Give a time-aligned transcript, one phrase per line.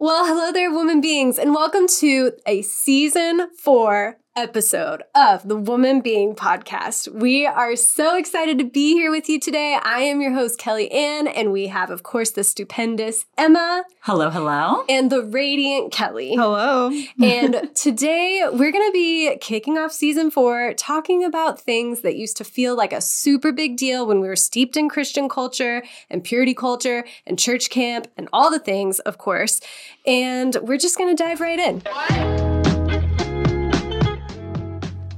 [0.00, 6.00] Well, hello there, woman beings, and welcome to a season four episode of the Woman
[6.00, 7.12] Being Podcast.
[7.12, 9.76] We are so excited to be here with you today.
[9.82, 13.82] I am your host, Kelly Ann, and we have, of course, the stupendous Emma.
[14.02, 14.84] Hello, hello.
[14.88, 16.36] And the radiant Kelly.
[16.36, 16.92] Hello.
[17.20, 22.36] and today we're going to be kicking off season four, talking about things that used
[22.36, 26.22] to feel like a super big deal when we were steeped in Christian culture and
[26.22, 29.60] purity culture and church camp and all the things, of course.
[30.06, 32.57] And we're just going to dive right in.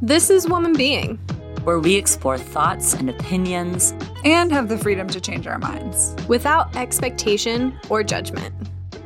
[0.02, 1.16] This is Woman Being,
[1.64, 3.92] where we explore thoughts and opinions
[4.24, 8.54] and have the freedom to change our minds without expectation or judgment.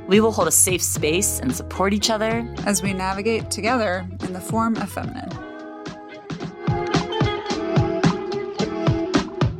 [0.06, 4.34] We will hold a safe space and support each other as we navigate together in
[4.34, 5.32] the form of feminine.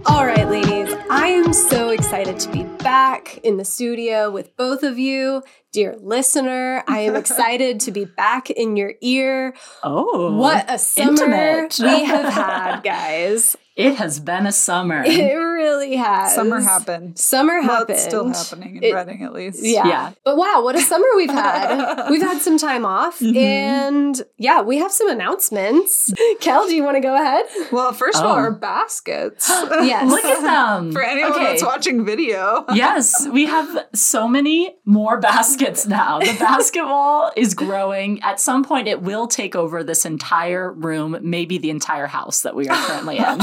[0.07, 4.83] All right, ladies, I am so excited to be back in the studio with both
[4.83, 5.43] of you.
[5.73, 9.55] Dear listener, I am excited to be back in your ear.
[9.83, 11.79] Oh, what a summer intimate.
[11.81, 13.57] we have had, guys.
[13.77, 15.05] It has been a summer.
[15.15, 16.35] It really has.
[16.35, 17.19] Summer happened.
[17.19, 17.89] Summer happened.
[17.89, 19.61] Well, it's still happening in it, Reading, at least.
[19.63, 19.87] Yeah.
[19.87, 20.13] yeah.
[20.23, 22.09] But wow, what a summer we've had.
[22.11, 23.19] we've had some time off.
[23.21, 23.37] Mm-hmm.
[23.37, 26.13] And yeah, we have some announcements.
[26.41, 27.47] Kel, do you want to go ahead?
[27.73, 28.37] Well, first of all, oh.
[28.37, 29.49] our baskets.
[29.49, 30.11] yes.
[30.11, 30.93] Look at them.
[30.93, 31.45] For anyone okay.
[31.45, 32.65] that's watching video.
[32.75, 36.19] yes, we have so many more baskets now.
[36.19, 38.21] The basketball is growing.
[38.23, 42.55] At some point, it will take over this entire room, maybe the entire house that
[42.55, 43.41] we are currently in.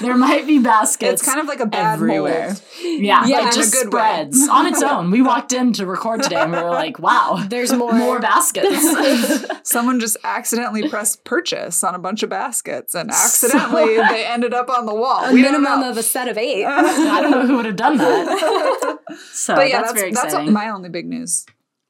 [0.00, 1.20] There might be baskets.
[1.20, 2.48] It's kind of like a bad everywhere.
[2.48, 2.62] Mold.
[2.82, 5.10] Yeah, yeah, like just spreads on its own.
[5.10, 9.46] We walked in to record today and we were like, "Wow, there's more more baskets."
[9.68, 14.54] Someone just accidentally pressed purchase on a bunch of baskets, and accidentally so, they ended
[14.54, 15.24] up on the wall.
[15.24, 16.64] A we minimum of a set of eight.
[16.64, 18.98] I don't know who would have done that.
[19.32, 20.30] So but yeah, that's, that's very exciting.
[20.46, 21.46] That's my only big news.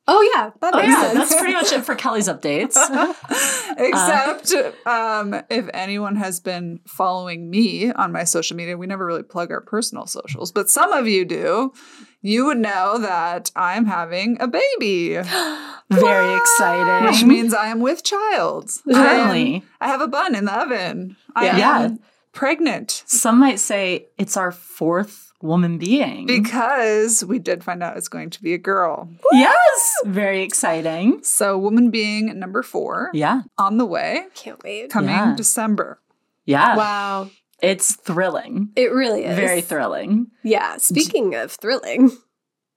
[0.06, 1.14] Oh yeah, that oh, makes yeah, sense.
[1.18, 2.76] That's pretty much it for Kelly's updates.
[3.78, 9.06] Except uh, um, if anyone has been following me on my social media, we never
[9.06, 11.72] really plug our personal socials, but some of you do.
[12.20, 15.14] You would know that I'm having a baby.
[15.90, 17.06] Very exciting.
[17.06, 18.70] Which means I am with child.
[18.70, 19.62] Certainly.
[19.78, 21.16] I, I have a bun in the oven.
[21.36, 21.80] I yeah.
[21.80, 22.00] am
[22.32, 23.02] pregnant.
[23.04, 26.26] Some might say it's our fourth woman being.
[26.26, 29.08] Because we did find out it's going to be a girl.
[29.32, 29.94] Yes.
[30.04, 31.22] Very exciting.
[31.22, 33.10] So, woman being number four.
[33.12, 33.42] Yeah.
[33.58, 34.26] On the way.
[34.34, 34.90] Can't wait.
[34.90, 35.34] Coming yeah.
[35.36, 36.00] December.
[36.46, 36.76] Yeah.
[36.76, 37.30] Wow.
[37.60, 38.70] It's thrilling.
[38.74, 39.36] It really is.
[39.36, 40.28] Very thrilling.
[40.42, 40.78] Yeah.
[40.78, 42.10] Speaking of thrilling,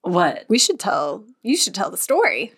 [0.01, 0.45] what?
[0.47, 2.53] We should tell, you should tell the story.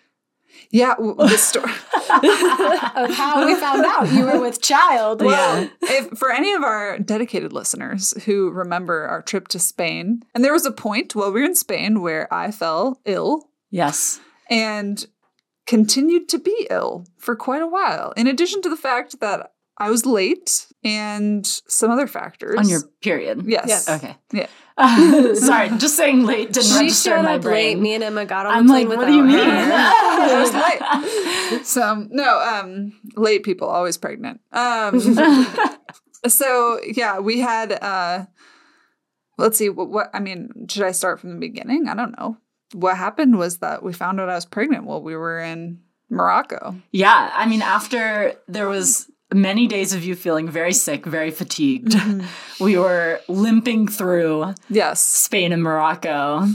[0.70, 1.72] Yeah, the story
[2.14, 5.22] of how we found out you were with child.
[5.22, 5.68] Well, yeah.
[5.82, 10.52] if for any of our dedicated listeners who remember our trip to Spain, and there
[10.52, 13.48] was a point while we were in Spain where I fell ill.
[13.70, 14.20] Yes.
[14.48, 15.06] And
[15.66, 18.12] continued to be ill for quite a while.
[18.16, 22.58] In addition to the fact that I was late and some other factors.
[22.58, 23.44] On your period.
[23.46, 23.66] Yes.
[23.66, 23.88] yes.
[23.88, 24.14] Okay.
[24.32, 24.46] Yeah.
[24.80, 27.76] Uh, sorry, just saying late didn't she register in my brain.
[27.76, 27.82] Late.
[27.82, 29.38] Me and Emma got on I'm the plane like, what do you mean?
[29.38, 30.40] I
[31.50, 31.66] was late.
[31.66, 34.40] So no, um, late people always pregnant.
[34.52, 34.98] Um,
[36.26, 37.72] so yeah, we had.
[37.72, 38.26] Uh,
[39.36, 39.68] let's see.
[39.68, 41.88] What, what I mean, should I start from the beginning?
[41.88, 42.38] I don't know.
[42.72, 46.76] What happened was that we found out I was pregnant while we were in Morocco.
[46.90, 51.92] Yeah, I mean, after there was many days of you feeling very sick, very fatigued.
[51.92, 52.26] Mm-hmm.
[52.64, 56.46] We were limping through yes Spain and Morocco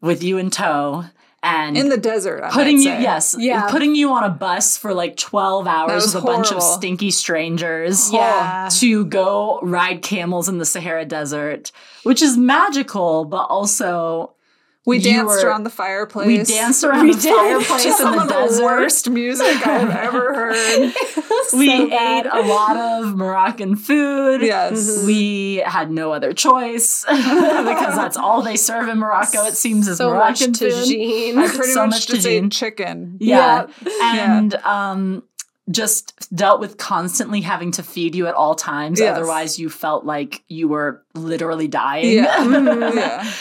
[0.00, 1.04] with you in tow
[1.42, 4.94] and in the desert, I putting you yes, yeah, putting you on a bus for
[4.94, 6.42] like twelve hours with a horrible.
[6.42, 11.72] bunch of stinky strangers, yeah, to go ride camels in the Sahara Desert,
[12.04, 14.34] which is magical, but also
[14.84, 16.26] we danced were, around the fireplace.
[16.26, 17.36] We danced around we the did.
[17.36, 18.64] fireplace in the, the desert.
[18.64, 20.92] worst music I've ever heard.
[21.54, 24.42] we so ate a lot of Moroccan food.
[24.42, 24.90] Yes.
[24.90, 25.06] Mm-hmm.
[25.06, 29.44] We had no other choice because that's all they serve in Morocco.
[29.44, 31.34] It seems is so Moroccan much tagine.
[31.34, 31.38] food.
[31.38, 33.18] I pretty so much, much just ate chicken.
[33.20, 34.26] Yeah, yeah.
[34.26, 34.90] and yeah.
[34.90, 35.22] um
[35.70, 38.98] just dealt with constantly having to feed you at all times.
[38.98, 39.16] Yes.
[39.16, 42.16] Otherwise, you felt like you were literally dying.
[42.16, 42.92] Yeah.
[42.92, 43.32] yeah.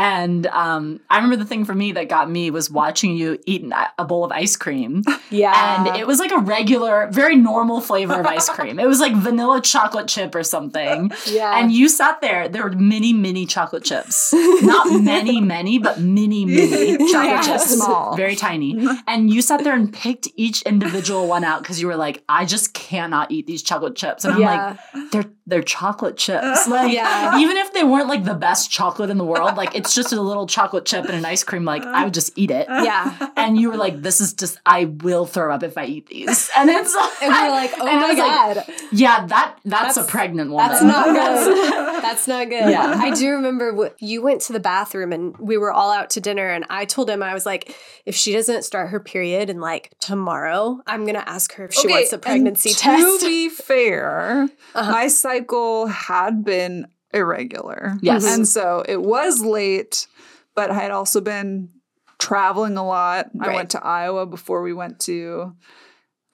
[0.00, 3.70] And um, I remember the thing for me that got me was watching you eat
[3.98, 5.02] a bowl of ice cream.
[5.28, 5.86] Yeah.
[5.86, 8.78] And it was like a regular, very normal flavor of ice cream.
[8.78, 11.12] It was like vanilla chocolate chip or something.
[11.26, 11.60] Yeah.
[11.60, 14.32] And you sat there, there were mini, mini chocolate chips.
[14.32, 17.76] Not many, many, but mini, mini chocolate yeah, chips.
[17.76, 18.16] Small.
[18.16, 18.88] Very tiny.
[19.06, 22.44] And you sat there and picked each individual one out because you were like, I
[22.44, 24.24] just cannot eat these chocolate chips.
[24.24, 24.76] And I'm yeah.
[24.94, 26.68] like, they're they're chocolate chips.
[26.68, 27.38] Like, yeah.
[27.38, 30.12] even if they weren't like the best chocolate in the world, like it's it's just
[30.12, 32.68] a little chocolate chip and an ice cream, like I would just eat it.
[32.90, 33.28] Yeah.
[33.36, 36.48] And you were like, this is just, I will throw up if I eat these.
[36.56, 38.64] And it's And we were like, oh my was like, god.
[38.92, 40.68] yeah, that that's, a pregnant woman.
[40.68, 42.00] That's not good.
[42.10, 42.70] That's not good.
[42.70, 42.94] Yeah.
[42.96, 46.20] I do remember wh- you went to the bathroom and we were all out to
[46.20, 47.74] dinner, and I told him I was like,
[48.06, 51.86] if she doesn't start her period in like tomorrow, I'm gonna ask her if she
[51.88, 52.80] wants a and test.
[52.82, 54.90] To be fair, Uh-huh.
[54.92, 57.96] my cycle had been irregular.
[58.00, 58.24] Yes.
[58.24, 58.44] And mm-hmm.
[58.44, 60.06] so it was late,
[60.54, 61.70] but I had also been
[62.18, 63.30] traveling a lot.
[63.40, 65.54] I went to Iowa before we went to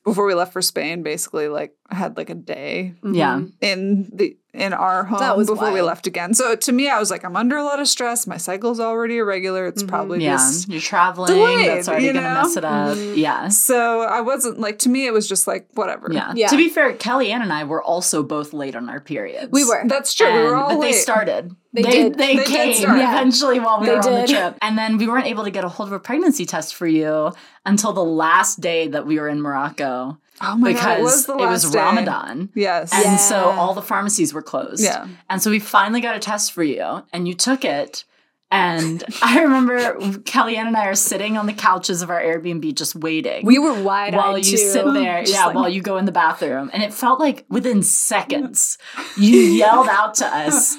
[0.05, 3.37] before we left for Spain, basically like I had like a day Yeah.
[3.37, 3.47] Mm-hmm.
[3.61, 6.35] in the in our home That was before we left again.
[6.35, 8.27] So to me, I was like, I'm under a lot of stress.
[8.27, 9.67] My cycle's already irregular.
[9.67, 9.89] It's Mhm.
[9.89, 10.37] probably Yeah.
[10.37, 11.35] just You're traveling.
[11.35, 12.97] delayed, that's already you going to mess it up.
[12.97, 13.17] Mhm.
[13.17, 13.49] Yeah.
[13.49, 16.09] so I wasn't like to me it was just like whatever.
[16.11, 16.33] Yeah.
[16.35, 16.49] Yeah.
[16.49, 19.51] To be fair, Kelly Ann and I were also both late on our periods.
[19.53, 19.83] We were.
[19.87, 20.33] That's true.
[20.33, 20.93] we were all but late.
[20.93, 21.55] they started.
[21.73, 22.15] They they did.
[22.19, 22.99] They, They did came start.
[22.99, 25.63] Eventually while we They were on the trip, and then we weren't able to get
[25.65, 27.33] a hold of a pregnancy test for you
[27.67, 31.27] until the last day that we were in Morocco Oh my because god, it was
[31.27, 31.79] the it was last day.
[31.79, 32.51] Ramadan.
[32.55, 32.93] Yes.
[32.93, 34.83] And so all the pharmacies were closed.
[34.83, 35.09] Yeah.
[35.31, 38.05] And so we finally got a test for you, and you took it.
[38.51, 42.75] And I remember Kelly Ann and I are sitting on the couches of our Airbnb
[42.77, 43.45] just waiting.
[43.45, 44.57] we were wide eyed while you too.
[44.57, 46.71] sit there, Just yeah, like- while you go in the bathroom.
[46.73, 48.79] And it felt like within seconds,
[49.17, 50.77] you yelled out to us,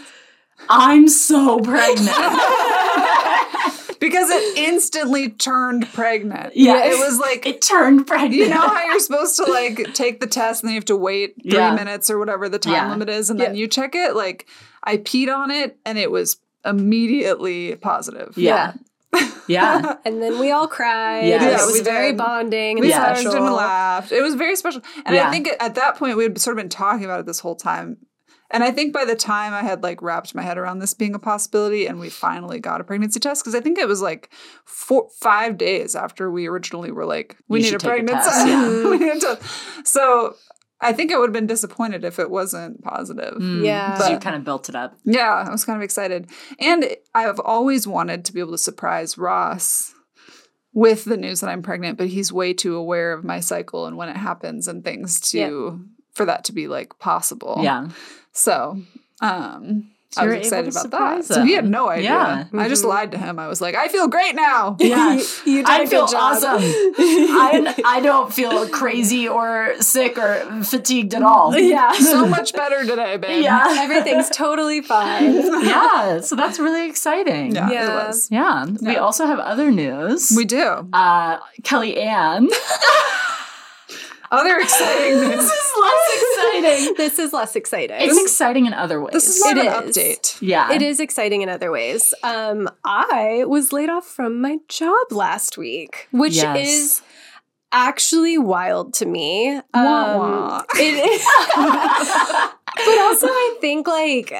[0.69, 2.07] I'm so pregnant.
[3.99, 6.55] because it instantly turned pregnant.
[6.55, 6.85] Yeah.
[6.85, 8.33] It was like it turned pregnant.
[8.35, 10.95] you know how you're supposed to like take the test and then you have to
[10.97, 11.73] wait three Yeah.
[11.75, 12.89] minutes or whatever the time Yeah.
[12.91, 13.59] limit is, and then Yeah.
[13.61, 14.15] you check it.
[14.15, 14.47] Like
[14.83, 18.33] I peed on it and it was immediately positive.
[18.37, 18.73] yeah.
[19.47, 19.95] Yeah.
[20.05, 21.25] And then we all cried.
[21.25, 21.41] Yes.
[21.41, 22.17] Yeah, it was we very did.
[22.17, 23.05] bonding and We Yeah.
[23.05, 23.45] hugged special.
[23.45, 24.11] and laughed.
[24.11, 24.81] It was very special.
[25.05, 25.27] And Yeah.
[25.27, 27.55] I think at that point we had sort of been talking about it this whole
[27.55, 27.97] time.
[28.49, 31.13] And I think by the time I had like wrapped my head around this being
[31.15, 34.29] a possibility and we finally got a pregnancy test, because I think it was like
[34.65, 38.29] four, five days after we originally were like, we You need a take a pregnancy.
[38.29, 38.83] test, yeah.
[38.89, 39.41] we need a test.
[39.87, 40.35] So
[40.79, 43.33] I think I would have been disappointed if it wasn't positive.
[43.35, 43.97] Mm, Yeah.
[43.97, 44.95] 'cause you kind of built it up.
[45.03, 46.29] Yeah, I was kind of excited.
[46.59, 46.85] And
[47.15, 49.93] I've always wanted to be able to surprise Ross
[50.73, 53.97] with the news that I'm pregnant, but he's way too aware of my cycle and
[53.97, 55.81] when it happens and things to
[56.13, 57.59] for that to be like possible.
[57.61, 57.89] Yeah.
[58.37, 58.79] So,
[59.21, 61.33] um So I you was excited about surprise that.
[61.33, 62.11] So he had no idea.
[62.11, 62.45] Yeah.
[62.63, 62.89] I just Mhm.
[62.95, 63.37] lied to him.
[63.39, 64.77] I was like, I feel great now.
[64.93, 65.13] Yeah.
[65.45, 66.21] you did I a good feel job.
[66.37, 66.61] awesome.
[66.63, 71.57] I, I don't feel crazy or sick or fatigued at all.
[71.57, 71.91] yeah.
[71.93, 73.43] so much better today, babe.
[73.43, 73.67] Yeah.
[73.85, 75.33] Everything's totally fine.
[75.65, 76.21] yeah.
[76.21, 77.53] So that's really exciting.
[77.55, 77.85] Yeah, Yeah.
[77.85, 78.29] it was.
[78.31, 78.65] Yeah.
[78.81, 80.31] We also have other news.
[80.35, 80.87] We do.
[80.93, 82.47] uh, Kelly Ann.
[84.31, 86.93] Other exciting this is less exciting.
[86.97, 87.97] this is less exciting.
[87.99, 89.13] It's exciting in other ways.
[89.13, 89.97] This is not It an is.
[89.97, 90.37] update.
[90.41, 90.71] yeah.
[90.71, 92.13] It is exciting in other ways.
[92.23, 96.67] Um, I was laid off from my job last week, which Yes.
[96.67, 97.01] is
[97.71, 99.49] actually wild to me.
[99.49, 100.63] Um, Wah, wah.
[100.75, 101.25] It is,
[101.55, 104.33] but also I think like.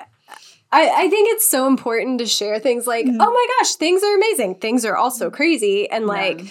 [0.69, 3.17] I, I think it's so important to share things like, Mhm.
[3.21, 4.55] oh my gosh, things are amazing.
[4.55, 5.89] Things are also crazy.
[5.89, 6.41] And like,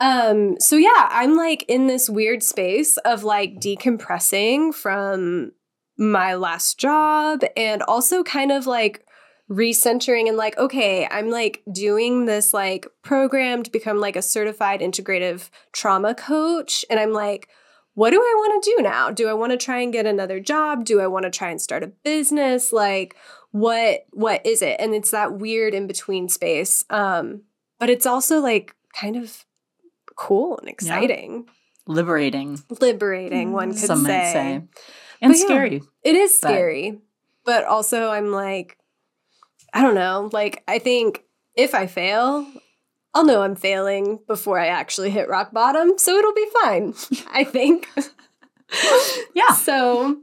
[0.00, 5.52] um, so yeah, I'm like in this weird space of like decompressing from
[5.98, 9.04] my last job and also kind of like
[9.50, 14.80] recentering and like, okay, I'm like doing this like program to become like a certified
[14.80, 16.84] integrative trauma coach.
[16.88, 17.48] And I'm like,
[17.92, 19.10] what do I want to do now?
[19.10, 20.84] Do I want to try and get another job?
[20.86, 22.72] Do I want to try and start a business?
[22.72, 23.16] Like,
[23.50, 24.76] what what is it?
[24.80, 26.84] And it's that weird in between space.
[26.88, 27.42] Um,
[27.78, 29.44] but it's also like kind of
[30.20, 31.46] cool and exciting,
[31.86, 33.52] liberating, liberating.
[33.52, 34.30] One could some say.
[34.32, 34.52] say.
[35.22, 35.44] And But yeah.
[35.44, 35.82] scary.
[36.04, 36.98] It is scary,
[37.44, 38.76] but also I'm like,
[39.72, 40.28] I don't know.
[40.32, 41.24] Like, I think
[41.54, 42.46] if I fail,
[43.14, 46.94] I'll know I'm failing before I actually hit rock bottom, so it'll be fine.
[47.32, 47.88] I think.
[49.34, 49.52] Yeah.
[49.54, 50.16] So,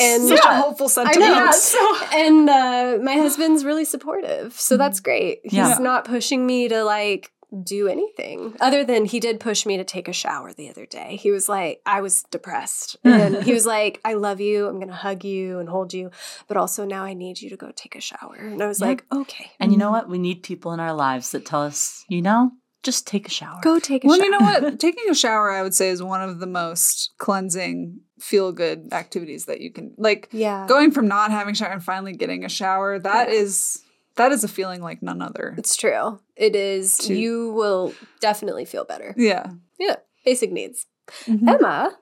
[0.00, 0.58] and Such Yeah.
[0.58, 1.20] a hopeful I sentiment.
[1.30, 1.44] know.
[1.44, 5.40] Yeah, so- and uh, my husband's really supportive, so that's great.
[5.44, 5.78] He's Yeah.
[5.80, 7.30] not pushing me to like
[7.62, 11.16] do anything other than he did push me to take a shower the other day.
[11.16, 14.66] He was like, I was depressed, and he was like, I love you.
[14.68, 16.10] I'm gonna hug you and hold you,
[16.48, 18.36] but also now I need you to go take a shower.
[18.36, 18.86] And I was Yeah.
[18.88, 19.92] like, okay, And you know mm.
[19.92, 20.08] what?
[20.08, 22.50] We need people in our lives that tell us, you know,
[22.82, 23.60] just take a shower.
[23.62, 24.30] go take a Well, shower.
[24.30, 24.80] Well, you know what?
[24.86, 29.46] Taking a shower, I would say, is one of the most cleansing, feel good activities
[29.46, 30.28] that you can like.
[30.32, 33.34] yeah, Going from not having shower and finally getting a shower, that Yeah.
[33.34, 33.82] is
[34.16, 35.54] that is a feeling like none other.
[35.58, 36.20] it's true.
[36.36, 36.96] It is.
[36.98, 39.14] To- You will definitely feel better.
[39.16, 39.50] Yeah.
[39.78, 40.86] Yeah, basic needs.
[41.26, 41.48] Mhm.
[41.48, 41.92] Emma,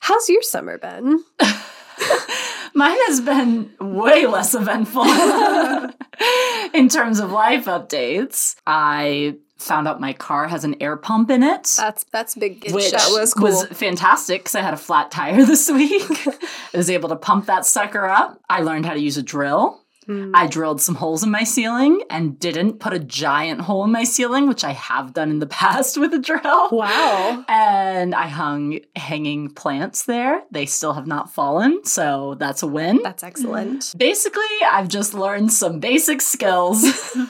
[0.00, 1.22] how's your summer been?
[2.74, 5.04] Mine has been way less eventful.
[6.74, 11.42] in terms of life updates, I found out my car has an air pump in
[11.44, 11.72] it.
[11.76, 13.44] That's that's a big get which That was cool.
[13.44, 16.26] was fantastic because I had a flat tire this week.
[16.26, 18.40] I was able to pump that sucker up.
[18.50, 19.80] I learned how to use a drill.
[20.08, 24.04] I drilled some holes in my ceiling and didn't put a giant hole in my
[24.04, 26.68] ceiling, which I have done in the past with a drill.
[26.70, 27.44] Wow.
[27.48, 30.42] And I hung hanging plants there.
[30.50, 33.00] They still have not fallen, so that's a win.
[33.02, 33.94] That's excellent.
[33.98, 36.82] Basically, I've just learned some basic skills.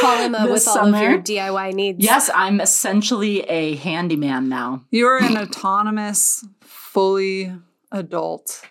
[0.00, 2.04] Call Emma This with all of your DIY needs.
[2.04, 4.84] yes, I'm essentially a handyman now.
[4.90, 7.52] You're an autonomous, fully
[7.92, 8.62] adult,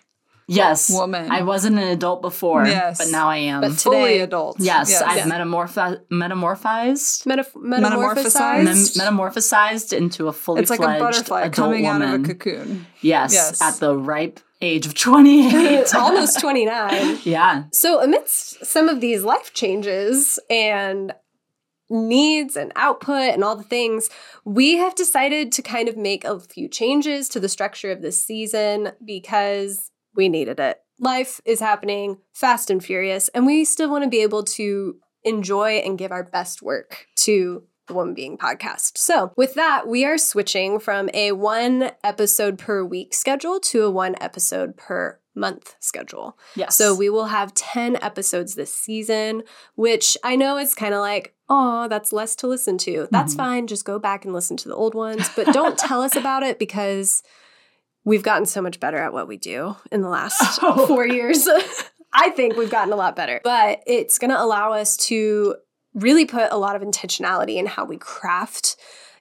[0.48, 0.88] Yes.
[0.90, 1.30] Woman.
[1.30, 2.98] I wasn't an adult before, Yes.
[2.98, 3.62] but now I am.
[3.62, 4.56] But fully Today- adult.
[4.60, 5.24] yes, I've Yeah.
[5.26, 7.24] metamorpho- metamorphized.
[7.26, 7.82] Metaf- Metamorphosized?
[7.82, 8.64] metamorphosized.
[8.64, 12.08] Mem- metamorphosized into a fully It's like a fledged butterfly adult coming woman.
[12.08, 12.86] out of a cocoon.
[13.00, 13.60] Yes, Yes.
[13.60, 15.52] at the ripe age of 28.
[15.80, 17.18] It's almost 29.
[17.24, 17.64] yeah.
[17.72, 21.12] So, amidst some of these life changes and
[21.90, 24.08] needs and output and all the things,
[24.44, 28.20] we have decided to kind of make a few changes to the structure of this
[28.22, 30.80] season because we needed it.
[30.98, 35.72] Life is happening fast and furious, and we still want to be able to enjoy
[35.78, 38.96] and give our best work to the Woman Being podcast.
[38.98, 43.90] So, with that, we are switching from a one episode per week schedule to a
[43.90, 46.38] one episode per month schedule.
[46.54, 46.76] Yes.
[46.76, 49.42] So we will have 10 episodes this season,
[49.74, 53.06] which I know is kind of like, oh, that's less to listen to.
[53.10, 53.36] That's Mhm.
[53.36, 53.66] fine.
[53.66, 56.58] Just go back and listen to the old ones, but don't tell us about it
[56.58, 57.22] because
[58.06, 60.86] we've gotten so much better at what we do in the last Oh.
[60.86, 61.46] four years.
[62.14, 65.56] I think we've gotten a lot better, but it's going to allow us to
[65.92, 68.76] really put a lot of intentionality in how we craft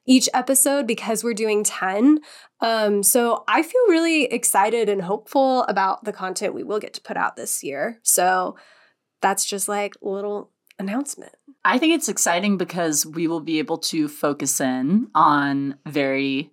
[0.05, 2.19] each episode because we're doing 10.
[2.61, 7.01] Um, so I feel really excited and hopeful about the content we will get to
[7.01, 7.99] put out this year.
[8.03, 8.55] So
[9.21, 11.33] that's just like a little announcement.
[11.65, 16.51] I think it's exciting because we will be able to focus in on very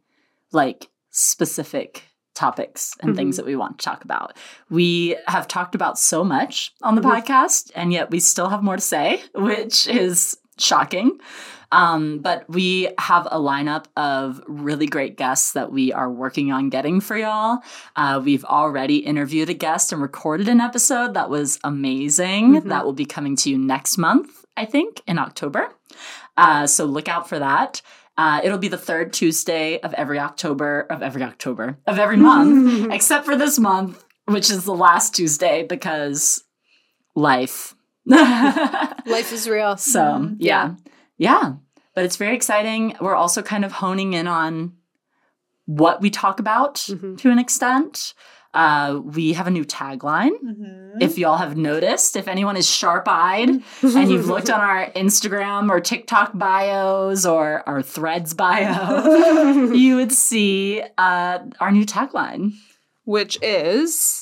[0.50, 3.36] like specific topics and things Mhm.
[3.38, 4.36] that we want to talk about.
[4.70, 7.10] We have talked about so much on the Mhm.
[7.12, 11.18] podcast and yet we still have more to say, which is shocking.
[11.72, 16.68] Um, but we have a lineup of really great guests that we are working on
[16.68, 17.60] getting for y'all.
[17.96, 22.60] Uh, we've already interviewed a guest and recorded an episode that was amazing.
[22.60, 22.68] Mhm.
[22.68, 25.74] That will be coming to you next month, I think, in October.
[26.36, 27.80] Uh, so look out for that.
[28.18, 32.92] Uh, it'll be the third Tuesday of every October, of every October, of every month,
[32.92, 36.44] except for this month, which is the last Tuesday because
[37.14, 37.74] life.
[38.06, 39.76] Life is real.
[39.76, 40.74] So, yeah.
[41.18, 41.54] Yeah.
[41.94, 42.96] But it's very exciting.
[43.00, 44.72] We're also kind of honing in on
[45.66, 47.16] what we talk about Mhm.
[47.18, 48.14] to an extent.
[48.54, 50.32] Uh, we have a new tagline.
[50.44, 51.00] Mm-hmm.
[51.00, 55.70] If y'all have noticed, if anyone is sharp eyed and you've looked on our Instagram
[55.70, 62.52] or TikTok bios or our threads bio, you would see uh, our new tagline.
[63.04, 64.21] Which is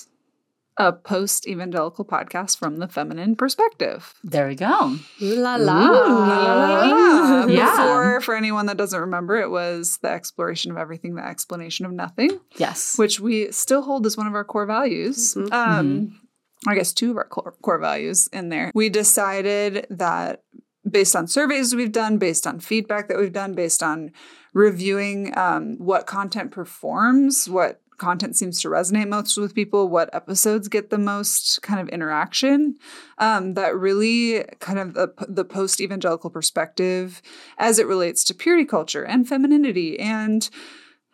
[0.77, 4.15] a post evangelical podcast from the feminine perspective.
[4.25, 4.97] There we go.
[5.21, 5.91] Ooh la La, la.
[5.91, 7.47] la, la, la.
[7.49, 7.71] Yeah.
[7.71, 11.93] Before, for anyone that doesn't remember, it was the exploration of everything, the explanation of
[11.93, 12.97] nothing, Yes.
[12.99, 15.35] which we still hold as one of our core values.
[15.35, 15.53] Mhm.
[15.53, 16.21] Um,
[16.67, 18.71] I guess two of our core, core values in there.
[18.75, 20.43] We decided that
[20.89, 24.12] based on surveys we've done, based on feedback that we've done, based on
[24.55, 30.66] reviewing um, what content performs, what content seems to resonate most with people, what episodes
[30.66, 32.76] get the most kind of interaction,
[33.19, 37.23] um, that really kind of the, the post evangelical perspective
[37.59, 40.50] as it relates to purity culture and femininity and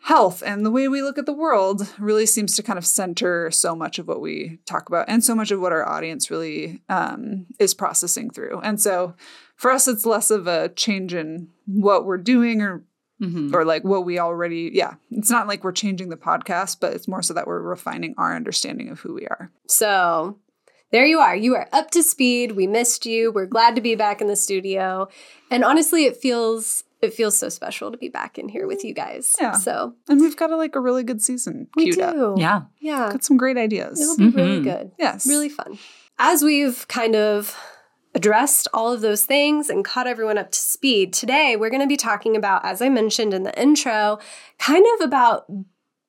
[0.03, 3.51] health and the way we look at the world really seems to kind of center
[3.51, 6.81] so much of what we talk about and so much of what our audience really
[6.87, 8.59] um, is processing through.
[8.61, 9.15] And so
[9.55, 12.83] for us, it's less of a change in what we're doing or
[13.21, 13.53] Mhm.
[13.53, 17.07] or like what we already yeah it's not like we're changing the podcast but it's
[17.07, 20.37] more so that we're refining our understanding of who we are So
[20.91, 21.35] there you are.
[21.35, 22.53] You are up to speed.
[22.53, 23.29] We missed you.
[23.33, 25.09] We're glad to be back in the studio.
[25.51, 28.93] And honestly, it feels it feels so special to be back in here with you
[28.93, 29.35] guys.
[29.41, 29.51] Yeah.
[29.51, 32.01] So and we've got a, like a really good season we queued do.
[32.03, 32.61] up Yeah.
[32.79, 33.11] Yeah.
[33.11, 34.63] got some great ideas It'll be really Mhm.
[34.63, 34.91] good.
[34.97, 35.77] yes Really fun.
[36.19, 37.53] As we've kind of
[38.15, 41.87] addressed all of those things and caught everyone up to speed, today we're going to
[41.87, 44.19] be talking about, as I mentioned in the intro,
[44.57, 45.45] kind of about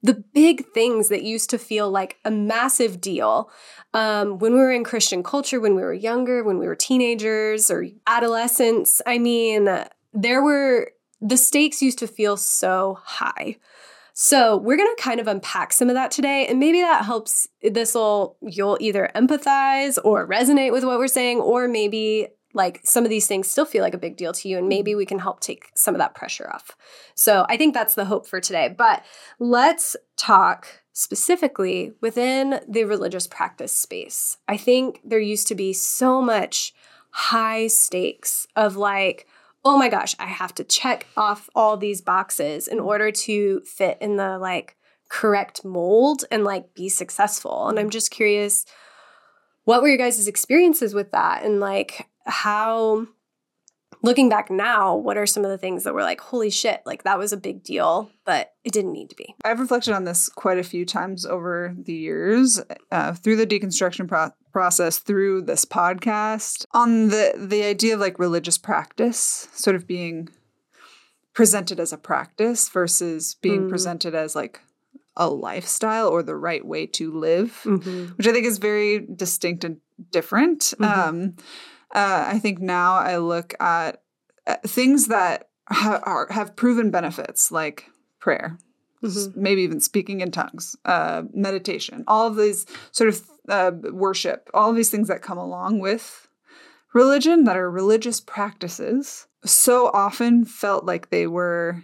[0.03, 3.51] the big things that used to feel like a massive deal
[3.95, 7.71] um, when we were in Christian culture, when we were younger, when we were teenagers
[7.71, 9.03] or adolescents.
[9.07, 9.69] I mean,
[10.13, 13.57] there were the stakes used to feel so high.
[14.21, 16.45] So, we're going to kind of unpack some of that today.
[16.49, 17.47] And maybe that helps.
[17.63, 23.05] This will, you'll either empathize or resonate with what we're saying, or maybe like some
[23.05, 24.57] of these things still feel like a big deal to you.
[24.57, 24.71] And mm-hmm.
[24.71, 26.73] maybe we can help take some of that pressure off.
[27.15, 28.75] So, I think that's the hope for today.
[28.77, 29.05] But
[29.39, 34.37] let's talk specifically within the religious practice space.
[34.49, 36.75] I think there used to be so much
[37.11, 39.29] high stakes of like,
[39.69, 43.99] oh my gosh, I have to check off all these boxes in order to fit
[44.01, 44.77] in the like
[45.09, 47.69] correct mold and like be successful.
[47.69, 48.65] And I'm just curious,
[49.65, 51.45] what were your guys' experiences with that?
[51.45, 53.07] And like how
[54.03, 57.03] looking back now, what are some of the things that were like, holy shit, like
[57.03, 59.35] that was a big deal, but it didn't need to be?
[59.45, 62.61] I've reflected on this quite a few times over the years
[62.91, 68.19] uh, through the deconstruction pro- process, through this podcast, on the the idea of like
[68.19, 70.29] religious practice, sort of being
[71.33, 73.69] presented as a practice versus being Mm.
[73.69, 74.61] presented as like
[75.17, 78.15] a lifestyle or the right way to live Mm-hmm.
[78.17, 79.77] which I think is very distinct and
[80.11, 80.61] different.
[80.79, 80.85] Mhm.
[80.99, 81.37] Um,
[81.95, 84.03] uh, I think now I look at
[84.47, 87.85] uh, things that ha- are, have proven benefits, like
[88.21, 88.59] prayer,
[89.05, 94.51] s- maybe even speaking in tongues, uh, meditation, all of these sort of uh, worship,
[94.55, 96.29] all of these things that come along with
[96.95, 101.83] religion that are religious practices, so often felt like they were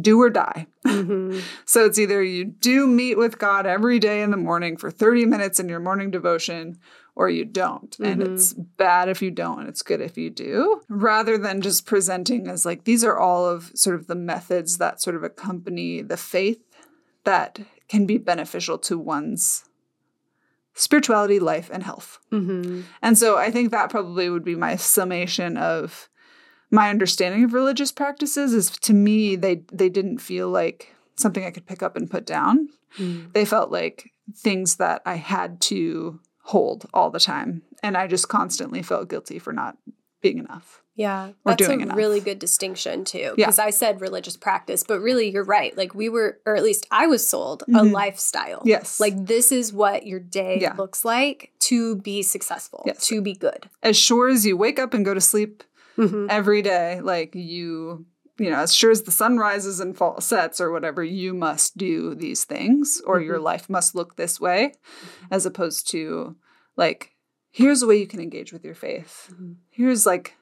[0.00, 0.66] do or die.
[0.86, 1.40] Mm-hmm.
[1.66, 5.26] So it's either you do meet with God every day in the morning for 30
[5.26, 6.78] minutes in your morning devotion,
[7.14, 7.96] or you don't.
[8.00, 8.32] And Mhm.
[8.32, 12.48] it's bad if you don't, and it's good if you do, rather than just presenting
[12.48, 16.16] as like these are all of sort of the methods that sort of accompany the
[16.16, 16.62] faith
[17.24, 19.64] that can be beneficial to one's
[20.74, 22.18] spirituality, life, and health.
[22.32, 22.82] Mm-hmm.
[23.02, 26.08] And so I think that probably would be my summation of
[26.70, 31.50] my understanding of religious practices is to me they they didn't feel like something I
[31.50, 32.70] could pick up and put down.
[32.98, 33.32] Mm.
[33.34, 38.28] They felt like things that I had to hold all the time and I just
[38.28, 39.76] constantly felt guilty for not
[40.20, 40.82] being enough.
[40.94, 41.96] Yeah, Or that's a enough.
[41.96, 43.18] really good distinction too.
[43.18, 43.46] Yeah.
[43.46, 45.74] Because I said religious practice, but really you're right.
[45.76, 47.92] Like we were, or at least I was sold a Mhm.
[47.92, 48.62] lifestyle.
[48.66, 49.00] Yes.
[49.00, 50.74] Like this is what your day Yeah.
[50.74, 53.06] looks like to be successful, Yes.
[53.06, 53.70] to be good.
[53.82, 55.64] as sure as you wake up and go to sleep
[55.96, 56.26] Mhm.
[56.28, 58.04] every day, like you
[58.42, 61.76] you know, as sure as the sun rises and fall sets or whatever, you must
[61.76, 64.72] do these things or your life must look this way,
[65.30, 66.36] as opposed to
[66.76, 67.12] like,
[67.50, 69.32] here's a way you can engage with your faith.
[69.32, 69.56] Mhm.
[69.70, 70.34] Here's like,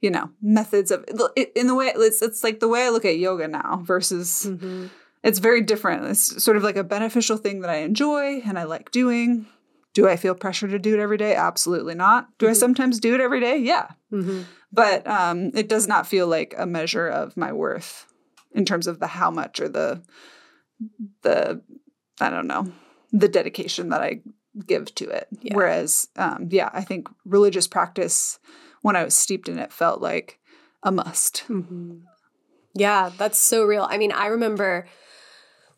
[0.00, 1.04] you know, methods of
[1.56, 4.90] in the way it's it's like the way I look at yoga now versus Mhm.
[5.22, 6.04] it's very different.
[6.06, 9.46] It's sort of like a beneficial thing that I enjoy and I like doing.
[9.92, 11.34] Do I feel pressure to do it every day?
[11.34, 12.28] Absolutely not.
[12.38, 12.56] Do I Mhm.
[12.56, 13.56] sometimes do it every day?
[13.58, 14.46] Yeah Mhm.
[14.72, 18.06] but um, it does not feel like a measure of my worth
[18.52, 20.00] in terms of the how much or the
[21.22, 21.60] the
[22.20, 22.72] I don't know
[23.12, 24.20] the dedication that I
[24.66, 25.28] give to it.
[25.42, 25.54] Yeah.
[25.54, 28.38] Whereas, um, yeah, I think religious practice
[28.82, 30.38] when I was steeped in it felt like
[30.82, 31.44] a must.
[31.48, 32.02] Mhm.
[32.74, 33.86] Yeah, that's so real.
[33.90, 34.86] I mean, I remember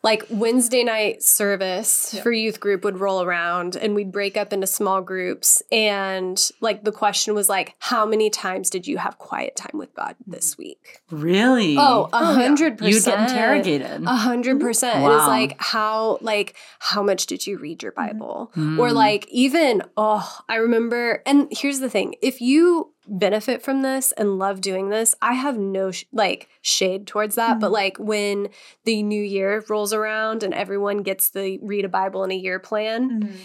[0.03, 2.21] like Wednesday night service Yeah.
[2.21, 6.83] for youth group would roll around and we'd break up into small groups and like
[6.83, 10.57] the question was like how many times did you have quiet time with God this
[10.57, 10.99] week?
[11.09, 11.77] Really?
[11.77, 12.93] Oh, a Oh, hundred percent.
[12.93, 14.03] You'd get interrogated.
[14.03, 14.99] A hundred percent.
[14.99, 18.51] It was like how like how much did you read your Bible?
[18.55, 18.93] Or Mm.
[18.93, 22.15] like even oh, I remember and here's the thing.
[22.21, 27.07] If you benefit from this and love doing this, I have no sh- like shade
[27.07, 27.73] towards that, but mm-hmm.
[27.73, 28.49] like when
[28.85, 32.59] the new year rolls around and everyone gets the read a Bible in a year
[32.59, 33.35] plan mm-hmm.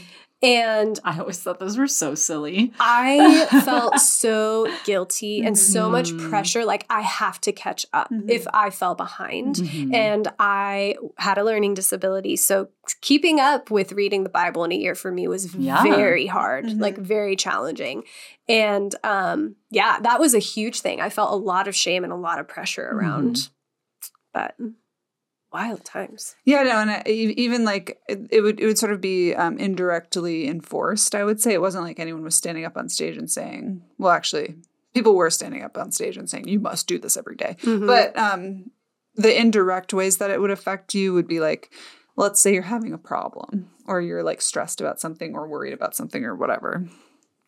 [0.41, 2.73] And I always thought those were so silly.
[2.79, 6.29] I felt so guilty and so much Mhm.
[6.31, 8.31] pressure like I have to catch up Mhm.
[8.31, 9.93] if I fell behind Mhm.
[9.95, 12.37] and I had a learning disability.
[12.37, 12.69] So
[13.01, 15.83] keeping up with reading the Bible in a year for me was Yeah.
[15.83, 16.81] very hard, Mhm.
[16.81, 18.05] like very challenging.
[18.49, 21.01] And um, yeah, that was a huge thing.
[21.01, 23.49] I felt a lot of shame and a lot of pressure around.
[24.33, 24.55] But
[25.53, 26.37] wild times.
[26.45, 29.35] Yeah, no, and I, e- even like it, it would it would sort of be
[29.35, 31.15] um, indirectly enforced.
[31.15, 34.13] I would say it wasn't like anyone was standing up on stage and saying, "Well,
[34.13, 34.57] actually,
[34.95, 37.87] people were standing up on stage and saying you must do this every day." Mhm.
[37.87, 38.71] But um,
[39.15, 41.73] the indirect ways that it would affect you would be like,
[42.17, 45.97] let's say you're having a problem or you're like stressed about something or worried about
[45.97, 46.87] something or whatever.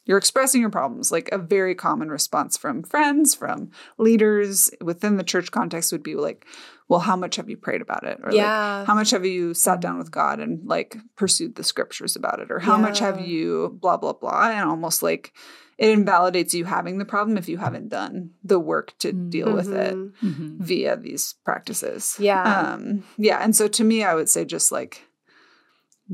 [0.06, 1.12] You're expressing your problems.
[1.12, 6.14] Like a very common response from friends, from leaders within the church context would be
[6.16, 6.46] like,
[6.88, 8.18] well, how much have you prayed about it?
[8.22, 8.78] Or Yeah.
[8.78, 12.40] like, how much have you sat down with God and like pursued the scriptures about
[12.40, 12.50] it?
[12.50, 14.50] Or how much have you blah, blah, blah?
[14.50, 15.32] And almost like
[15.78, 19.72] it invalidates you having the problem if you haven't done the work to deal with
[19.72, 20.12] it Mhm.
[20.22, 20.58] Mhm.
[20.58, 22.16] via these practices.
[22.18, 22.42] Yeah.
[22.42, 23.38] Um, yeah.
[23.38, 25.06] And so to me, I would say just like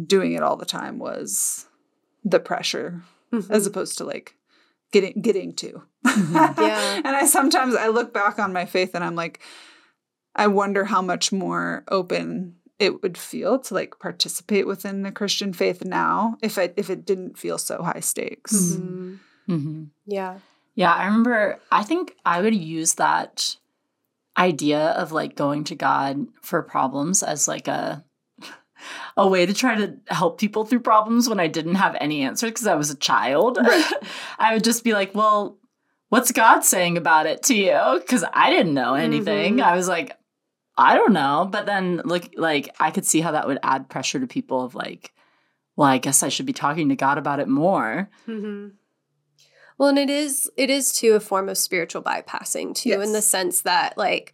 [0.07, 1.67] doing it all the time was
[2.25, 3.03] the pressure
[3.43, 3.51] Mhm.
[3.51, 4.35] as opposed to like
[4.93, 5.83] getting getting to.
[6.17, 7.01] Yeah.
[7.05, 9.41] and I sometimes I look back on my faith and I'm like,
[10.35, 15.53] I wonder how much more open it would feel to like participate within the Christian
[15.53, 18.53] faith now if I if it didn't feel so high stakes.
[18.55, 19.19] Mhm.
[19.49, 19.87] Mhm.
[20.07, 20.39] Yeah.
[20.75, 21.59] Yeah, I remember.
[21.73, 23.57] I think I would use that
[24.37, 28.05] idea of like going to God for problems as like a
[29.17, 32.51] a way to try to help people through problems when I didn't have any answers
[32.51, 33.59] because I was a child.
[34.39, 35.59] I would just be like, "Well,
[36.09, 39.57] what's God saying about it to you?" Because I didn't know anything.
[39.59, 39.63] Mhm.
[39.63, 40.17] I was like,
[40.77, 44.21] "I don't know." But then, look, like I could see how that would add pressure
[44.21, 45.13] to people of like,
[45.77, 48.69] "Well, I guess I should be talking to God about it more." hmm
[49.79, 53.23] Well, and it is it is too a form of spiritual bypassing too, in the
[53.23, 54.33] sense that like,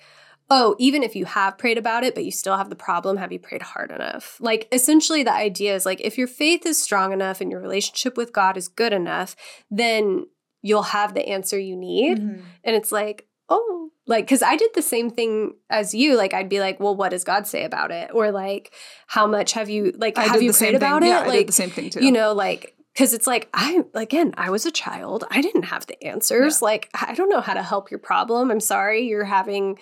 [0.55, 3.33] oh, even if you have prayed about it, but you still have the problem, have
[3.33, 4.37] you prayed hard enough?
[4.39, 8.19] Like, essentially, the idea is like, if your faith is strong enough and your relationship
[8.19, 9.35] with God is good enough,
[9.71, 10.27] then
[10.61, 12.19] you'll have the answer you need.
[12.19, 12.43] Mhm.
[12.65, 16.17] And it's like, oh, like, because I did the same thing as you.
[16.19, 18.11] Like, I'd be like, well, what does God say about it?
[18.13, 18.75] Or like,
[19.07, 21.07] how much have you like I have you prayed about it?
[21.07, 22.05] Yeah, I like, did the same thing too.
[22.05, 25.87] you know like because it's like i again i was a child i didn't have
[25.87, 29.79] the answers like i don't know how to help your problem i'm sorry you're having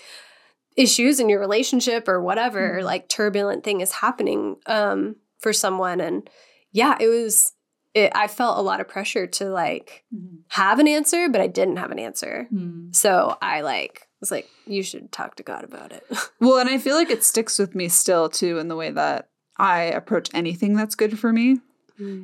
[0.76, 2.84] issues in your relationship or whatever Mhm.
[2.84, 6.28] like turbulent thing is happening um for someone and
[6.72, 7.52] yeah it was
[7.94, 10.38] it, i felt a lot of pressure to like Mhm.
[10.48, 12.92] have an answer but i didn't have an answer Hmm.
[12.92, 16.04] so i like was like you should talk to god about it
[16.40, 19.28] Well, and I feel like it sticks with me still too in the way that
[19.58, 21.58] I approach anything that's good for me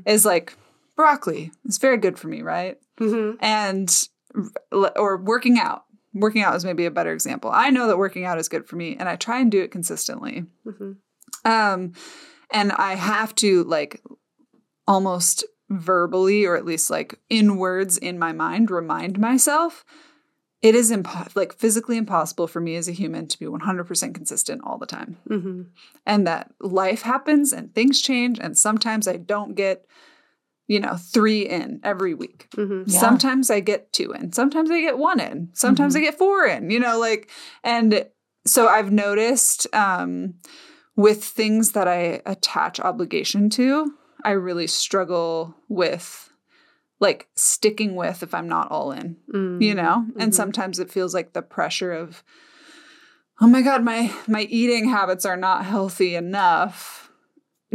[0.06, 0.56] is like
[0.94, 1.52] broccoli.
[1.66, 2.78] It's very good for me, right?
[2.98, 3.37] Mhm.
[3.40, 4.09] And
[4.72, 5.85] or working out.
[6.20, 7.50] Working out is maybe a better example.
[7.52, 9.70] I know that working out is good for me and I try and do it
[9.70, 10.44] consistently.
[10.66, 10.96] Mhm.
[11.44, 11.92] Um
[12.50, 14.02] and I have to like
[14.87, 19.85] almost verbally or at least like in words in my mind remind myself
[20.62, 24.61] it is impo- like physically impossible for me as a human to be 100% consistent
[24.64, 25.66] all the time Mhm.
[26.07, 29.87] and that life happens and things change and sometimes i don't get
[30.68, 32.85] you know 3 in every week Mhm.
[32.87, 32.98] Yeah.
[33.00, 36.70] sometimes i get 2 in sometimes i get 1 in sometimes i get 4 in
[36.70, 37.31] you know like
[37.64, 38.07] and
[38.44, 40.35] so i've noticed um
[40.96, 43.92] with things that i attach obligation to
[44.24, 46.31] i really struggle with
[47.00, 49.62] like sticking with if i'm not all in Mm.
[49.62, 50.35] you know and Mhm.
[50.35, 52.22] sometimes it feels like the pressure of
[53.40, 57.11] oh my god my my eating habits are not healthy enough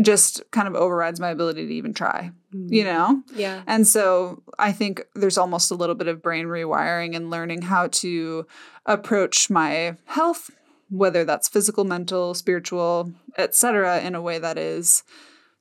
[0.02, 2.94] just kind of overrides my ability to even try you mm-hmm.
[2.94, 3.24] know?
[3.34, 3.62] Yeah.
[3.68, 7.88] And so i think there's almost a little bit of brain rewiring and learning how
[7.88, 8.46] to
[8.86, 10.52] approach my health
[10.90, 15.04] whether that's physical mental spiritual etc in a way that is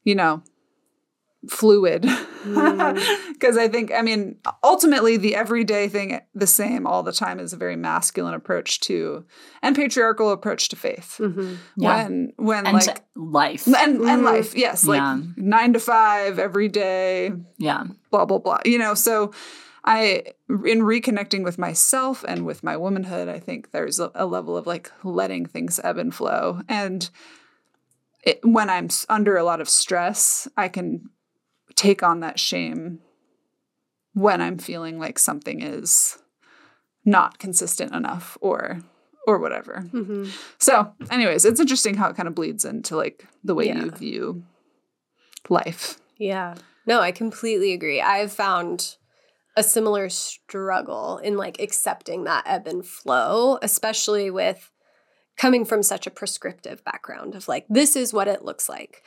[0.05, 0.43] you know
[1.49, 2.03] fluid
[3.33, 7.53] because i think i mean ultimately the everyday thing the same all the time is
[7.53, 9.25] a very masculine approach to
[9.63, 11.57] and patriarchal approach to faith Mhm.
[11.77, 11.97] Yeah.
[12.05, 13.67] when when and like to life.
[13.67, 14.25] and, and Mhm.
[14.25, 15.19] life yes like Yeah.
[15.37, 17.85] nine to five every day yeah.
[18.11, 19.33] blah blah blah you know so
[19.85, 20.23] i
[20.67, 24.67] in reconnecting with myself and with my womanhood i think there's a, a level of
[24.67, 27.09] like letting things ebb and flow and
[28.23, 31.09] it, when i'm under a lot of stress i can
[31.81, 33.01] take on that shame
[34.13, 36.19] when i'm feeling like something is
[37.05, 38.81] not consistent enough or
[39.27, 40.31] or whatever Mhm.
[40.59, 43.85] so anyways it's interesting how it kind of bleeds into like the way Yeah.
[43.85, 44.45] you view
[45.49, 46.55] life Yeah.
[46.87, 48.01] No, I completely agree.
[48.01, 48.97] I've found
[49.57, 54.71] a similar struggle in like accepting that ebb and flow, especially with
[55.39, 59.03] coming from such a prescriptive background of like, this is what it looks like.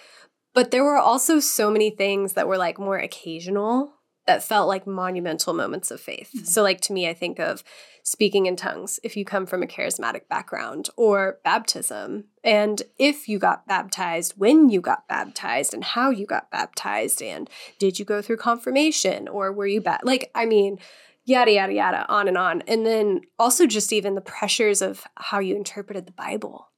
[0.54, 3.94] But there were also so many things that were like more occasional
[4.26, 6.32] that felt like monumental moments of faith.
[6.36, 6.46] Mm-hmm.
[6.46, 7.64] So, like to me, I think of
[8.04, 13.40] speaking in tongues if you come from a charismatic background, or baptism, and if you
[13.40, 18.22] got baptized, when you got baptized, and how you got baptized, and did you go
[18.22, 20.06] through confirmation, or were you bat?
[20.06, 20.80] Like, I mean,
[21.26, 25.40] yada yada yada, on and on, and then also just even the pressures of how
[25.40, 26.70] you interpreted the Bible.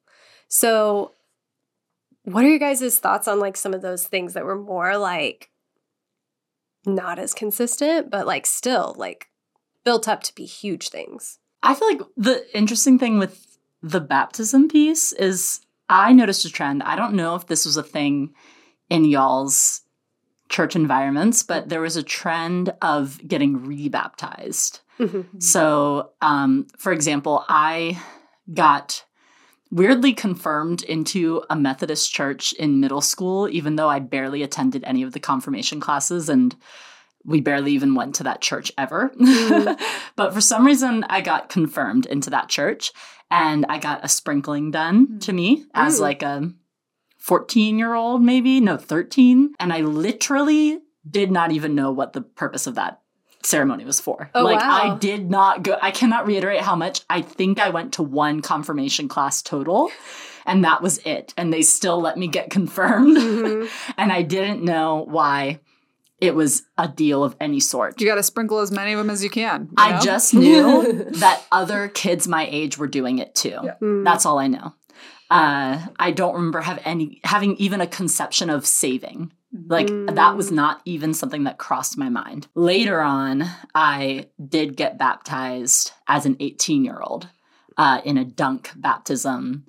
[0.47, 1.11] So,
[2.25, 5.49] what are your guys' thoughts on like some of those things that were more like
[6.85, 9.27] not as consistent, but like still like
[9.83, 11.39] built up to be huge things?
[11.63, 16.83] I feel like the interesting thing with the baptism piece is I noticed a trend.
[16.83, 18.33] I don't know if this was a thing
[18.89, 19.81] in y'all's
[20.49, 24.81] church environments, but there was a trend of getting rebaptized.
[24.99, 25.41] Mhm.
[25.41, 27.99] So, um, for example, I
[28.53, 29.03] got
[29.75, 35.03] weirdly confirmed into a Methodist church in middle school, even though I barely attended any
[35.03, 36.55] of the confirmation classes and
[37.25, 39.11] we barely even went to that church ever.
[40.15, 42.93] but for some reason, I got confirmed into that church
[43.29, 46.01] and I got a sprinkling done to me as Mm.
[46.01, 46.53] like a
[47.17, 49.55] 14 year old, maybe, no, 13.
[49.59, 53.01] And I literally did not even know what the purpose of that
[53.45, 54.29] ceremony was for.
[54.35, 54.95] Oh, like wow.
[54.95, 58.41] I did not go I cannot reiterate how much I think I went to one
[58.41, 59.89] confirmation class total
[60.45, 63.69] and that was it and they still let me get confirmed Mhm.
[63.97, 65.59] and I didn't know why
[66.21, 67.99] it was a deal of any sort.
[67.99, 69.63] You got to sprinkle as many of them as you can.
[69.63, 69.99] you I know?
[70.01, 73.59] just knew that other kids my age were doing it too.
[73.63, 73.75] Yeah.
[73.81, 74.05] Mm.
[74.05, 74.73] That's all I know.
[75.29, 79.31] Uh, I don't remember have any having even a conception of saving.
[79.67, 80.55] Like that was Mm.
[80.55, 82.47] not even something that crossed my mind.
[82.55, 87.29] Later on, I did get baptized as an 18 year old
[87.77, 89.65] uh, in a dunk baptism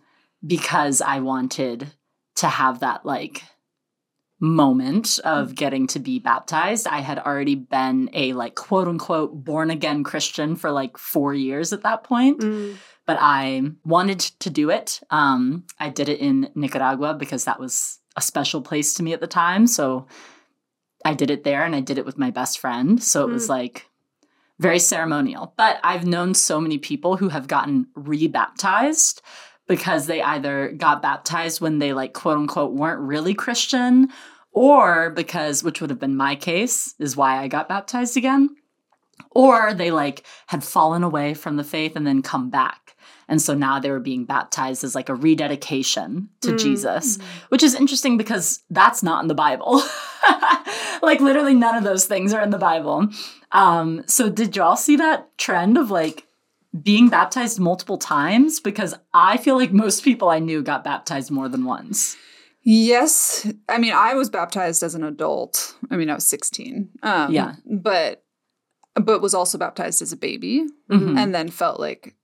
[0.46, 1.88] because I wanted
[2.36, 3.42] to have that like
[4.38, 6.86] moment of getting to be baptized.
[6.86, 11.72] I had already been a like quote unquote born again Christian for like four years
[11.72, 12.76] at that point Mm.
[13.06, 15.00] but I wanted to do it.
[15.10, 19.20] Um, I did it in Nicaragua because that was a special place to me at
[19.20, 19.66] the time.
[19.66, 20.06] So
[21.04, 23.02] I did it there and I did it with my best friend.
[23.02, 23.50] So it was mm.
[23.50, 23.86] like
[24.58, 25.54] very ceremonial.
[25.56, 29.20] But I've known so many people who have gotten rebaptized
[29.68, 34.08] because they either got baptized when they like quote unquote weren't really Christian
[34.52, 38.48] or because which would have been my case is why I got baptized again
[39.30, 42.95] or they like had fallen away from the faith and then come back
[43.28, 46.58] and so now they were being baptized as like a rededication to Mm.
[46.58, 49.82] jesus which is interesting because that's not in the bible
[51.02, 53.08] like literally none of those things are in the bible
[53.52, 56.26] um so did y'all see that trend of like
[56.82, 61.48] being baptized multiple times because i feel like most people i knew got baptized more
[61.48, 62.16] than once
[62.68, 63.46] Yes.
[63.68, 65.76] I mean, I was baptized as an adult.
[65.88, 66.88] I mean, I was 16.
[67.04, 67.54] Um, Yeah.
[67.64, 68.24] But,
[68.96, 71.16] but was also baptized as a baby Mhm.
[71.16, 72.16] and then felt like,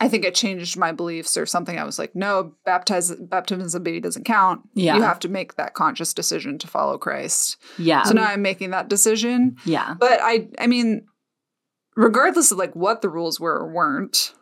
[0.00, 1.76] I think it changed my beliefs or something.
[1.78, 4.60] I was like, no, baptize, baptism as a baby doesn't count.
[4.74, 4.94] Yeah.
[4.96, 7.56] You have to make that conscious decision to follow Christ.
[7.78, 9.56] yeah So now I'm making that decision.
[9.64, 11.06] yeah But I, I mean,
[11.96, 14.34] regardless of like what the rules were or weren't,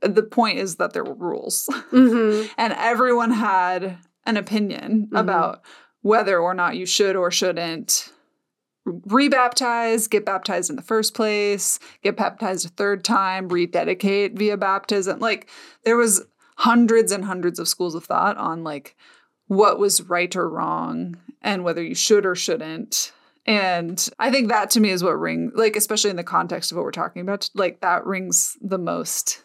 [0.00, 1.68] the point is that there were rules.
[1.92, 2.48] Mhm.
[2.56, 5.20] and everyone had an opinion Mhm.
[5.20, 5.60] about
[6.00, 8.10] whether or not you should or shouldn't
[8.86, 15.18] rebaptize, get baptized in the first place, get baptized a third time, rededicate via baptism.
[15.20, 15.48] Like
[15.84, 16.24] there was
[16.56, 18.96] hundreds and hundreds of schools of thought on like
[19.48, 23.12] what was right or wrong and whether you should or shouldn't.
[23.46, 26.76] And I think that to me is what rings like especially in the context of
[26.76, 29.42] what we're talking about, like that rings the most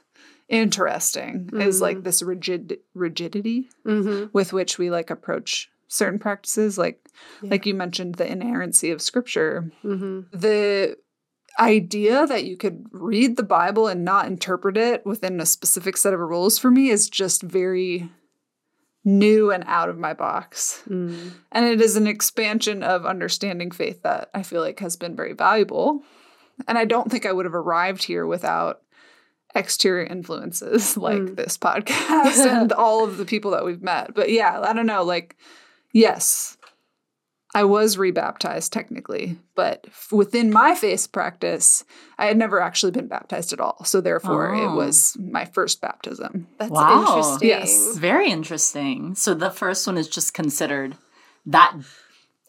[0.47, 4.29] interesting is like this rigid rigidity Mhm.
[4.33, 6.99] with which we like approach certain practices like
[7.41, 7.49] Yeah.
[7.51, 10.27] like you mentioned the inerrancy of scripture Mhm.
[10.31, 10.95] the
[11.59, 16.13] idea that you could read the bible and not interpret it within a specific set
[16.13, 18.09] of rules for me is just very
[19.03, 21.31] new and out of my box Mm.
[21.51, 25.33] and it is an expansion of understanding faith that i feel like has been very
[25.33, 26.03] valuable
[26.67, 28.81] and i don't think i would have arrived here without
[29.55, 31.35] exterior influences like Mm.
[31.35, 35.03] this podcast and all of the people that we've met but yeah i don't know
[35.03, 35.35] like
[35.93, 36.57] yes
[37.55, 41.83] i was rebaptized technically but f- within my faith practice
[42.17, 44.75] i had never actually been baptized at all so therefore it Oh.
[44.75, 46.99] was my first baptism That's Wow.
[46.99, 47.49] interesting.
[47.49, 47.97] Yes.
[47.97, 49.15] Very interesting.
[49.15, 50.95] So the first one is just considered
[51.45, 51.73] that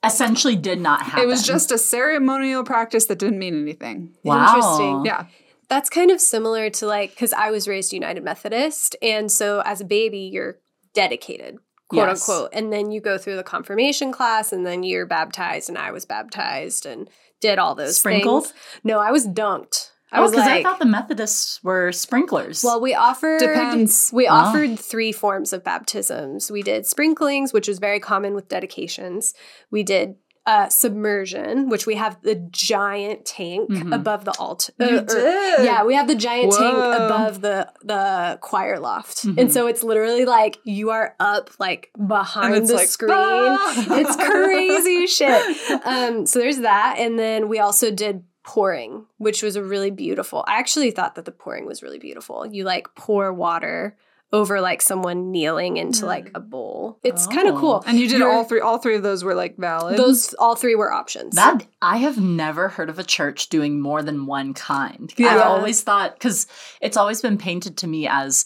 [0.05, 1.23] essentially did not happen.
[1.25, 4.47] it was just a ceremonial practice that didn't mean anything wow.
[4.55, 5.05] Interesting.
[5.07, 5.27] yeah
[5.69, 9.81] That's kind of similar to like because I was raised United Methodist, and so as
[9.81, 10.59] a baby, you're
[10.95, 11.59] dedicated,
[11.91, 12.29] quote Yes.
[12.29, 15.91] unquote, and then you go through the confirmation class, and then you're baptized, and I
[15.91, 17.09] was baptized and
[17.41, 18.47] did all those Sprinkled?
[18.47, 18.55] things.
[18.85, 19.91] No, I was dunked.
[20.13, 22.65] I Oh, was because like, I thought the Methodists were sprinklers.
[22.65, 24.11] well, we offered Depends.
[24.13, 24.33] We Oh.
[24.35, 26.51] offered three forms of baptisms.
[26.51, 29.35] We did sprinklings, which was very common with dedications.
[29.71, 33.95] We did uh, submersion, which we have the giant tank Mhm.
[33.95, 34.73] above the altar.
[34.81, 35.65] You uh, or- did?
[35.65, 39.39] Yeah, we have the giant tank above the the choir loft, Mhm.
[39.39, 43.11] and so it's literally like you are up like behind the like, screen.
[43.13, 45.71] "Ah!" It's crazy shit.
[45.85, 50.43] Um, so there's that, and then we also did pouring, which was a really beautiful.
[50.49, 52.47] I actually thought that the pouring was really beautiful.
[52.47, 53.97] You like pour water
[54.33, 56.31] over like someone kneeling into like mm.
[56.37, 56.99] a bowl.
[57.03, 57.59] It's kind of Oh.
[57.61, 57.85] cool.
[57.87, 58.61] And you did You're- all three.
[58.61, 59.97] All three of those were like valid.
[59.97, 61.35] Those all three were options.
[61.35, 65.13] That I have never heard of a church doing more than one kind.
[65.17, 65.35] Yeah.
[65.35, 66.47] I've always thought because
[66.81, 68.45] it's always been painted to me as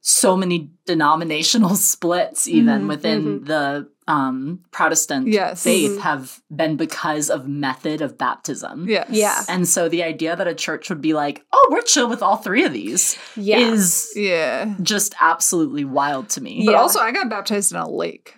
[0.00, 5.62] so many denominational splits, even Mhm, within the um, Protestant Yes.
[5.62, 6.00] faith, Mhm.
[6.00, 8.86] have been because of method of baptism.
[8.88, 9.06] Yes.
[9.10, 9.42] Yeah.
[9.50, 12.36] And so the idea that a church would be like, oh, we're chill with all
[12.38, 13.58] three of these yeah.
[13.58, 14.74] is Yeah.
[14.80, 16.62] just absolutely wild to me.
[16.64, 16.78] But Yeah.
[16.78, 18.34] also, I got baptized in a lake.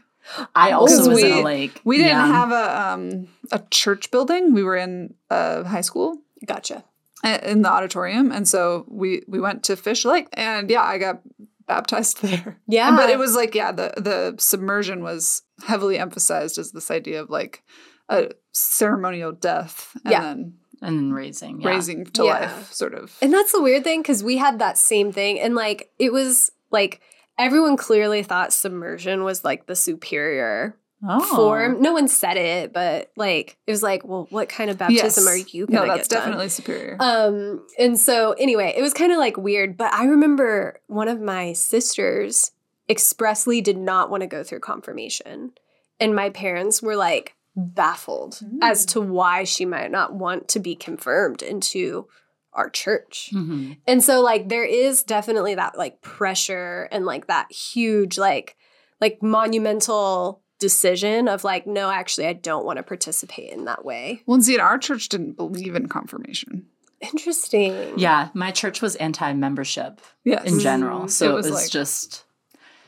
[0.57, 1.81] I also Because was in a lake.
[1.85, 2.27] We didn't Yeah.
[2.27, 4.53] have a um a church building.
[4.53, 6.83] We were in a high school gotcha.
[7.25, 10.99] Uh, in the auditorium, and so we we went to Fish Lake, and yeah, I
[10.99, 11.21] got
[11.67, 12.59] baptized there.
[12.67, 12.97] Yeah.
[12.97, 17.31] But it was like yeah, the the submersion was heavily emphasized as this idea of
[17.31, 17.63] like
[18.09, 20.21] a ceremonial death and Yeah.
[20.23, 21.61] then and then raising.
[21.61, 21.69] Yeah.
[21.69, 22.41] raising to Yeah.
[22.41, 23.15] life, sort of.
[23.21, 25.39] And that's the weird thing because we had that same thing.
[25.39, 27.03] And like, it was like
[27.39, 31.35] everyone clearly thought submersion was like the superior Oh.
[31.37, 31.81] form.
[31.81, 35.27] No one said it, but like, it was like, well, what kind of baptism Yes.
[35.29, 36.25] are you No, going to that's get done?
[36.27, 36.97] definitely superior.
[37.01, 41.21] Um, and so anyway, it was kind of like weird, but I remember one of
[41.21, 42.53] my sisters
[42.89, 45.53] expressly did not want to go through confirmation.
[45.99, 50.75] And my parents were like baffled as to why she might not want to be
[50.75, 52.09] confirmed into
[52.53, 53.31] our church.
[53.33, 53.79] Mhm.
[53.87, 58.57] And so like there is definitely that like pressure and like that huge like
[59.01, 64.23] like monumental decision of like no actually I don't want to participate in that way.
[64.27, 66.67] well, and see, our church didn't believe in confirmation.
[67.01, 67.99] Interesting.
[67.99, 71.11] Yeah, my church was anti-membership Yes, in general, Mm.
[71.11, 72.25] so It it was was, like just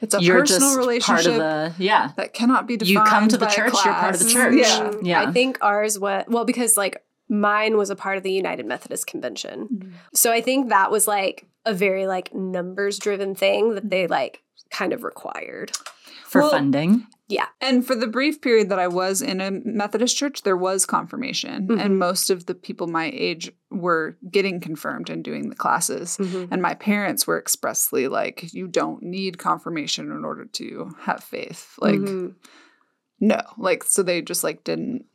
[0.02, 2.10] it's a you're personal just relationship part of the yeah.
[2.16, 2.90] that cannot be defined.
[2.90, 4.54] You come to the church, you're part of the church.
[4.56, 4.92] Yeah.
[5.02, 5.22] Yeah.
[5.28, 9.06] I think ours was well because like mine was a part of the United Methodist
[9.06, 9.68] Convention.
[9.72, 9.92] Mhm.
[10.12, 14.42] So I think that was like a very like numbers driven thing that they like
[14.70, 15.72] kind of required.
[16.32, 17.06] For Well- funding.
[17.28, 17.46] Yeah.
[17.62, 21.66] And for the brief period that I was in a Methodist church, there was confirmation,
[21.68, 21.80] Mhm.
[21.80, 26.18] and most of the people my age were getting confirmed and doing the classes.
[26.20, 26.52] Mm-hmm.
[26.52, 31.72] And my parents were expressly like, "You don't need confirmation in order to have faith."
[31.78, 32.34] Like, Mhm.
[33.20, 35.06] no, like so they just like didn't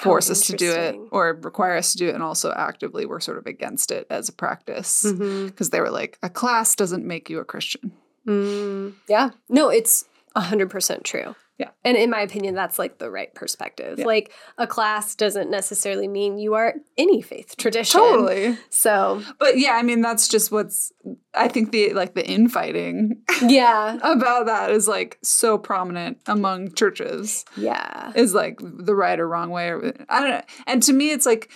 [0.00, 3.18] force us to do it or require us to do it, and also actively were
[3.18, 7.28] sort of against it as a practice because they were like, "A class doesn't make
[7.28, 7.90] you a Christian."
[8.28, 9.30] Mm, yeah.
[9.48, 10.04] No, it's
[10.36, 11.34] 100% true.
[11.58, 11.70] Yeah.
[11.84, 13.98] And in my opinion, that's like the right perspective.
[13.98, 14.06] Yeah.
[14.06, 17.98] Like a class doesn't necessarily mean you are any faith tradition.
[18.00, 18.56] Totally.
[18.70, 20.92] So, But yeah, I mean that's just what's
[21.34, 23.98] I think the like the infighting yeah.
[24.04, 28.12] about that is like so prominent among churches Yeah.
[28.14, 30.42] is like the right or wrong way or I don't know.
[30.68, 31.50] And to me it's like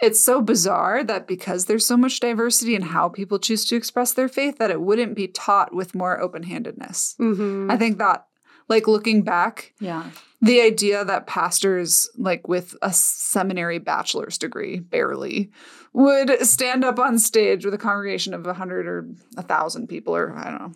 [0.00, 4.12] it's so bizarre that because there's so much diversity in how people choose to express
[4.12, 7.14] their faith that it wouldn't be taught with more open-handedness.
[7.18, 8.26] hmm I think that
[8.68, 10.10] like looking back Yeah.
[10.42, 15.50] the idea that pastors like with a seminary bachelor's degree barely
[15.94, 19.02] would stand up on stage with a congregation of 100 or
[19.34, 20.72] 1000 people or i don't know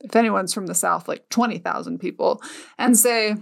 [0.00, 2.42] if anyone's from the south like 20000 people
[2.78, 3.36] and say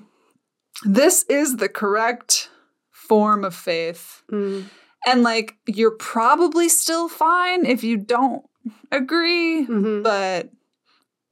[0.84, 2.50] this is the correct
[2.92, 4.66] form of faith Mm.
[5.06, 8.44] And like you're probably still fine if you don't
[8.90, 10.02] agree Mhm.
[10.02, 10.50] but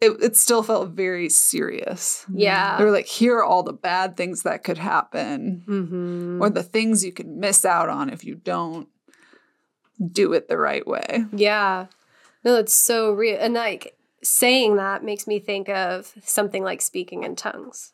[0.01, 2.79] it, it still felt very serious Yeah.
[2.79, 6.63] they were like, here are all the bad things that could happen, hmm or the
[6.63, 8.89] things you could miss out on if you don't
[10.13, 11.27] do it the right way.
[11.33, 11.87] Yeah.
[12.43, 13.37] No, it's so real.
[13.39, 17.93] And like saying that makes me think of something like speaking in tongues.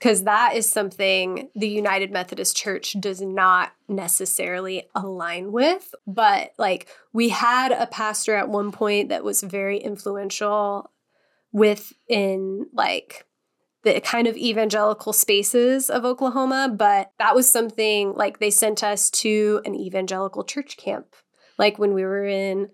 [0.00, 5.94] Because that is something the United Methodist Church does not necessarily align with.
[6.06, 10.90] But like we had a pastor at one point that was very influential
[11.52, 13.26] within like
[13.82, 19.10] the kind of evangelical spaces of Oklahoma, but that was something like they sent us
[19.10, 21.14] to an evangelical church camp,
[21.58, 22.68] like when we were in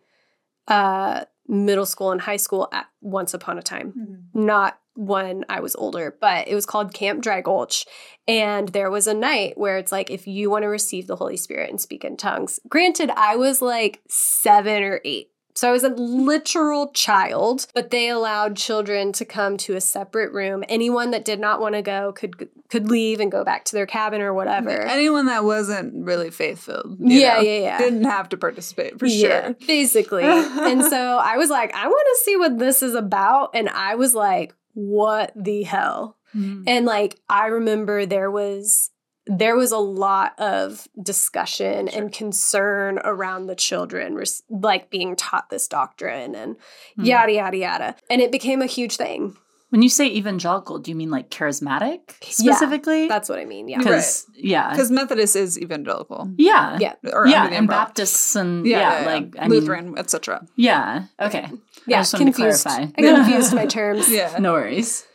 [0.69, 3.93] uh, middle school and high school at once upon a time.
[4.35, 7.87] Not when I was older, but it was called Camp Dry Gulch.
[8.26, 11.37] And there was a night where it's like, if you want to receive the Holy
[11.37, 15.30] Spirit and speak in tongues, granted, I was like seven or eight.
[15.54, 20.32] So I was a literal child, but they allowed children to come to a separate
[20.32, 20.62] room.
[20.68, 23.87] Anyone that did not want to go could could leave and go back to their
[23.87, 24.68] cabin or whatever.
[24.82, 27.78] Anyone that wasn't really faith filled, Yeah, yeah, yeah.
[27.78, 29.57] didn't have to participate for Yeah, sure.
[29.66, 30.24] basically.
[30.24, 33.51] and so I was like, I want to see what this is about.
[33.55, 36.16] And I was like, what the hell?
[36.35, 36.64] Mm.
[36.66, 38.91] And like, I remember there was
[39.27, 45.51] there was a lot of discussion and concern around the children res- like being taught
[45.51, 46.55] this doctrine and
[46.95, 47.05] Hmm.
[47.05, 49.37] yada yada yada and it became a huge thing
[49.70, 53.09] When you say evangelical, do you mean like charismatic Yeah, specifically?
[53.09, 53.85] that's what i mean yeah Right.
[53.87, 56.31] because yeah, Because Methodist is evangelical.
[56.39, 56.95] yeah, Yeah.
[57.12, 57.85] Or yeah, under the and umbrella.
[57.87, 60.47] Baptists and yeah, like I Lutheran, etc.
[60.55, 61.47] yeah, okay,
[61.87, 62.93] yeah I just wanted to confused clarify.
[62.99, 64.39] i confused my terms Yeah.
[64.39, 65.07] no worries.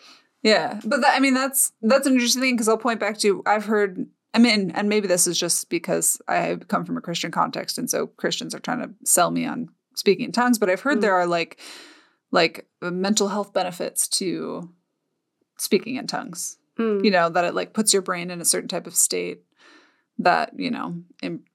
[0.43, 3.43] Yeah, but that, I mean that's that's an interesting thing because I'll point back to
[3.45, 7.31] I've heard I mean, and maybe this is just because I come from a Christian
[7.31, 10.57] context, and so Christians are trying to sell me on speaking in tongues.
[10.57, 11.01] But I've heard Mm.
[11.01, 11.59] there are like
[12.31, 14.69] like mental health benefits to
[15.57, 16.57] speaking in tongues.
[16.79, 17.03] Mm.
[17.03, 19.41] You know that it like puts your brain in a certain type of state
[20.17, 20.95] that you know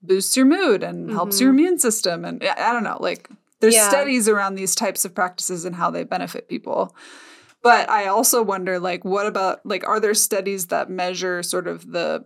[0.02, 1.40] boosts your mood and helps Mhm.
[1.40, 3.28] your immune system, and I don't know like.
[3.60, 3.88] There's Yeah.
[3.88, 6.94] studies around these types of practices and how they benefit people.
[7.62, 11.90] But I also wonder, like, what about, like, are there studies that measure sort of
[11.90, 12.24] the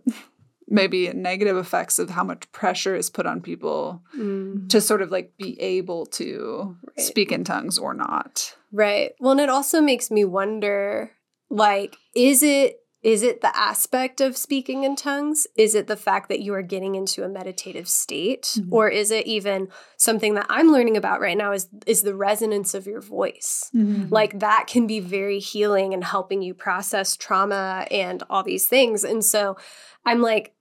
[0.67, 4.69] maybe negative effects of how much pressure is put on people Mm.
[4.69, 7.05] to sort of like be able to Right.
[7.05, 8.55] speak in tongues or not?
[8.71, 9.11] Right.
[9.19, 11.11] Well, and it also makes me wonder
[11.49, 15.47] like is it is it the aspect of speaking in tongues?
[15.55, 18.67] Is it the fact that you are getting into a meditative state Mhm.
[18.71, 22.73] or is it even something that I'm learning about right now is is the resonance
[22.75, 23.71] of your voice?
[24.09, 29.03] Like that can be very healing and helping you process trauma and all these things.
[29.03, 29.57] And so
[30.05, 30.53] I'm like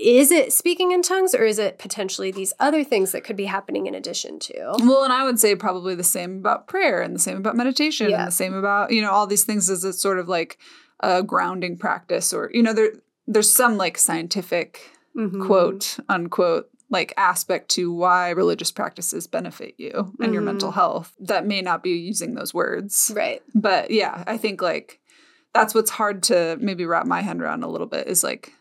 [0.00, 3.46] is it speaking in tongues or is it potentially these other things that could be
[3.46, 4.54] happening in addition to?
[4.78, 8.08] Well, and I would say probably the same about prayer and the same about meditation
[8.08, 8.18] Yeah.
[8.20, 10.56] and the same about, you know, all these things is it's sort of like
[11.00, 12.92] a grounding practice or, you know, there
[13.26, 14.80] there's some like scientific
[15.16, 15.44] Mhm.
[15.46, 20.46] quote unquote like aspect to why religious practices benefit you and your Mhm.
[20.46, 23.12] mental health that may not be using those words.
[23.14, 23.42] Right.
[23.54, 25.00] But yeah, I think like
[25.52, 28.52] that's what's hard to maybe wrap my head around a little bit is like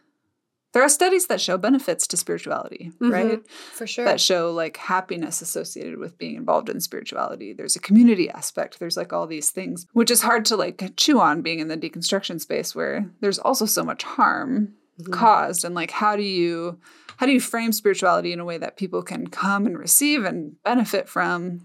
[0.78, 3.12] there are studies that show benefits to spirituality, Mhm.
[3.12, 3.42] right?
[3.74, 4.06] For sure.
[4.06, 7.52] that show like happiness associated with being involved in spirituality.
[7.52, 8.78] There's a community aspect.
[8.78, 11.78] There's like all these things, which is hard to like chew on being in the
[11.78, 15.14] deconstruction space where there's also so much harm Mhm.
[15.14, 15.66] caused.
[15.66, 16.78] And like, how do you
[17.18, 20.62] how do you frame spirituality in a way that people can come and receive and
[20.64, 21.62] benefit from,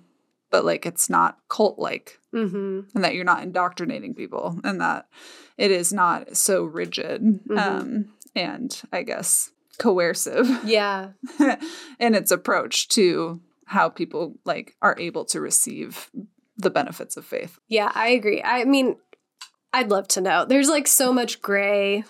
[0.50, 2.86] but like it's not cult like, Mhm.
[2.94, 5.08] and that you're not indoctrinating people, and that
[5.58, 7.58] it is not so rigid Mhm.
[7.58, 8.04] um,
[8.34, 11.10] and I guess coercive Yeah.
[11.98, 16.10] in its approach to how people like are able to receive
[16.56, 17.58] the benefits of faith.
[17.68, 18.42] Yeah, I agree.
[18.42, 18.96] I mean,
[19.72, 20.44] I'd love to know.
[20.44, 22.04] There's like so much gray.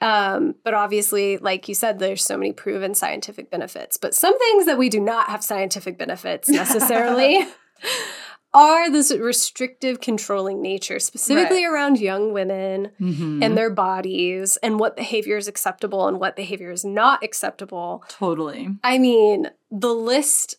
[0.00, 3.96] Um, but obviously, like you said, there's so many proven scientific benefits.
[3.98, 7.46] But some things that we do not have scientific benefits necessarily
[8.52, 13.44] are this restrictive, controlling nature, specifically around young women Mhm.
[13.44, 18.02] and their bodies and what behavior is acceptable and what behavior is not acceptable.
[18.08, 18.68] totally.
[18.82, 20.56] I mean, the list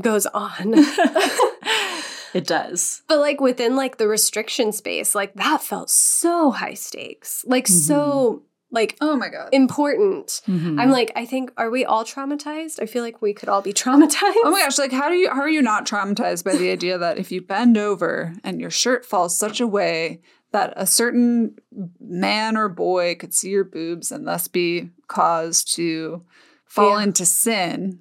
[0.00, 0.74] goes on.
[2.34, 3.02] it does.
[3.08, 8.42] But like within like the restriction space, like that felt so high stakes, like so
[8.70, 9.48] like Oh my god.
[9.52, 10.42] important.
[10.46, 10.78] Mhm.
[10.80, 12.80] I'm like, I think, are we all traumatized?
[12.82, 14.34] I feel like we could all be traumatized.
[14.44, 16.98] Oh my gosh, like how do you how are you not traumatized by the idea
[16.98, 20.20] that if you bend over and your shirt falls such a way
[20.52, 21.56] that a certain
[22.00, 26.22] man or boy could see your boobs and thus be caused to
[26.64, 27.04] fall Yeah.
[27.04, 28.00] into sin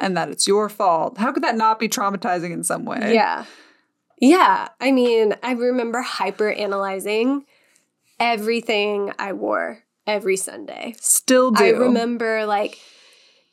[0.00, 1.18] and that it's your fault.
[1.18, 3.12] How could that not be traumatizing in some way?
[3.14, 3.44] Yeah.
[4.20, 4.68] Yeah.
[4.80, 7.44] I mean, I remember hyper analyzing
[8.18, 10.94] everything I wore every Sunday.
[11.00, 11.64] Still do.
[11.64, 12.78] I remember like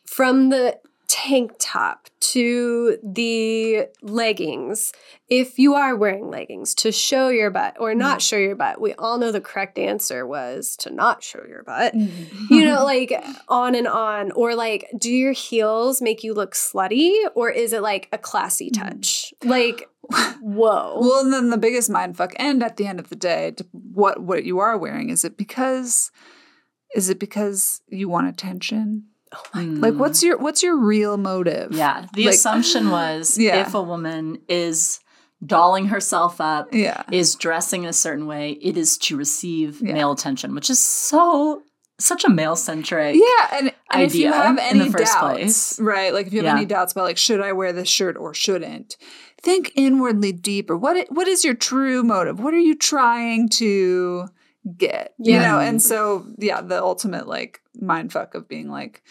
[0.06, 0.80] from the
[1.14, 4.92] tank top to the leggings.
[5.30, 8.28] If you are wearing leggings to show your butt or not mm.
[8.28, 11.94] show your butt, we all know the correct answer was to not show your butt.
[11.94, 12.50] Mm.
[12.50, 13.14] You know, like
[13.48, 14.32] on and on.
[14.32, 18.72] Or like, do your heels make you look slutty or is it like a classy
[18.72, 18.82] mm.
[18.82, 19.36] touch?
[19.44, 21.00] Like, whoa.
[21.00, 24.22] Well, and then the biggest mind fuck, and at the end of the day, what
[24.22, 26.12] what you are wearing is it because
[26.96, 29.06] is it because you want attention?
[29.56, 29.82] Mm.
[29.82, 31.72] Like, what's your what's your real motive?
[31.72, 32.06] Yeah.
[32.14, 33.62] The Like- assumption was Yeah.
[33.62, 35.00] if a woman is
[35.46, 39.94] dolling herself up, yeah, is dressing in a certain way, it is to receive Yeah.
[39.94, 41.64] male attention, which is so
[42.00, 43.16] such a male centric.
[43.16, 43.48] yeah.
[43.58, 45.80] And, and if you have any doubts, place.
[45.80, 46.14] right?
[46.14, 46.58] Like if you have Yeah.
[46.58, 48.98] any doubts about like should I wear this shirt or shouldn't,
[49.42, 50.78] think inwardly deeper.
[50.78, 52.40] What what is your true motive?
[52.40, 54.28] What are you trying to
[54.78, 55.14] get?
[55.20, 55.42] You Yeah.
[55.52, 55.60] know.
[55.60, 59.04] And so yeah, the ultimate like mind fuck of being like.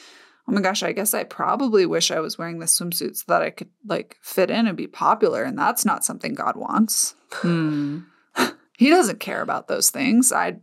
[0.48, 3.42] Oh my gosh, I guess I probably wish I was wearing this swimsuit so that
[3.42, 5.44] I could like fit in and be popular.
[5.44, 7.14] And that's not something God wants.
[7.30, 8.00] Hmm.
[8.76, 10.32] He doesn't care about those things.
[10.32, 10.56] I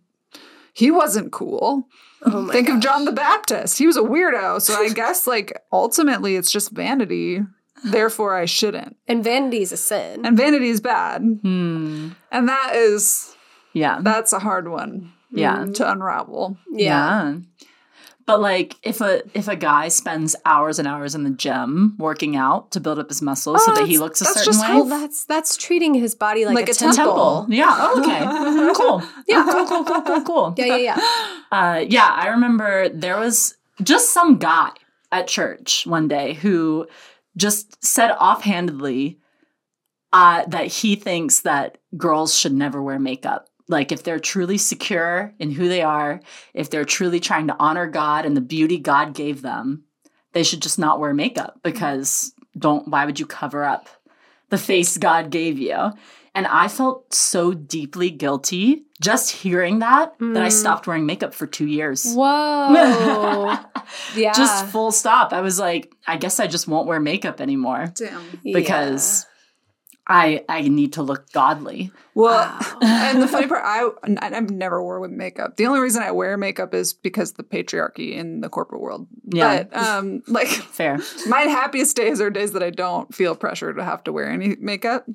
[0.73, 1.87] he wasn't cool.
[2.23, 2.81] Oh Think of.
[2.81, 3.77] John the Baptist.
[3.77, 4.61] He was a weirdo.
[4.61, 7.39] So I guess like ultimately it's just vanity.
[7.85, 8.97] Therefore I shouldn't.
[9.07, 10.25] And vanity is a sin.
[10.25, 11.21] And vanity is bad.
[11.21, 12.09] Hmm.
[12.33, 13.33] And that is
[13.73, 13.99] Yeah.
[14.01, 15.65] that's a hard one Yeah.
[15.75, 16.57] to unravel.
[16.71, 17.35] yeah.
[18.25, 22.35] But like if a if a guy spends hours and hours in the gym working
[22.35, 24.69] out to build up his muscles so Oh, that he looks a that's certain just
[24.69, 24.75] way.
[24.75, 26.95] Well, that's that's treating his body like, Like a, a temple.
[26.95, 27.45] temple.
[27.49, 27.75] Yeah.
[27.79, 28.73] Oh, okay.
[28.75, 29.01] cool.
[29.27, 29.47] Yeah.
[29.51, 30.53] Cool, cool, cool, cool, cool.
[30.57, 30.97] Yeah, yeah, yeah.
[31.51, 34.69] Uh, yeah, I remember there was just some guy
[35.11, 36.85] at church one day who
[37.35, 39.17] just said offhandedly
[40.13, 43.48] uh, that he thinks that girls should never wear makeup.
[43.69, 46.19] Like, if they're truly secure in who they are,
[46.53, 49.83] if they're truly trying to honor God and the beauty God gave them,
[50.33, 53.87] they should just not wear makeup because don't, why would you cover up
[54.49, 55.91] the face God gave you?
[56.35, 60.51] And I felt so deeply guilty just hearing that that I Mm.
[60.51, 62.05] stopped wearing makeup for two years.
[62.13, 63.55] Whoa.
[64.15, 64.33] yeah.
[64.33, 65.31] Just full stop.
[65.33, 68.39] I was like, I guess I just won't wear makeup anymore Damn.
[68.43, 69.25] because
[70.09, 71.91] I I need to look godly.
[72.15, 72.77] Well, Wow.
[72.81, 73.87] and the funny part, I
[74.21, 75.55] I've never wore with makeup.
[75.55, 79.07] The only reason I wear makeup is because the patriarchy in the corporate world.
[79.25, 79.63] Yeah.
[79.63, 80.99] But um, like Fair.
[81.27, 84.55] my happiest days are days that I don't feel pressure to have to wear any
[84.59, 85.05] makeup.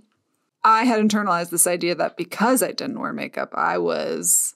[0.63, 4.55] I had internalized this idea that because I didn't wear makeup, I was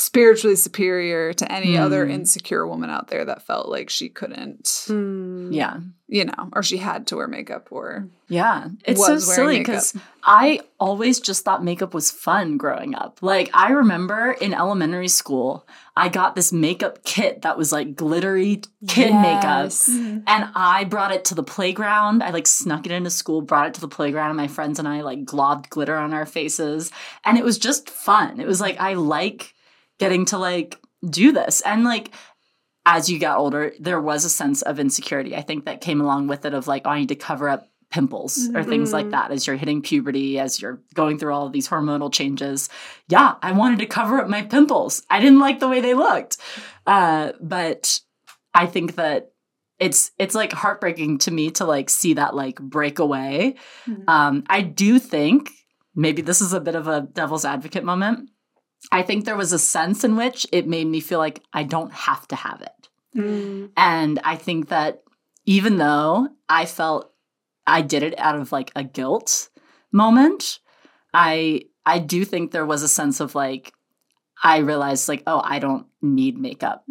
[0.00, 2.12] spiritually superior to any other Hmm.
[2.12, 5.52] insecure woman out there that felt like she couldn't, Hmm.
[5.52, 5.80] Yeah.
[6.08, 8.68] you know, or she had to wear makeup or Yeah.
[8.86, 9.92] It's so Was wearing silly because
[10.24, 13.18] I always just thought makeup was fun growing up.
[13.20, 18.62] Like, I remember in elementary school, I got this makeup kit that was like glittery
[18.88, 19.64] kid makeup.
[19.64, 19.86] Yes.
[19.90, 20.18] Mm-hmm.
[20.26, 22.22] And I brought it to the playground.
[22.22, 24.88] I like snuck it into school, brought it to the playground, and my friends and
[24.88, 26.90] I like globbed glitter on our faces.
[27.26, 28.40] And it was just fun.
[28.40, 29.54] It was like, I like
[30.00, 31.60] getting to like do this.
[31.60, 32.10] And like,
[32.84, 35.36] as you got older, there was a sense of insecurity.
[35.36, 37.68] I think that came along with it of like, oh, I need to cover up
[37.90, 39.10] pimples or things like Mhm.
[39.10, 42.68] that as you're hitting puberty, as you're going through all of these hormonal changes.
[43.08, 45.02] Yeah, I wanted to cover up my pimples.
[45.10, 46.36] I didn't like the way they looked.
[46.86, 48.00] Uh, but
[48.54, 49.32] I think that
[49.80, 53.56] it's it's like heartbreaking to me to like see that like break away.
[53.88, 54.08] Mhm.
[54.08, 55.50] Um, I do think
[55.94, 58.30] maybe this is a bit of a devil's advocate moment.
[58.92, 61.92] I think there was a sense in which it made me feel like I don't
[61.92, 62.88] have to have it.
[63.14, 63.66] Hmm.
[63.76, 65.02] And I think that
[65.46, 67.12] even though I felt
[67.66, 69.48] I did it out of like a guilt
[69.92, 70.60] moment,
[71.12, 73.72] I I do think there was a sense of like
[74.42, 76.84] I realized like oh I don't need makeup.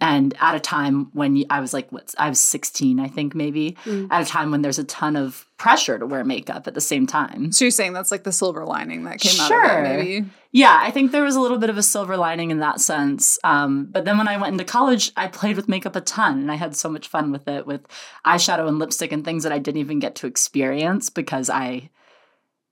[0.00, 3.76] And at a time when I was like what I was 16 I think maybe
[3.84, 4.08] Mm.
[4.10, 7.06] at a time when there's a ton of pressure to wear makeup at the same
[7.06, 7.52] time.
[7.52, 9.78] So you're saying that's like the silver lining that came out Sure.
[9.78, 10.26] of it, maybe?
[10.52, 13.38] Yeah, I think there was a little bit of a silver lining in that sense.
[13.44, 16.50] Um, but then when I went into college, I played with makeup a ton and
[16.50, 17.82] I had so much fun with it, with
[18.26, 21.90] eyeshadow and lipstick and things that I didn't even get to experience because I,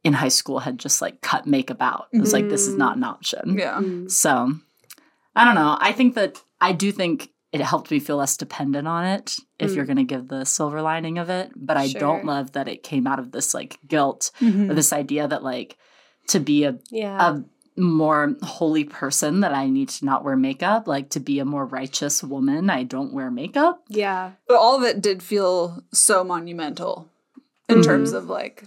[0.04, 2.06] in high school, had just like cut makeup out.
[2.12, 3.56] It was like, this is not an option.
[3.58, 3.78] Yeah.
[3.80, 4.08] Hmm.
[4.08, 4.52] So
[5.34, 5.76] I don't know.
[5.80, 9.70] I think that I do think it helped me feel less dependent on it if
[9.72, 9.76] Mm.
[9.76, 11.50] you're going to give the silver lining of it.
[11.56, 12.00] But I Sure.
[12.00, 14.70] don't love that it came out of this like guilt Mhm.
[14.70, 15.78] or this idea that like
[16.28, 17.36] to be a Yeah.
[17.76, 20.86] a more holy person that I need to not wear makeup.
[20.88, 23.82] Like to be a more righteous woman, I don't wear makeup.
[23.88, 24.32] yeah.
[24.46, 27.08] But all of it did feel so monumental
[27.68, 27.84] in Mhm.
[27.84, 28.64] terms of like,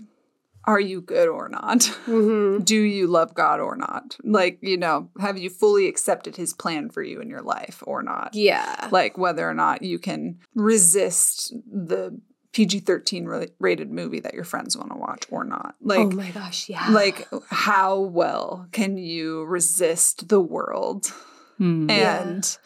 [0.65, 1.83] are you good or not?
[2.05, 4.17] hmm Do you love God or not?
[4.23, 8.03] Like, you know, have you fully accepted his plan for you in your life or
[8.03, 8.33] not?
[8.33, 8.89] Yeah.
[8.91, 12.19] Like, whether or not you can resist the
[12.53, 15.75] PG 13 rated movie that your friends want to watch or not.
[15.81, 16.67] Like, oh my gosh.
[16.67, 16.89] Yeah.
[16.89, 21.13] like how well can you resist the world?
[21.59, 22.21] Yeah.
[22.21, 22.57] And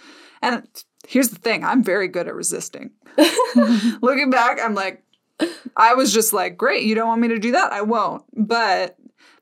[0.42, 0.68] and
[1.08, 2.92] here's the thing, I'm very good at resisting.
[4.02, 5.04] Looking back, I'm like
[5.76, 7.72] I was just like, great, you don't want me to do that?
[7.74, 8.24] I won't.
[8.34, 8.98] But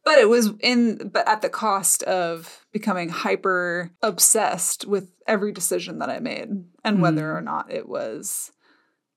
[0.05, 5.99] but it was in but at the cost of becoming hyper obsessed with every decision
[5.99, 6.49] that I made
[6.83, 7.37] and whether Mm.
[7.37, 8.51] or not it was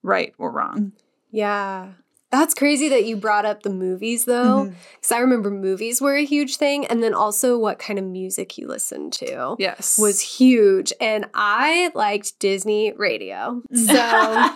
[0.02, 0.92] right or wrong.
[1.30, 1.92] Yeah.
[2.30, 4.66] That's crazy that you brought up the movies though.
[4.94, 6.84] Because I remember movies were a huge thing.
[6.86, 9.96] And then also what kind of music you listened to Yes.
[9.98, 10.92] was huge.
[11.00, 13.62] And I liked Disney radio.
[13.72, 13.94] So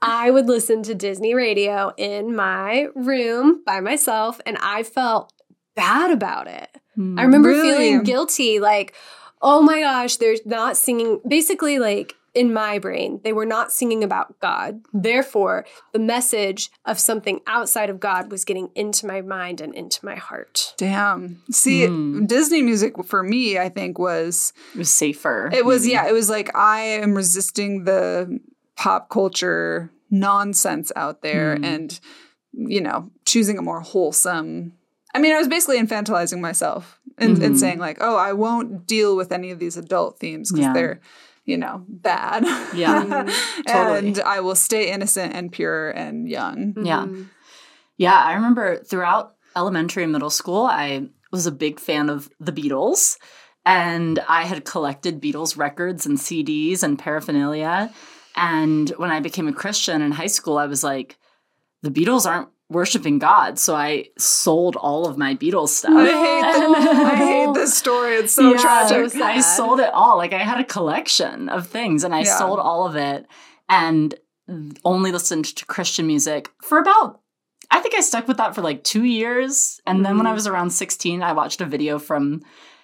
[0.00, 4.40] I would listen to Disney radio in my room by myself.
[4.46, 5.32] And I felt
[5.74, 6.68] bad about it.
[6.94, 7.18] Hmm.
[7.18, 7.70] I remember Really?
[7.70, 8.94] feeling guilty, like,
[9.42, 11.20] oh my gosh, they're not singing.
[11.26, 14.82] Basically, like, in my brain, they were not singing about God.
[14.92, 20.04] Therefore, the message of something outside of God was getting into my mind and into
[20.04, 20.74] my heart.
[20.76, 21.42] Damn.
[21.50, 22.26] See, Hmm.
[22.26, 25.50] Disney music for me, I think, was It was safer.
[25.52, 25.92] it was maybe.
[25.94, 28.38] yeah, it was like I am resisting the
[28.78, 31.64] pop culture nonsense out there Hmm.
[31.64, 32.00] and
[32.52, 34.72] you know, choosing a more wholesome
[35.14, 37.58] I mean, I was basically infantilizing myself and, and Mhm.
[37.58, 40.72] saying like, "Oh, I won't deal with any of these adult themes because Yeah.
[40.74, 41.00] they're,
[41.46, 43.26] you know, bad." Yeah,
[43.66, 44.08] totally.
[44.08, 46.74] and I will stay innocent and pure and young.
[46.82, 47.06] Yeah.
[47.06, 47.26] Mhm.
[47.96, 52.52] Yeah, I remember throughout elementary and middle school, I was a big fan of the
[52.52, 53.16] Beatles.
[53.64, 57.92] And I had collected Beatles records and CDs and paraphernalia.
[58.38, 61.18] And when I became a Christian in high school, I was like,
[61.82, 63.58] the Beatles aren't worshiping God.
[63.58, 65.92] So I sold all of my Beatles stuff.
[65.94, 68.14] I hate the, I hate this story.
[68.16, 69.10] It's so Yeah, tragic.
[69.10, 70.16] so I sold it all.
[70.18, 72.36] Like I had a collection of things and I Yeah.
[72.38, 73.26] sold all of it
[73.68, 74.14] and
[74.84, 77.20] only listened to Christian music for about
[77.70, 80.34] I think I stuck with that for like 2 years and then when I Mhm.
[80.36, 82.40] was around 16 I watched a video from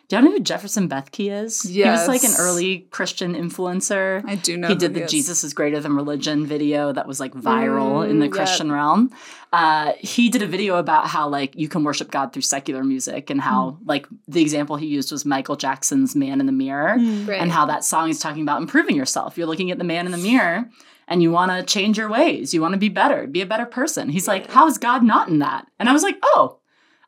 [0.08, 1.62] do you know who Jefferson Bethke is?
[1.62, 4.22] He was like an early Christian influencer.
[4.26, 5.10] I do know he who did the is.
[5.10, 8.32] Jesus is greater than religion video that was like viral in Mm, the yep.
[8.32, 9.10] Christian realm.
[9.52, 13.30] Uh, he did a video about how like you can worship God through secular music
[13.30, 13.88] and how Hmm.
[13.88, 17.28] like the example he used was Michael Jackson's Man in the Mirror Mm.
[17.28, 17.40] Right.
[17.40, 19.38] and how that song is talking about improving yourself.
[19.38, 20.68] You're looking at the man in the mirror
[21.06, 22.52] and you want to change your ways.
[22.52, 24.08] You want to be better, be a better person.
[24.08, 25.66] He's like, how is God not in that?
[25.78, 26.58] And I was like, oh,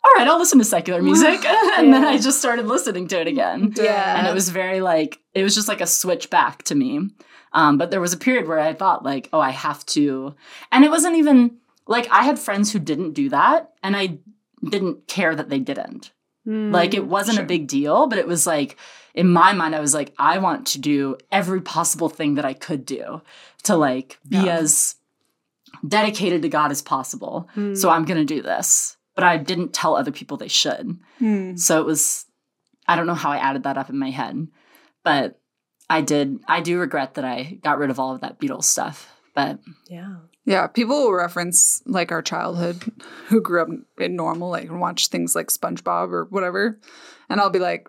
[0.07, 1.45] all right, I'll listen to secular music.
[1.79, 4.19] and then I just started listening to it again Yeah.
[4.19, 7.11] and it was very like it was just like a switch back to me
[7.53, 10.35] um, but there was a period where i thought like oh i have to
[10.73, 14.19] and it wasn't even like i had friends who didn't do that and i
[14.69, 16.13] didn't care that they didn't
[16.47, 16.73] Mm.
[16.73, 17.45] like it wasn't sure.
[17.45, 18.77] a big deal but it was like
[19.15, 22.53] in my mind i was like i want to do every possible thing that i
[22.55, 23.21] could do
[23.65, 24.59] to like be Yeah.
[24.59, 24.95] as
[25.87, 27.77] dedicated to god as possible Mm.
[27.77, 31.57] so i'm gonna do this but i didn't tell other people they should Hmm.
[31.57, 32.27] so it was,
[32.87, 34.47] I don't know how I added that up in my head,
[35.03, 35.41] but
[35.89, 36.41] I did.
[36.47, 39.13] I do regret that I got rid of all of that Beatles stuff.
[39.35, 39.59] But
[39.89, 40.17] yeah.
[40.45, 42.83] Yeah, people will reference like our childhood
[43.29, 46.79] who grew up in normal, like and watch things like SpongeBob or whatever.
[47.29, 47.89] And I'll be like,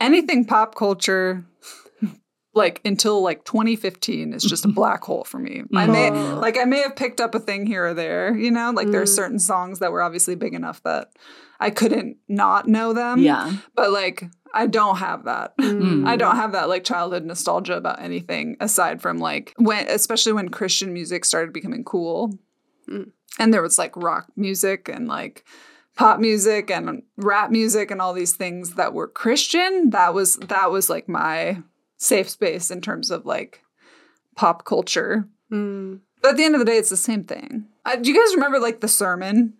[0.00, 1.44] anything pop culture,
[2.56, 5.62] like until like 2015 is just a black hole for me.
[5.74, 6.38] I may Oh.
[6.40, 9.00] like I may have picked up a thing here or there, you know, like there
[9.02, 9.08] are Mm.
[9.20, 11.10] certain songs that were obviously big enough that
[11.60, 13.18] I couldn't not know them.
[13.20, 15.56] yeah, But like I don't have that.
[15.58, 16.06] Mm.
[16.06, 20.48] I don't have that like childhood nostalgia about anything aside from like when, especially when
[20.48, 22.38] Christian music started becoming cool,
[22.88, 23.10] Mm.
[23.38, 25.44] and there was like rock music and like
[25.96, 29.90] pop music and rap music and all these things that were Christian.
[29.90, 31.62] That was that was like my
[31.96, 33.62] safe space in terms of like
[34.34, 35.28] pop culture.
[35.52, 36.00] Mm.
[36.22, 37.66] But at the end of the day, it's the same thing.
[37.84, 39.54] Uh, do you guys remember like the sermon,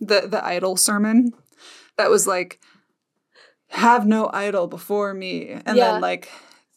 [0.00, 1.32] the the idol sermon,
[1.96, 2.60] that was like,
[3.68, 5.92] "Have no idol before me," and Yeah.
[5.92, 6.30] then like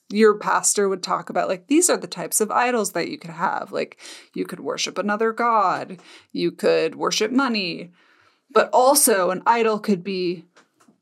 [0.10, 3.32] your pastor would talk about like these are the types of idols that you could
[3.32, 3.72] have.
[3.72, 4.00] Like
[4.34, 5.98] you could worship another god,
[6.32, 7.92] you could worship money,
[8.52, 10.46] but also an idol could be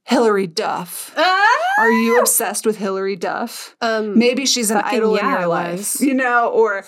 [0.06, 1.16] Hilary Duff.
[1.18, 3.76] Are you obsessed with Hilary Duff?
[3.82, 6.86] Um, Maybe she's an idol in yeah, I your life, you know, or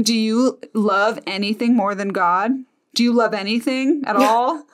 [0.00, 2.50] do you love anything more than God?
[2.94, 4.64] Do you love anything at all?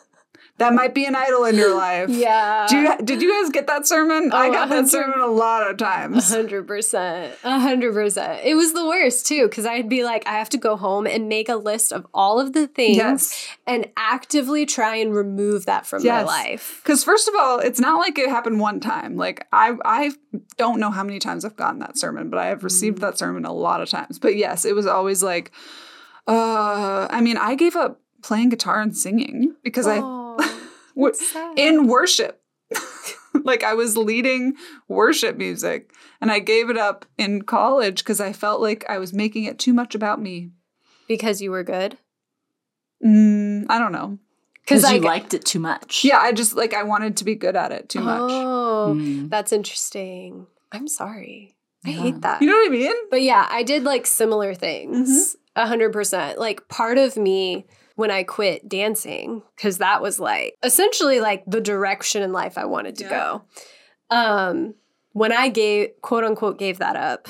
[0.62, 2.08] That might be an idol in your life.
[2.08, 2.66] yeah.
[2.68, 4.30] Do you, did you guys get that sermon?
[4.32, 6.28] I Oh, got that sermon a lot of times.
[6.32, 7.34] hundred percent.
[7.44, 8.40] A hundred percent.
[8.44, 11.28] It was the worst too, because I'd be like, I have to go home and
[11.28, 13.48] make a list of all of the things Yes.
[13.66, 16.24] and actively try and remove that from Yes.
[16.26, 16.80] my life.
[16.82, 19.16] Because first of all, it's not like it happened one time.
[19.16, 20.12] Like I, I
[20.56, 23.00] don't know how many times I've gotten that sermon, but I have received Mm.
[23.02, 24.18] that sermon a lot of times.
[24.18, 25.50] But yes, it was always like,
[26.28, 30.21] uh, I mean, I gave up playing guitar and singing because I Oh, sad.
[31.57, 32.40] In worship.
[33.45, 34.55] like I was leading
[34.88, 39.12] worship music and I gave it up in college because I felt like I was
[39.12, 40.51] making it too much about me.
[41.09, 41.99] because you were good.
[43.05, 44.18] Mm, I don't know.
[44.62, 46.05] because I you g- liked it too much.
[46.05, 48.30] Yeah, I just like I wanted to be good at it too much.
[48.30, 49.28] Oh, Mm.
[49.28, 50.47] that's interesting.
[50.70, 51.57] I'm sorry.
[51.84, 51.97] I Yeah.
[52.01, 52.40] hate that.
[52.40, 52.95] You know what I mean?
[53.11, 55.36] But yeah, I did like similar things.
[55.57, 56.38] A hundred percent.
[56.38, 57.66] Like part of me
[57.97, 62.64] when I quit dancing, because that was like essentially like the direction in life I
[62.64, 63.11] wanted to Yeah.
[63.11, 63.43] go.
[64.11, 64.74] Um,
[65.12, 67.28] when I gave quote unquote gave that up,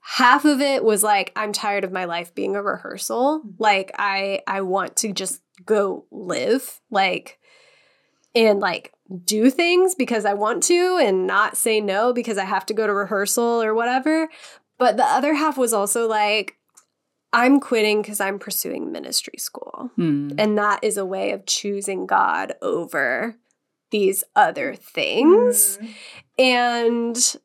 [0.00, 3.42] half of it was like I'm tired of my life being a rehearsal.
[3.58, 6.80] Like I I want to just go live.
[6.90, 7.38] Like
[8.34, 8.92] and like
[9.24, 12.86] do things because I want to and not say no because I have to go
[12.86, 14.28] to rehearsal or whatever.
[14.76, 16.56] But the other half was also like,
[17.34, 19.90] I'm quitting because I'm pursuing ministry school.
[19.96, 20.30] Hmm.
[20.38, 23.34] And that is a way of choosing God over
[23.90, 25.80] these other things.
[26.38, 27.36] And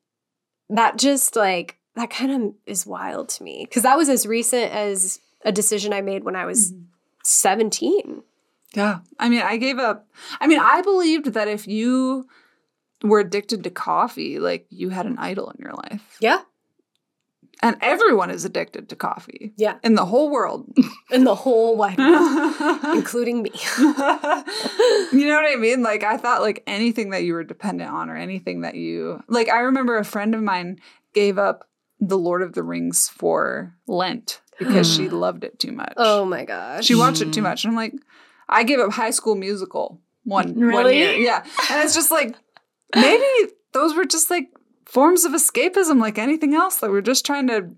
[0.69, 4.71] that just like, that kind of is wild to me because that was as recent
[4.71, 6.71] as a decision I made when I was
[7.23, 8.21] 17.
[8.75, 8.99] Yeah.
[9.17, 10.07] I mean, I gave up.
[10.39, 12.27] I mean, I believed that if you
[13.01, 16.17] were addicted to coffee, like you had an idol in your life.
[16.19, 16.41] Yeah.
[17.61, 19.75] And everyone is addicted to coffee Yeah.
[19.83, 20.71] in the whole world.
[21.11, 23.51] In the whole wide world, including me.
[25.11, 25.81] You know what I mean?
[25.81, 29.49] Like, I thought like anything that you were dependent on or anything that you, like,
[29.49, 30.79] I remember a friend of mine
[31.13, 31.67] gave up
[31.99, 35.15] The Lord of the Rings for Lent because she hmm.
[35.15, 35.93] loved it too much.
[35.97, 36.85] Oh my gosh.
[36.85, 37.47] She watched it too hmm.
[37.47, 37.63] much.
[37.63, 37.93] And I'm like,
[38.47, 40.97] I gave up High School Musical one, one Really?
[40.99, 41.13] year.
[41.13, 41.43] Yeah.
[41.71, 42.35] And it's just like,
[42.95, 44.49] maybe those were just like
[44.89, 47.69] forms of escapism like anything else that we're just trying to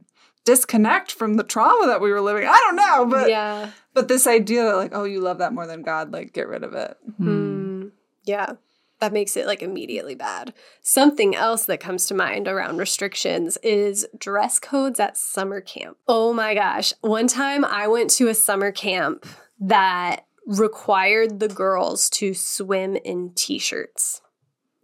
[0.45, 2.47] disconnect from the trauma that we were living.
[2.47, 3.71] I don't know, but yeah.
[3.93, 6.63] but this idea that like, oh, you love that more than God, like get rid
[6.63, 6.97] of it.
[7.17, 7.83] Hmm.
[7.83, 7.91] Mm,
[8.23, 8.53] yeah.
[9.01, 10.53] That makes it like immediately bad.
[10.81, 15.97] Something else that comes to mind around restrictions is dress codes at summer camp.
[16.07, 16.93] Oh my gosh.
[17.01, 19.25] One time I went to a summer camp
[19.59, 24.21] that required the girls to swim in t shirts.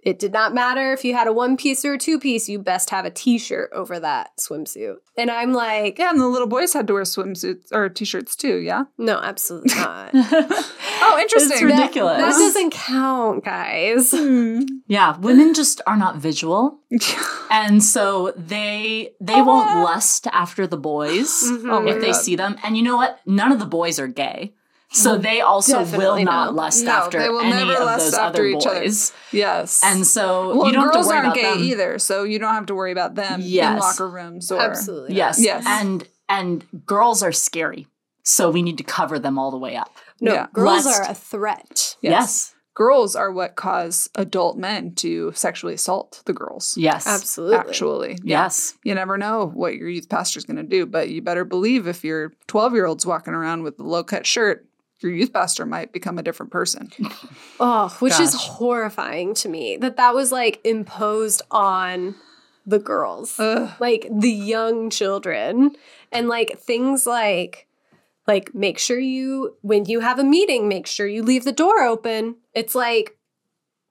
[0.03, 2.59] It did not matter if you had a one piece or a two piece, you
[2.59, 4.97] best have a t shirt over that swimsuit.
[5.17, 8.57] And I'm like, Yeah, and the little boys had to wear swimsuits or t-shirts too,
[8.57, 8.83] yeah?
[8.97, 10.11] no, absolutely not.
[10.13, 11.51] Oh, interesting.
[11.53, 12.21] It's ridiculous.
[12.21, 14.11] That doesn't count, guys.
[14.11, 14.61] Hmm.
[14.89, 16.79] Yeah, women just are not visual.
[17.49, 21.71] And so they they won't lust after the boys Mhm.
[21.71, 22.21] Oh my if they God.
[22.21, 22.57] see them.
[22.63, 23.19] And you know what?
[23.25, 24.53] None of the boys are gay.
[24.89, 26.61] So they also will Definitely not no.
[26.61, 28.79] lust No, after they will any never of lust those after other each other.
[28.81, 29.11] boys.
[29.33, 29.81] Yes.
[29.83, 31.63] And so well, you don't have girls to worry aren't about gay them.
[31.63, 35.09] either, so you don't have to worry about them in locker rooms or Absolutely.
[35.09, 35.17] not.
[35.17, 35.39] Yes.
[35.43, 35.63] Yes.
[35.67, 37.87] And and girls are scary.
[38.23, 39.93] So we need to cover them all the way up.
[40.21, 40.47] No, Yeah.
[40.53, 41.01] girls Lust.
[41.01, 41.95] are a threat.
[42.01, 42.53] Yes.
[42.75, 46.75] girls are what cause adult men to sexually assault the girls.
[46.77, 47.07] Yes.
[47.07, 47.55] Absolutely.
[47.57, 48.75] Actually, Yes.
[48.83, 51.87] you never know what your youth pastor is going to do, but you better believe
[51.87, 54.66] if your 12 year old's walking around with a low cut shirt,
[54.99, 56.91] your youth pastor might become a different person.
[57.59, 62.13] Oh, which is horrifying to me that that was like imposed on
[62.67, 63.71] the girls, Ugh.
[63.79, 65.71] like the young children,
[66.11, 67.67] and like things like
[68.27, 71.81] like make sure you when you have a meeting, make sure you leave the door
[71.81, 72.35] open.
[72.53, 73.17] It's like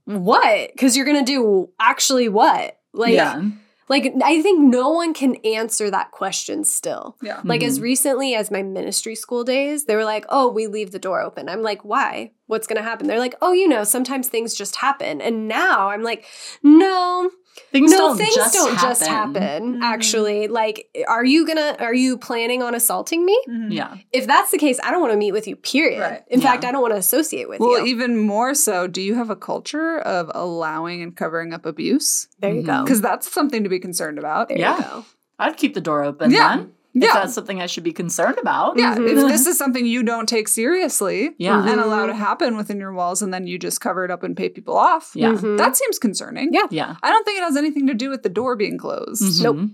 [0.05, 0.71] what?
[0.73, 2.79] Because you're gonna do actually what?
[2.93, 3.43] Like yeah.
[3.89, 7.16] Like I think no one can answer that question still.
[7.22, 7.41] Yeah.
[7.45, 7.84] Like as mm-hmm.
[7.84, 11.49] recently as my ministry school days, they were like, "Oh, we leave the door open."
[11.49, 12.32] I'm like, "Why?
[12.47, 15.91] What's going to happen?" They're like, "Oh, you know, sometimes things just happen." And now
[15.91, 16.24] I'm like,
[16.62, 17.30] "No,
[17.73, 18.89] Things no, don't things just don't happen.
[18.89, 19.75] just happen.
[19.77, 19.83] Mhm.
[19.83, 21.77] Actually, like, are you gonna?
[21.81, 23.39] Are you planning on assaulting me?
[23.69, 23.97] Yeah.
[24.13, 25.57] If that's the case, I don't want to meet with you.
[25.57, 26.01] Period.
[26.01, 26.23] Right.
[26.29, 26.51] In Yeah.
[26.53, 27.77] fact, I don't want to associate with Well, you.
[27.79, 32.29] Well, even more so, do you have a culture of allowing and covering up abuse?
[32.41, 32.83] there you go.
[32.83, 34.49] Because that's something to be concerned about.
[34.49, 34.77] There Yeah.
[34.77, 35.05] you go.
[35.39, 36.57] I'd keep the door open Yeah.
[36.57, 36.73] then.
[36.97, 37.12] If Yeah.
[37.12, 38.78] that's something I should be concerned about.
[38.78, 39.07] Yeah, Mhm.
[39.11, 41.62] if this is something you don't take seriously Yeah.
[41.68, 44.34] and allow to happen within your walls and then you just cover it up and
[44.34, 45.32] pay people off, Yeah.
[45.32, 45.59] Mhm.
[45.59, 46.55] that seems concerning.
[46.55, 46.66] Yeah.
[46.70, 46.97] Yeah.
[47.03, 49.42] I don't think it has anything to do with the door being closed.
[49.44, 49.57] Nope.
[49.57, 49.70] Mhm.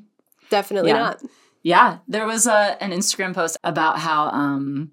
[0.51, 0.99] Definitely Yeah.
[0.99, 1.23] not.
[1.63, 4.91] Yeah, there was a an Instagram post about how um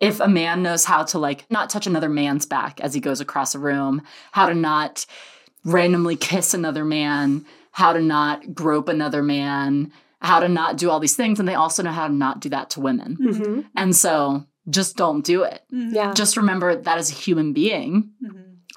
[0.00, 3.22] if a man knows how to like not touch another man's back as he goes
[3.22, 4.02] across a room,
[4.32, 5.06] how to not
[5.64, 9.90] randomly kiss another man, how to not grope another man,
[10.24, 12.48] how to not do all these things and they also know how to not do
[12.48, 13.16] that to women.
[13.20, 15.60] hmm And so just don't do it.
[15.70, 16.14] Yeah.
[16.14, 18.10] Just remember that as a human being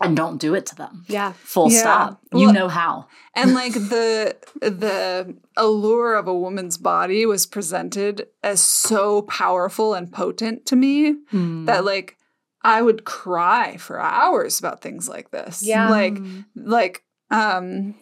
[0.01, 1.05] and don't do it to them.
[1.07, 1.31] yeah.
[1.43, 1.79] Full Yeah.
[1.79, 2.21] stop.
[2.33, 3.07] You Well- know how.
[3.33, 10.11] And like the the allure of a woman's body was presented as so powerful and
[10.11, 11.65] potent to me Hmm.
[11.65, 12.17] that like
[12.63, 15.63] I would cry for hours about things like this.
[15.63, 15.89] Yeah.
[15.89, 16.17] Like
[16.55, 17.95] like um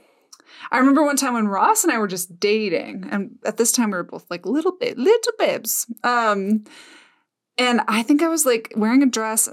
[0.72, 3.92] I remember one time when Ross and I were just dating, and at this time
[3.92, 5.86] we were both like little bit little babes.
[6.04, 6.64] Um
[7.58, 9.48] and I think I was like wearing a dress,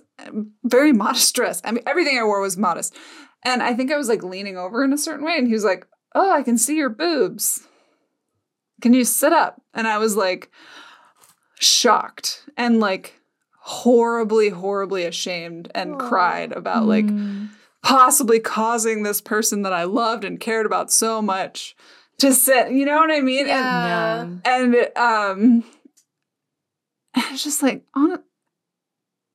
[0.64, 1.60] very modest dress.
[1.64, 2.96] I mean, everything I wore was modest.
[3.44, 5.64] And I think I was like leaning over in a certain way, and he was
[5.64, 7.66] like, Oh, I can see your boobs.
[8.80, 9.62] Can you sit up?
[9.72, 10.50] And I was like
[11.58, 13.20] shocked and like
[13.60, 17.46] horribly, horribly ashamed and cried about like Hmm.
[17.82, 21.74] Possibly causing this person that I loved and cared about so much
[22.18, 22.70] to sit.
[22.70, 23.46] You know what I mean?
[23.46, 24.22] Yeah.
[24.22, 25.64] And and um,
[27.16, 28.18] it's just like on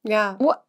[0.03, 0.35] Yeah.
[0.37, 0.63] what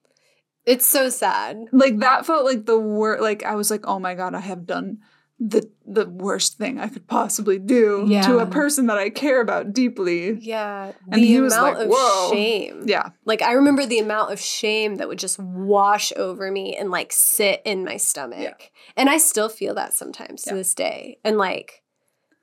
[0.67, 1.67] It's so sad.
[1.73, 3.21] like that felt like the word.
[3.21, 4.99] Like I was like, oh my god, I have done
[5.41, 9.73] the the worst thing I could possibly do to a person that I care about
[9.73, 10.33] deeply.
[10.41, 10.93] Yeah.
[11.11, 12.85] And the he was like, of "Whoa." shame.
[12.87, 13.11] Yeah.
[13.25, 17.13] Like I remember the amount of shame that would just wash over me and like
[17.13, 18.39] sit in my stomach.
[18.41, 18.67] Yeah.
[18.97, 21.19] And I still feel that sometimes to this day.
[21.25, 21.83] And like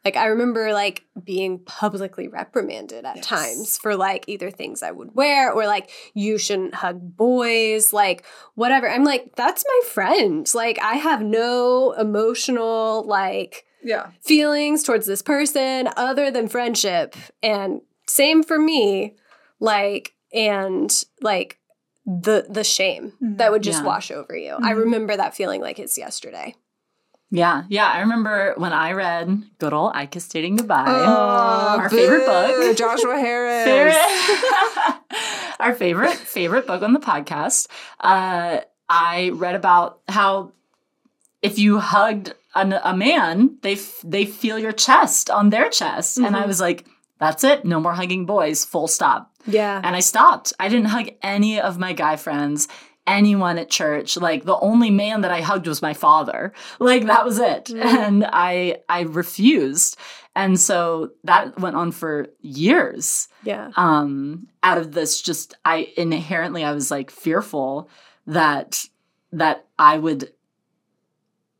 [0.05, 3.25] like I remember like being publicly reprimanded at Yes.
[3.25, 8.23] times for like either things I would wear or like you shouldn't hug boys, like
[8.53, 8.87] whatever.
[8.87, 10.47] I'm like that's my friend.
[10.53, 14.11] Like I have no emotional like Yeah.
[14.21, 19.15] feelings towards this person other than friendship and same for me
[19.59, 21.57] like and like
[22.05, 23.37] the the shame Mhm.
[23.39, 23.85] that would just Yeah.
[23.85, 24.77] wash over you i Mhm.
[24.77, 26.53] remember that feeling like it's yesterday
[27.31, 27.87] Yeah, yeah.
[27.87, 30.85] I remember when I read Good Old I Kissed Dating Goodbye.
[30.87, 32.77] Oh, Our favorite book.
[32.77, 33.65] Joshua Harris.
[33.65, 35.01] favorite,
[35.59, 37.67] our favorite favorite book on the podcast.
[37.99, 40.51] Uh, I read about how
[41.41, 46.17] if you hugged an, a man, they f- they feel your chest on their chest,
[46.17, 46.47] and I Mhm.
[46.47, 46.85] was like,
[47.19, 50.53] "That's it, no more hugging boys, full stop." yeah And I stopped.
[50.59, 52.67] I didn't hug any of my guy friends.
[53.07, 56.53] Anyone at church, like the only man that I hugged was my father.
[56.79, 57.65] Like that was it.
[57.65, 57.83] Mm.
[57.85, 59.97] And I I refused.
[60.35, 66.63] And so that went on for years yeah um out of this just i inherently
[66.63, 67.89] i was like fearful
[68.27, 68.83] that
[69.31, 70.33] that i would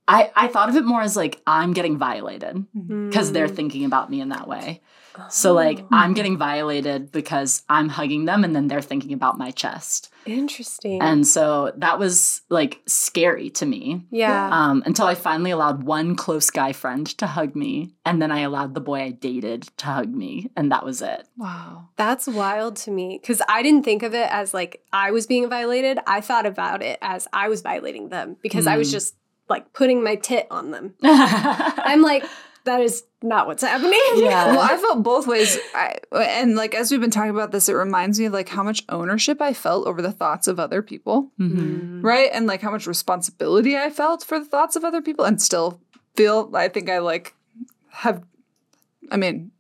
[0.08, 3.56] i i thought of it more as like i'm getting violated because they're Mm.
[3.56, 4.82] thinking about me in that way
[5.30, 9.38] so like Oh, i'm getting violated because i'm hugging them and then they're thinking about
[9.38, 10.12] my chest.
[10.26, 11.00] Interesting.
[11.04, 14.08] And so that was like scary to me.
[14.10, 14.50] Yeah.
[14.52, 18.40] Um, until I finally allowed one close guy friend to hug me, and then I
[18.40, 21.28] allowed the boy I dated to hug me, and that was it.
[21.38, 21.90] Wow.
[21.96, 23.20] that's wild to me.
[23.22, 26.00] Because i didn't think of it as like i was being violated.
[26.08, 28.94] I thought about it as i was violating them because i was Mm.
[28.94, 29.16] just
[29.48, 30.96] like putting my tit on them.
[31.04, 32.24] I'm like
[32.66, 34.48] that is not what's happening Yeah.
[34.48, 35.58] Well, I felt both ways.
[35.74, 38.64] I, and like as we've been talking about this, it reminds me of like how
[38.64, 42.04] much ownership I felt over the thoughts of other people, Mhm.
[42.04, 42.30] right?
[42.34, 45.80] And like how much responsibility I felt for the thoughts of other people and still
[46.16, 47.34] feel I think I like
[47.90, 48.24] have
[49.12, 49.52] I mean,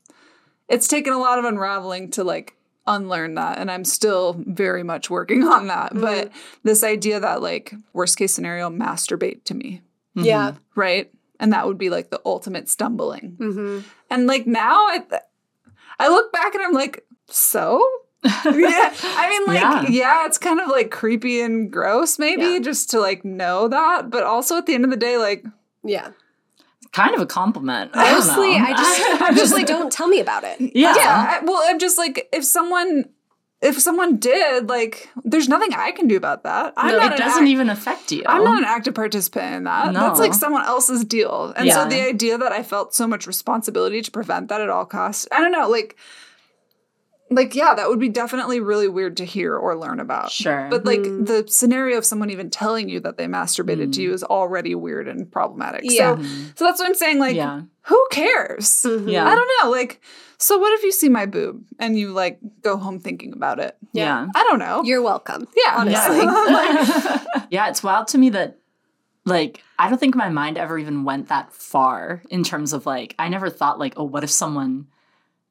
[0.68, 2.56] it's taken a lot of unraveling to like
[2.88, 5.92] unlearn that and I'm still very much working on that.
[5.92, 6.02] Mm-hmm.
[6.02, 6.32] But
[6.64, 9.82] this idea that like worst case scenario masturbate to me,
[10.16, 10.80] yeah mm-hmm.
[10.80, 11.12] right?
[11.40, 13.36] And that would be like the ultimate stumbling.
[13.38, 13.80] hmm
[14.10, 15.04] And like now, I,
[16.00, 17.86] I look back and I'm like, so?
[18.24, 18.32] yeah.
[18.44, 19.86] I mean, like, Yeah.
[19.90, 20.26] yeah.
[20.26, 22.60] it's kind of like creepy and gross, maybe, Yeah.
[22.60, 24.10] just to like know that.
[24.10, 25.44] But also at the end of the day, like,
[25.84, 26.12] yeah
[26.92, 27.92] Kind of a compliment.
[27.94, 28.56] I Mostly.
[28.56, 30.60] I just, I'm just like, don't tell me about it.
[30.62, 30.96] yeah.
[30.96, 31.40] yeah.
[31.42, 33.10] I, well, I'm just like, if someone.
[33.66, 36.74] If someone did, like, there's nothing I can do about that.
[36.78, 38.24] I'm No, not it doesn't act- even affect you.
[38.28, 39.92] I'm not an active participant in that.
[39.94, 40.00] No.
[40.02, 41.54] That's like someone else's deal.
[41.58, 44.86] And so the idea that I felt so much responsibility to prevent that at all
[44.86, 45.96] costs, I don't know, like
[47.32, 50.32] like yeah, that would be definitely really weird to hear or learn about.
[50.32, 50.68] Sure.
[50.70, 51.26] But like Mhm.
[51.26, 54.04] the scenario of someone even telling you that they masturbated to Mm.
[54.04, 55.82] you is already weird and problematic.
[55.86, 56.18] Yeah.
[56.18, 56.24] So
[56.56, 57.62] so that's what I'm saying like yeah.
[57.88, 58.68] who cares?
[58.86, 59.10] Mhm.
[59.16, 59.28] Yeah.
[59.28, 60.02] I don't know, like
[60.38, 63.78] so what if you see my boob and you like go home thinking about it?
[63.94, 64.28] Yeah.
[64.36, 64.84] I don't know.
[64.84, 65.48] You're welcome.
[65.56, 66.20] yeah, honestly.
[66.26, 67.46] Yeah.
[67.50, 68.58] yeah, it's wild to me that
[69.26, 73.16] like I don't think my mind ever even went that far in terms of like
[73.20, 74.88] I never thought like, oh, what if someone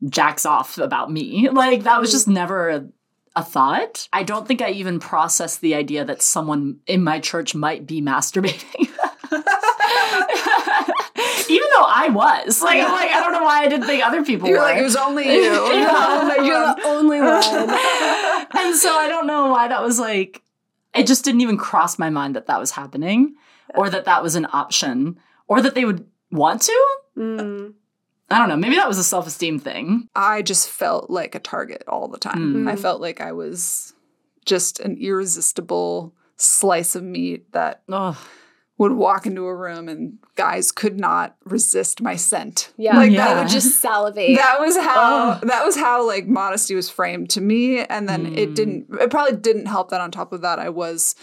[0.09, 1.49] jacks off about me?
[1.53, 2.89] Like that was just never a,
[3.37, 4.09] a thought.
[4.12, 8.01] I don't think I even processed the idea that someone in my church might be
[8.03, 8.89] masturbating.
[11.89, 12.62] I was.
[12.62, 14.64] Like I'm like, I don't know why I didn't think other people You're were.
[14.64, 15.43] like, it was only you.
[15.43, 16.76] You're the only You're one.
[16.76, 17.70] the only one.
[18.57, 20.43] and so I don't know why that was like,
[20.95, 23.35] it just didn't even cross my mind that that was happening
[23.74, 25.18] or that that was an option
[25.49, 26.87] or that they would want to.
[27.16, 27.74] Mm.
[28.30, 28.57] I don't know.
[28.57, 30.09] Maybe that was a self esteem thing.
[30.14, 32.64] I just felt like a target all the time.
[32.64, 32.70] Mm.
[32.70, 33.93] I felt like I was
[34.45, 38.16] just an irresistible slice of meat that Ugh.
[38.77, 42.72] Would walk into a room and guys could not resist my scent.
[42.77, 43.29] Yeah, Like Yeah.
[43.29, 44.37] I would just salivate.
[44.37, 45.47] That was how Ugh.
[45.47, 48.55] that was how like modesty was framed to me and then it Mm.
[48.55, 51.14] didn't it probably didn't help that on top of that I was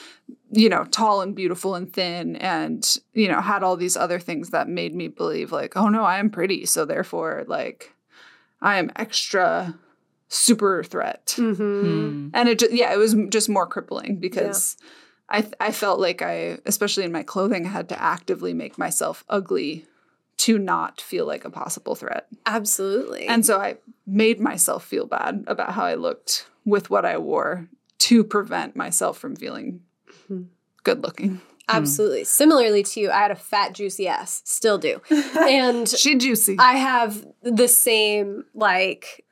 [0.53, 4.51] you know tall and beautiful and thin and you know had all these other things
[4.51, 7.93] that made me believe like oh no I am pretty so therefore like
[8.61, 9.75] I am extra
[10.29, 12.29] super threat hmm Hmm.
[12.33, 14.77] and it just yeah it was just more crippling because
[15.31, 19.85] I I felt like I especially in my clothing had to actively make myself ugly
[20.37, 23.27] to not feel like a possible threat Absolutely.
[23.27, 23.77] and so I
[24.07, 27.67] made myself feel bad about how I looked with what I wore
[27.99, 29.81] to prevent myself from feeling
[30.29, 30.47] Mhm.
[30.83, 31.41] good looking.
[31.69, 32.23] Absolutely.
[32.25, 34.41] Similarly to you, I had a fat, juicy ass.
[34.45, 34.99] Still do.
[35.37, 36.57] And She juicy.
[36.59, 39.23] I have the same, like,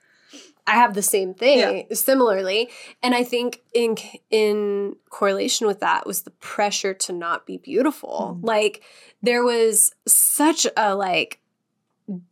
[0.68, 2.70] I have the same thing similarly.
[3.01, 3.95] And I think in
[4.30, 8.38] in correlation with that was the pressure to not be beautiful.
[8.39, 8.45] Mm.
[8.45, 8.84] Like
[9.22, 11.39] there was such a like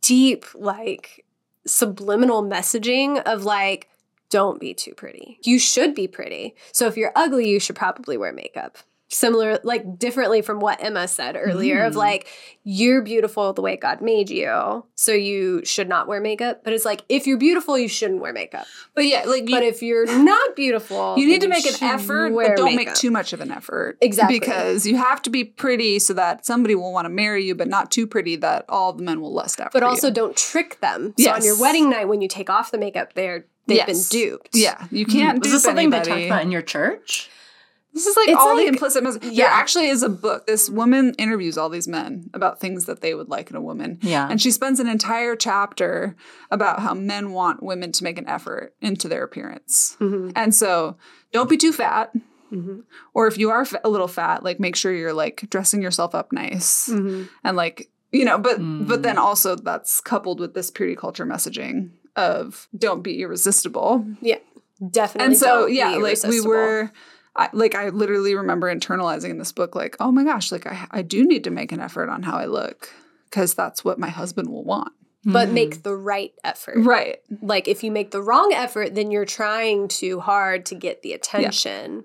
[0.00, 1.24] deep, like
[1.66, 3.88] subliminal messaging of like,
[4.30, 5.38] don't be too pretty.
[5.42, 6.54] You should be pretty.
[6.72, 8.78] So if you're ugly, you should probably wear makeup.
[9.10, 11.96] Similar, like differently from what Emma said earlier of Mm.
[11.96, 12.26] like,
[12.62, 14.84] you're beautiful the way God made you.
[14.96, 16.60] So you should not wear makeup.
[16.62, 18.66] But it's like, if you're beautiful, you shouldn't wear makeup.
[18.94, 22.34] but yeah, like you, but if you're not beautiful, you need to make an effort,
[22.34, 23.96] but don't make too much of an effort.
[24.02, 24.38] Exactly.
[24.38, 27.66] Because you have to be pretty so that somebody will want to marry you, but
[27.68, 30.12] not too pretty that all the men will lust after But also you.
[30.14, 31.14] don't trick them.
[31.18, 33.86] So on your wedding night, when you take off the makeup, they're they've Yes.
[34.10, 34.50] been duped.
[34.52, 36.10] Yeah, you can't Was dupe this something they anybody.
[36.22, 37.30] talked about in your church?
[37.94, 39.22] This is like It's all like- the implicit message.
[39.22, 39.48] There yeah.
[39.50, 40.46] actually is a book.
[40.46, 43.98] This woman interviews all these men about things that they would like in a woman.
[44.02, 44.28] Yeah.
[44.30, 46.14] And she spends an entire chapter
[46.50, 49.96] about how men want women to make an effort into their appearance.
[50.00, 50.32] Mhm.
[50.36, 50.96] And so
[51.32, 52.12] don't be too fat.
[52.52, 52.84] Mhm.
[53.14, 56.32] Or if you are a little fat, like make sure you're like dressing yourself up
[56.32, 57.28] nice Mhm.
[57.44, 58.86] and like, you know, but Mm.
[58.88, 64.38] but then also that's coupled with this purity culture messaging of don't be irresistible Yeah.
[64.90, 65.26] Definitely.
[65.26, 66.90] and so yeah like we were
[67.38, 70.86] I, like i literally remember internalizing in this book like oh my gosh like i,
[70.90, 72.90] I do need to make an effort on how i look
[73.30, 74.92] because that's what my husband will want
[75.24, 75.52] but Mm.
[75.52, 76.76] make the right effort.
[76.78, 81.02] right Like if you make the wrong effort, then you're trying too hard to get
[81.02, 82.04] the attention.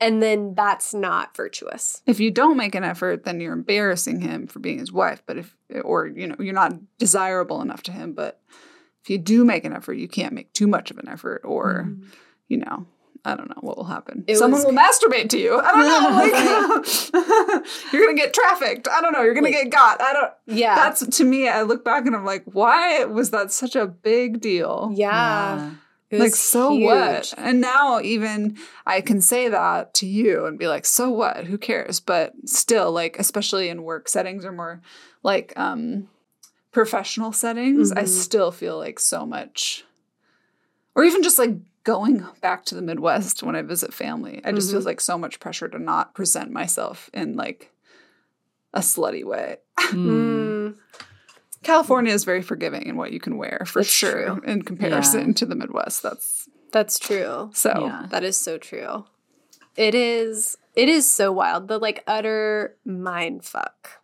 [0.00, 2.00] And then that's not virtuous.
[2.06, 5.36] if you don't make an effort then you're embarrassing him for being his wife but
[5.36, 8.40] if or you know you're not desirable enough to him but
[9.02, 11.88] if you do make an effort you can't make too much of an effort or
[12.48, 12.86] you know
[13.26, 14.24] I don't know what will happen.
[14.26, 15.58] It Someone was- will masturbate to you.
[15.58, 16.10] I don't know.
[17.54, 18.86] Like, you're gonna get trafficked.
[18.88, 19.22] I don't know.
[19.22, 20.00] You're gonna Like- get got.
[20.02, 20.32] I don't.
[20.46, 20.74] Yeah.
[20.74, 21.48] That's to me.
[21.48, 24.90] I look back and I'm like, why was that such a big deal?
[24.94, 25.72] yeah.
[26.10, 26.84] It Like so huge.
[26.86, 27.34] what?
[27.38, 28.56] And now even
[28.86, 31.46] I can say that to you and be like, so what?
[31.46, 31.98] Who cares?
[31.98, 34.80] But still, like especially in work settings or more
[35.24, 36.08] like um
[36.70, 38.08] professional settings, I Mhm.
[38.08, 39.84] still feel like so much
[40.94, 44.40] or even just like going back to the Midwest when I visit family.
[44.44, 44.72] I just Mhm.
[44.72, 47.70] feels like so much pressure to not present myself in like
[48.72, 49.58] a slutty way.
[49.78, 50.76] Mm.
[51.62, 54.40] California is very forgiving in what you can wear for That's sure true.
[54.44, 56.02] in comparison to the Midwest.
[56.02, 57.50] That's That's true.
[57.54, 58.06] so Yeah.
[58.10, 59.04] That is so true.
[59.76, 61.68] It is it is so wild.
[61.68, 64.02] The like utter mind fuck.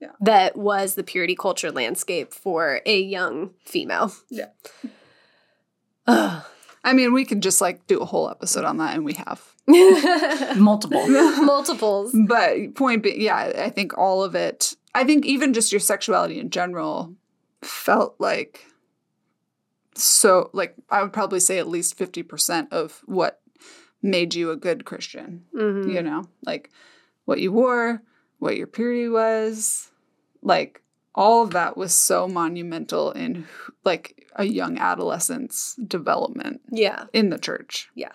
[0.00, 0.12] Yeah.
[0.20, 4.12] That was the purity culture landscape for a young female.
[4.30, 4.50] Yeah.
[6.06, 6.44] Ugh.
[6.84, 9.42] I mean, we could just like do a whole episode on that, and we have.
[10.56, 11.06] Multiple.
[11.08, 12.14] Multiples.
[12.26, 14.76] But point being, yeah, I think all of it.
[14.94, 17.14] I think even just your sexuality in general
[17.62, 18.64] felt like
[19.94, 20.50] so.
[20.52, 23.40] Like I would probably say at least fifty percent of what
[24.02, 25.44] made you a good Christian.
[25.54, 25.92] Mhm.
[25.92, 26.70] You know, like
[27.26, 28.02] what you wore,
[28.38, 29.90] what your purity was,
[30.42, 30.82] like
[31.14, 33.46] all of that was so monumental in
[33.84, 37.04] like a young adolescent's development Yeah.
[37.12, 37.90] in the church.
[37.94, 38.12] Yeah.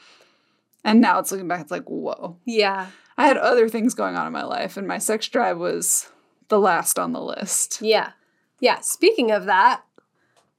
[0.84, 2.38] And now it's looking back, it's like, whoa.
[2.45, 2.88] Yeah.
[3.17, 6.09] I had other things going on in my life, and my sex drive was
[6.47, 7.82] the last on the list.
[7.82, 8.11] Yeah.
[8.59, 8.80] Yeah.
[8.80, 9.84] Speaking of that,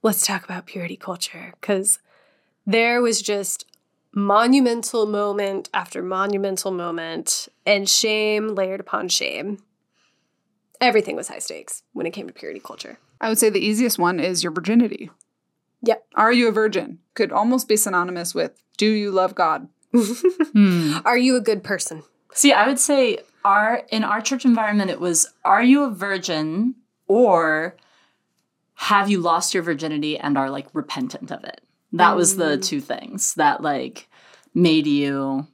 [0.02, 1.98] let's talk about purity culture because
[2.66, 3.66] there was just
[4.14, 9.58] monumental moment after monumental moment and shame layered upon shame.
[10.80, 12.98] Everything was high stakes when it came to purity culture.
[13.20, 15.10] I would say the easiest one is your virginity.
[15.84, 16.06] Yep.
[16.14, 16.98] Are you a virgin?
[17.14, 19.68] Could almost be synonymous with do you love God?
[20.52, 20.98] Hmm.
[21.04, 22.04] Are you a good person?
[22.32, 26.76] See, I would say our in our church environment it was are you a virgin
[27.08, 27.76] or
[28.74, 31.60] have you lost your virginity and are like repentant of it?
[31.92, 34.08] That was the two things that like
[34.52, 35.46] made you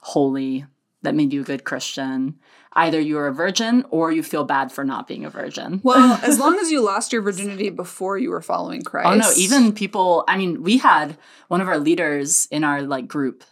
[0.00, 0.64] holy,
[1.02, 2.38] that made you a good Christian.
[2.74, 5.80] Either you're a virgin or you feel bad for not being a virgin.
[5.82, 9.08] Well, as long as you lost your virginity before you were following Christ.
[9.08, 11.16] Oh no, even people I mean, we had
[11.48, 13.44] one of our leaders in our like group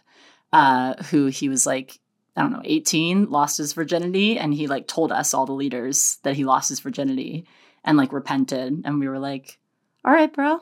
[0.53, 1.99] uh who he was like
[2.35, 6.17] I don't know, 18, lost his virginity and he like told us all the leaders
[6.23, 7.45] that he lost his virginity
[7.83, 9.59] and like repented and we were like,
[10.05, 10.61] "All right, bro."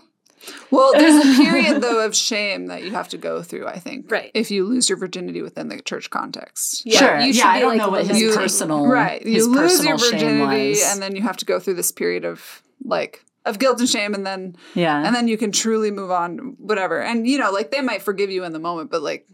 [0.71, 4.09] Well, there's a period though of shame that you have to go through, I think.
[4.11, 4.31] Right.
[4.33, 6.85] If you lose your virginity within the church context.
[6.85, 7.19] Yeah, sure.
[7.19, 8.35] you should yeah, be, I don't like, know what his lamenting.
[8.35, 9.23] personal Right.
[9.23, 12.61] his You lose your virginity and then you have to go through this period of
[12.83, 15.05] like of guilt and shame and then yeah.
[15.05, 17.01] and then you can truly move on whatever.
[17.01, 19.27] And you know, like they might forgive you in the moment, but like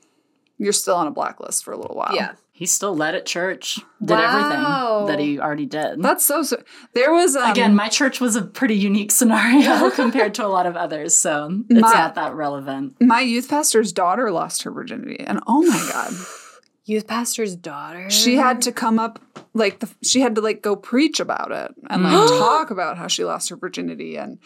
[0.57, 2.15] you're still on a blacklist for a little while.
[2.15, 2.33] Yeah.
[2.57, 5.05] He still led at church, did Wow.
[5.05, 6.01] everything that he already did.
[6.01, 6.41] That's so.
[6.41, 10.47] so there was um, Again, my church was a pretty unique scenario compared to a
[10.47, 12.95] lot of others, so it's My- not that relevant.
[13.01, 16.13] my youth pastor's daughter lost her virginity, and oh my god,
[16.85, 18.09] Youth pastor's daughter.
[18.09, 19.19] she had to come up
[19.53, 23.07] like the, she had to like go preach about it and like talk about how
[23.07, 24.37] she lost her virginity and.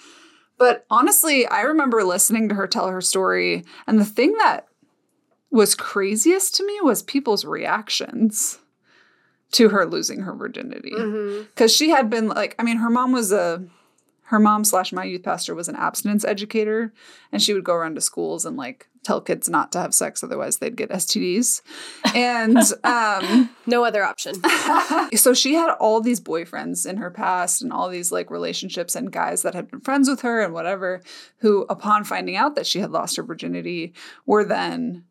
[0.58, 4.68] But honestly, I remember listening to her tell her story, and the thing that
[5.52, 8.60] was craziest to me was people's reactions
[9.52, 10.92] to her losing her virginity.
[11.50, 13.64] Because she had been like i mean her mom was a
[14.26, 16.94] her mom slash my youth pastor was an abstinence educator
[17.32, 20.24] and she would go around to schools and like tell kids not to have sex
[20.24, 21.62] otherwise they'd get stds
[22.14, 24.36] and um No other option.
[25.16, 29.12] so she had all these boyfriends in her past and all these like relationships and
[29.12, 31.02] guys that had been friends with her and whatever
[31.38, 33.94] who upon finding out that she had lost her virginity
[34.28, 35.06] were then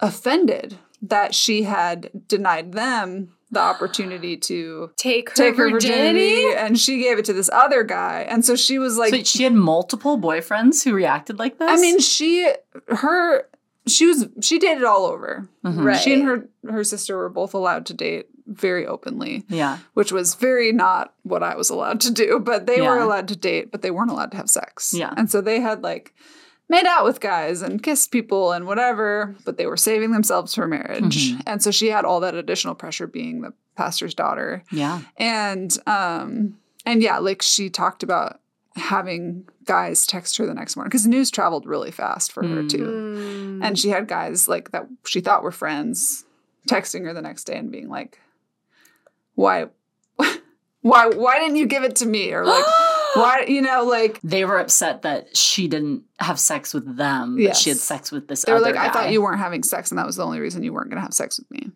[0.00, 6.42] offended that she had denied them the opportunity to Take her, take her virginity.
[6.42, 9.22] virginity and she gave it to this other guy and so she was like so
[9.24, 11.68] she had multiple boyfriends who reacted like this.
[11.70, 12.50] i mean she
[12.88, 13.46] her
[13.86, 15.84] she was she dated all over Mhm.
[15.84, 16.00] Right.
[16.00, 19.78] she and her her sister were both allowed to date very openly Yeah.
[19.94, 23.36] which was very not what i was allowed to do but they were allowed to
[23.36, 25.12] date but they weren't allowed to have sex Yeah.
[25.16, 26.14] and so they had like
[26.72, 30.66] made out with guys and kissed people and whatever but they were saving themselves for
[30.66, 31.42] marriage Mhm.
[31.46, 35.00] and so she had all that additional pressure being the pastor's daughter Yeah.
[35.18, 38.40] and um and yeah like she talked about
[38.76, 42.70] having guys text her the next morning because news traveled really fast for her Mm.
[42.70, 42.86] too
[43.58, 43.64] Mm.
[43.64, 46.24] and she had guys like that she thought were friends
[46.68, 48.18] texting her the next day and being like
[49.34, 49.66] why
[50.80, 52.64] why why didn't you give it to me or like
[53.14, 57.56] why you know like They were upset that she didn't have sex with them, but
[57.56, 59.90] she had sex with this they were other like i thought you weren't having sex
[59.90, 61.70] and that was the only reason you weren't going to have sex with me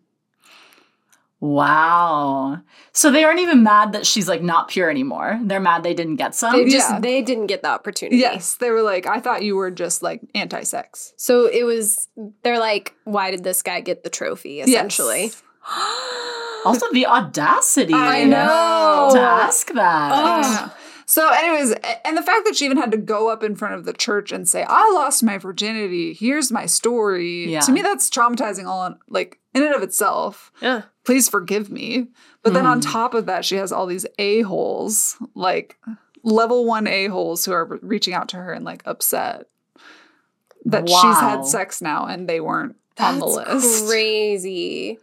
[1.39, 2.61] Wow.
[2.93, 5.39] So they aren't even mad that she's like not pure anymore.
[5.43, 6.53] They're mad they didn't get some.
[6.53, 6.99] They just Yeah.
[6.99, 8.17] they didn't get the opportunity.
[8.17, 12.07] yes they were like i thought you were just like anti-sex So it was
[12.43, 14.61] they're like, why did this guy get the trophy?
[14.61, 15.25] Essentially.
[15.25, 15.43] Yes.
[16.65, 19.09] also the audacity I know.
[19.13, 20.11] to ask that.
[20.13, 20.76] Oh.
[21.09, 21.71] So, anyways,
[22.03, 24.33] and the fact that she even had to go up in front of the church
[24.33, 26.13] and say, "I lost my virginity.
[26.13, 27.61] Here's my story." Yeah.
[27.61, 28.65] To me, that's traumatizing.
[28.67, 30.51] All in, like in and of itself.
[30.61, 30.81] Yeah.
[31.05, 32.07] Please forgive me.
[32.43, 32.91] But then on Mhm.
[32.91, 35.77] top of that, she has all these a holes, like
[36.23, 39.47] level one a holes, who are reaching out to her and like upset
[40.65, 43.87] that she's had sex now and they weren't on the list.
[43.87, 44.99] crazy.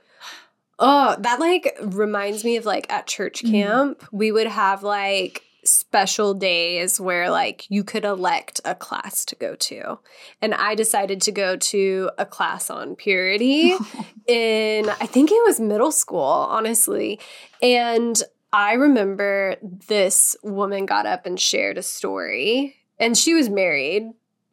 [0.78, 3.50] Oh, that like reminds me of like at church Mm.
[3.50, 9.36] camp, we would have like special days where like you could elect a class to
[9.36, 9.98] go to.
[10.40, 13.74] And I decided to go to a class on purity
[14.26, 17.20] in I think it was middle school, honestly.
[17.62, 18.20] And
[18.52, 24.04] I remember this woman got up and shared a story, and she was married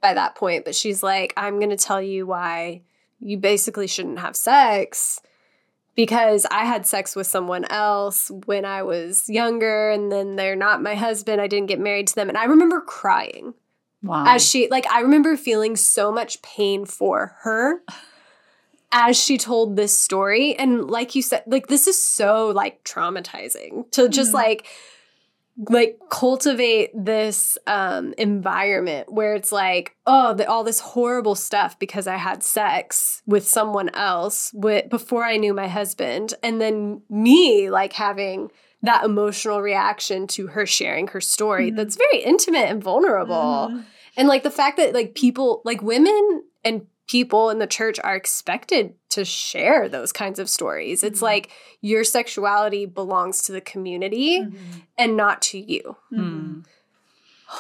[0.02, 2.82] by that point, but she's like, I'm going to tell you why
[3.20, 5.22] you basically shouldn't have sex
[5.96, 10.82] because I had sex with someone else when I was younger, and then they're not
[10.82, 11.42] my husband.
[11.42, 12.30] I didn't get married to them.
[12.30, 13.54] And I remember crying
[14.04, 14.24] Wow.
[14.28, 17.82] as she, like, I remember feeling so much pain for her
[18.92, 20.56] as she told this story.
[20.56, 24.36] And like you said, like, this is so, like, traumatizing to just, Mhm.
[24.36, 24.68] like,
[25.70, 32.08] like cultivate this um environment where it's like oh the, all this horrible stuff because
[32.08, 37.70] i had sex with someone else with, before i knew my husband and then me
[37.70, 38.50] like having
[38.82, 41.76] that emotional reaction to her sharing her story Mhm.
[41.76, 43.84] that's very intimate and vulnerable Mhm.
[44.18, 48.16] and like the fact that like people like women and people in the church are
[48.16, 51.24] expected to share those kinds of stories it's Mhm.
[51.24, 54.54] like your sexuality belongs to the community Mhm.
[54.98, 55.98] and not to you.
[56.10, 56.62] Hmm.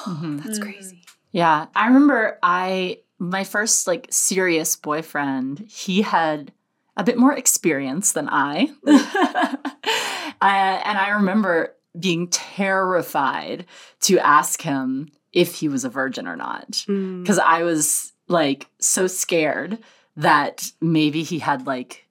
[0.08, 0.44] Mhm.
[0.44, 0.62] That's Mhm.
[0.64, 1.04] crazy.
[1.32, 6.52] Yeah, I remember I my first like serious boyfriend, he had
[6.98, 8.72] a bit more experience than I.
[10.42, 13.66] I and I remember being terrified
[14.02, 19.08] to ask him if he was a virgin or not because I was like so
[19.08, 19.78] scared
[20.18, 22.06] that maybe he had like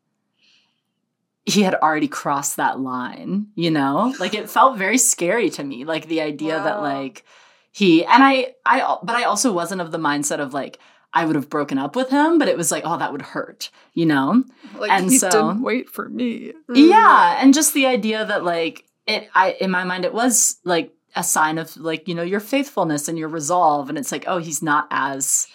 [1.46, 4.14] he had already crossed that line, you know?
[4.20, 7.24] Like it felt very scary to me, like the idea that like
[7.72, 10.78] he and I I but I also wasn't of the mindset of like
[11.12, 13.70] I would have broken up with him, but it was like, oh, that would hurt,
[13.94, 14.44] you know?
[14.78, 16.52] Like And he so- didn't wait for me.
[16.72, 20.92] Yeah, and just the idea that like it I in my mind it was like
[21.16, 24.38] a sign of like, you know, your faithfulness and your resolve and it's like, oh,
[24.38, 25.48] he's not as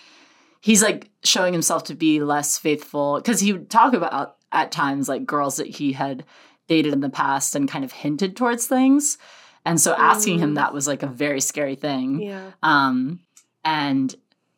[0.68, 5.08] he's like showing himself to be less faithful cuz he would talk about at times
[5.08, 6.26] like girls that he had
[6.68, 9.20] dated in the past and kind of hinted towards things.
[9.64, 10.56] And so asking him Mm.
[10.56, 12.20] that was like a very scary thing.
[12.22, 12.52] Yeah.
[12.64, 13.20] Um,
[13.64, 14.16] and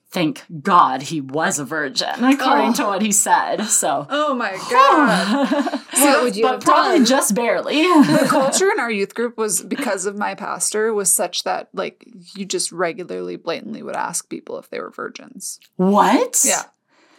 [0.10, 2.74] thank God he was a virgin, according Oh.
[2.74, 3.64] to what he said.
[3.66, 5.82] So, Oh my god.
[5.98, 7.06] What would you but probably done?
[7.06, 7.82] just barely.
[7.82, 12.08] the culture in our youth group was because of my pastor was such that like
[12.36, 15.60] you just regularly blatantly would ask people if they were virgins.
[15.76, 16.44] what?
[16.46, 16.64] Yeah.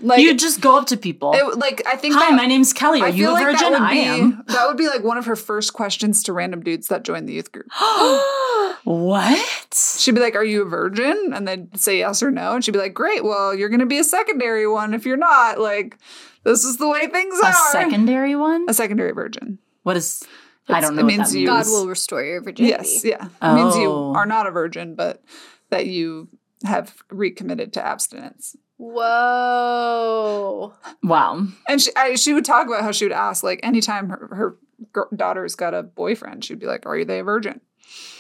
[0.01, 1.33] Like you just go up to people.
[1.35, 3.01] it, like I think Hi, that, my name's Kelly.
[3.01, 3.75] Are you a like virgin?
[3.75, 4.45] I be am.
[4.49, 7.33] that would be like one of her first questions to random dudes that join the
[7.33, 7.67] youth group.
[8.85, 9.75] what?
[9.99, 12.73] She'd be like, "Are you a virgin?" And they'd say yes or no, and she'd
[12.73, 15.99] be like, "Great, well, you're going to be a secondary one if you're not." Like,
[16.45, 17.51] this is the way things A are.
[17.51, 18.67] A secondary one?
[18.69, 19.59] a secondary virgin.
[19.83, 20.23] What is?
[20.69, 21.03] I don't know.
[21.03, 22.71] it means God will restore your virginity.
[22.71, 23.29] Yes, yeah.
[23.43, 24.13] It means you Oh.
[24.15, 25.23] are not a virgin, but
[25.71, 26.29] that you
[26.65, 28.55] have recommitted to abstinence.
[28.79, 30.73] Whoa.
[31.03, 31.47] Wow.
[31.69, 34.57] And she, I, she would talk about how she would ask, like, anytime her, her
[34.93, 37.61] gr- daughter's got a boyfriend, she'd be like, "Are they a virgin?"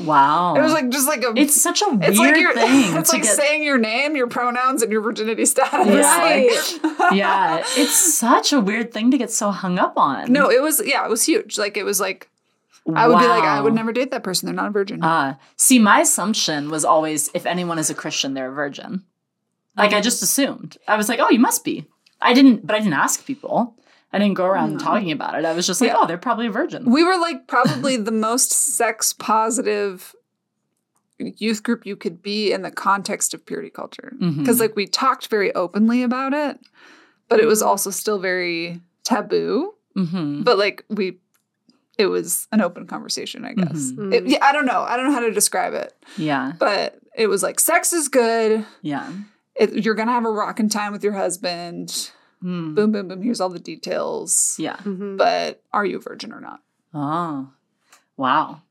[0.01, 0.55] Wow.
[0.55, 1.33] It was like just like a.
[1.37, 3.37] It's such a weird it's like your, thing It's like get.
[3.37, 5.87] saying your name, your pronouns, and your virginity status.
[5.87, 6.79] Yeah.
[6.81, 10.33] Like- yeah, it's such a weird thing to get so hung up on.
[10.33, 11.59] no, it was yeah, it was huge.
[11.59, 12.29] Like it was like
[12.95, 14.47] I would be like, I would never date that person.
[14.47, 15.03] They're not a virgin.
[15.03, 19.05] Uh, see, my assumption was always if anyone is a Christian, they're a virgin.
[19.79, 20.77] Like I just assumed.
[20.87, 21.87] I was like, oh, you must be.
[22.21, 23.77] I didn't, but I didn't ask people.
[24.13, 24.79] I didn't go around No.
[24.79, 25.45] talking about it.
[25.45, 25.97] I was just like, Yeah.
[25.99, 26.91] oh, they're probably a virgin.
[26.91, 30.15] we were like probably the most sex positive
[31.19, 35.27] youth group you could be in the context of purity culture because like we talked
[35.27, 36.61] very openly about it
[37.29, 37.67] but it was Mhm.
[37.67, 41.19] also still very taboo hmm but like we
[41.99, 44.15] it was an open conversation i guess Mhm.
[44.15, 47.27] It- yeah i don't know i don't know how to describe it Yeah, but it
[47.27, 49.11] was like sex is good yeah.
[49.59, 52.11] It, you're gonna have a rockin' time with your husband
[52.45, 52.77] Mm.
[52.77, 54.77] boom boom boom here's all the details Yeah.
[54.77, 55.17] Mhm.
[55.19, 56.61] but are you a virgin or not
[56.95, 57.51] Oh,
[58.17, 58.63] wow.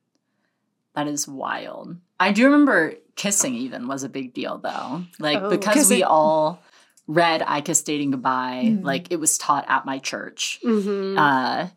[0.95, 1.97] That is wild.
[2.19, 5.03] I do remember kissing even was a big deal though.
[5.19, 5.49] Like Oh.
[5.49, 5.97] because Kissing.
[5.97, 6.61] we all
[7.07, 8.83] read I Kissed Dating Goodbye, Mhm.
[8.85, 10.59] like it was taught at my church.
[10.63, 11.17] Mhm.
[11.17, 11.67] Uh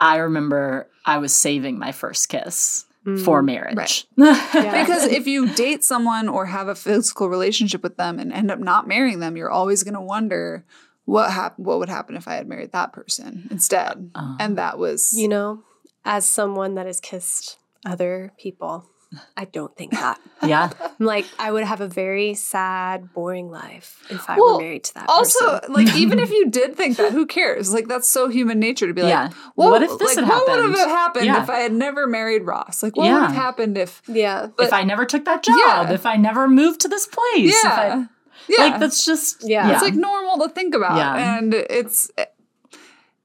[0.00, 3.24] I remember I was saving my first kiss Mm.
[3.24, 4.06] for marriage.
[4.16, 8.60] because if you date someone or have a physical relationship with them and end up
[8.60, 10.64] not marrying them, you're always going to wonder
[11.04, 14.12] what hap- what would happen if I had married that person instead.
[14.14, 14.36] Oh.
[14.38, 15.64] And that was You know,
[16.04, 18.88] as someone that has kissed other people,
[19.36, 20.18] I don't think that.
[20.46, 20.70] yeah.
[20.80, 24.84] I'm like, I would have a very sad, boring life if I Well, were married
[24.84, 25.16] to that person.
[25.18, 25.72] also person.
[25.74, 27.72] like even if you did think that, who cares?
[27.72, 29.30] Like that's so human nature to be like, Yeah.
[29.54, 31.42] what, What if this like, had what would have happened Yeah.
[31.42, 32.82] if I had never married Ross?
[32.82, 34.48] Like what would have happened if Yeah.
[34.56, 35.90] but- if I never took that job, Yeah.
[35.92, 38.04] if I never moved to this place, if I, yeah.
[38.48, 38.64] yeah.
[38.64, 39.72] like that's just Yeah.
[39.72, 41.36] It's like normal to think about, Yeah.
[41.38, 42.10] and it's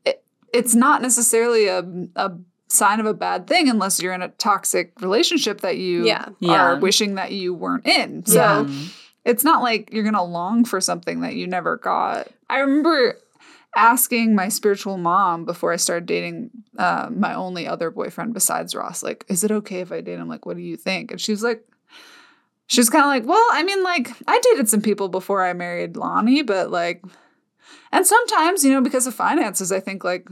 [0.06, 0.24] it,
[0.54, 1.80] it's not necessarily a
[2.16, 2.32] a
[2.70, 6.30] sign of a bad thing unless you're in a toxic relationship that you Yeah.
[6.40, 6.62] Yeah.
[6.62, 8.26] are wishing that you weren't in.
[8.26, 8.36] So
[8.68, 8.68] Yeah.
[9.26, 12.28] it's not like you're gonna long for something that you never got.
[12.50, 13.18] I remember
[13.76, 19.04] asking my spiritual mom before I started dating uh, my only other boyfriend besides Ross,
[19.04, 20.28] like, is it okay if I date him?
[20.28, 21.12] Like, what do you think?
[21.12, 21.64] And she was like,
[22.68, 25.54] she was kind of like, well, I mean, like, I dated some people before I
[25.54, 27.04] married Lonnie, but like,
[27.92, 30.28] and sometimes, you know, because of finances, I think like,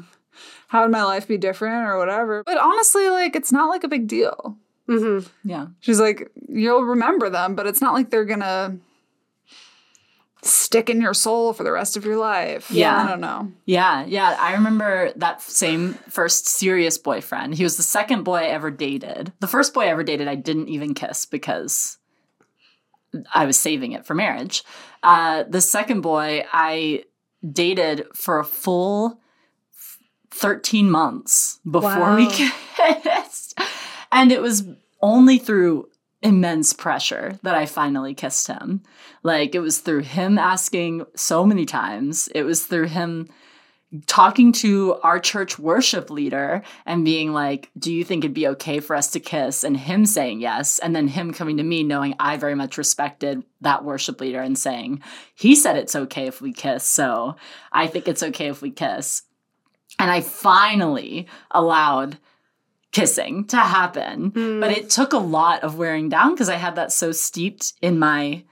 [0.76, 2.44] how would my life be different or whatever?
[2.46, 4.58] But honestly, like, it's not like a big deal.
[4.90, 5.28] Mhm.
[5.44, 5.68] yeah.
[5.80, 8.78] She's like, you'll remember them, but it's not like they're gonna
[10.42, 12.70] stick in your soul for the rest of your life.
[12.70, 13.04] Yeah.
[13.04, 13.52] I don't know.
[13.66, 14.38] Yeah, yeah.
[14.40, 17.56] I remember that same first serious boyfriend.
[17.56, 19.34] He was the second boy I ever dated.
[19.40, 21.98] The first boy I ever dated, I didn't even kiss because
[23.34, 24.64] I was saving it for marriage.
[25.02, 27.06] Uh, the second boy I
[27.50, 29.20] dated for a full
[30.46, 33.60] 13 months before we kissed.
[34.12, 34.66] And it was
[35.02, 35.90] only through
[36.22, 38.82] immense pressure that I finally kissed him.
[39.24, 42.28] Like it was through him asking so many times.
[42.34, 43.30] It was through him
[44.08, 48.80] talking to our church worship leader and being like, Do you think it'd be okay
[48.80, 49.64] for us to kiss?
[49.64, 50.80] And him saying yes.
[50.80, 54.58] And then him coming to me knowing I very much respected that worship leader and
[54.58, 55.02] saying,
[55.36, 56.84] He said it's okay if we kiss.
[56.84, 57.36] So
[57.72, 59.24] I think it's okay if we kiss.
[60.00, 62.18] And I finally allowed
[62.92, 64.32] kissing to happen.
[64.32, 64.60] Mm.
[64.62, 68.00] But it took a lot of wearing down because I had that so steeped in
[68.00, 68.44] my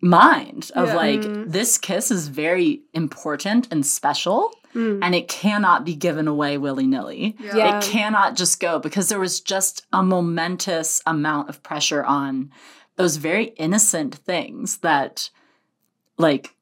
[0.00, 0.94] mind of Yeah.
[0.96, 1.50] like, Mm.
[1.50, 5.00] this kiss is very important and special Mm.
[5.02, 7.36] and it cannot be given away willy nilly.
[7.40, 7.78] Yeah.
[7.78, 12.50] It cannot just go because there was just a momentous amount of pressure on
[12.96, 15.30] those very innocent things that
[16.18, 16.54] like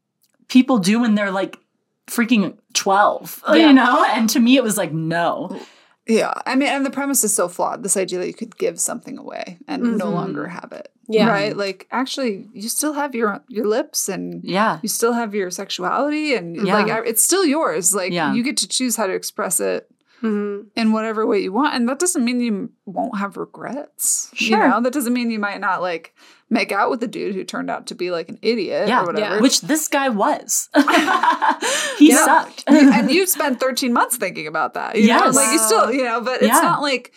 [0.49, 1.59] people do when they're like
[2.07, 3.55] freaking 12, Yeah.
[3.69, 4.05] you know?
[4.11, 5.61] And to me, it was like, no.
[6.07, 6.33] Yeah.
[6.47, 7.83] I mean, and the premise is so flawed.
[7.83, 10.13] This idea that you could give something away and no Mhm.
[10.15, 10.93] longer have it.
[11.09, 11.29] Yeah.
[11.29, 11.57] Right?
[11.57, 14.79] Like actually you still have your your lips and Yeah.
[14.83, 16.75] you still have your sexuality and Yeah.
[16.83, 17.93] like it's still yours.
[17.95, 18.33] Like Yeah.
[18.35, 19.89] you get to choose how to express it
[20.23, 20.67] Mhm.
[20.75, 21.75] in whatever way you want.
[21.75, 24.31] And that doesn't mean you won't have regrets.
[24.35, 24.63] Sure.
[24.63, 26.15] You know, that doesn't mean you might not like
[26.49, 29.03] make out with the dude who turned out to be like an idiot Yeah.
[29.03, 29.35] or whatever.
[29.37, 29.41] Yeah.
[29.43, 30.69] Which this guy was.
[31.99, 32.25] he Yeah.
[32.25, 32.65] sucked.
[32.67, 34.97] And you spent 13 months thinking about that.
[34.97, 35.31] You know?
[35.31, 36.61] Like you still, you know, but it's Yeah.
[36.61, 37.13] not like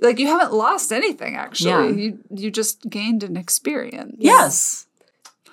[0.00, 1.70] like you haven't lost anything actually.
[1.70, 1.88] Yeah.
[1.88, 4.16] You you just gained an experience.
[4.18, 4.86] yes.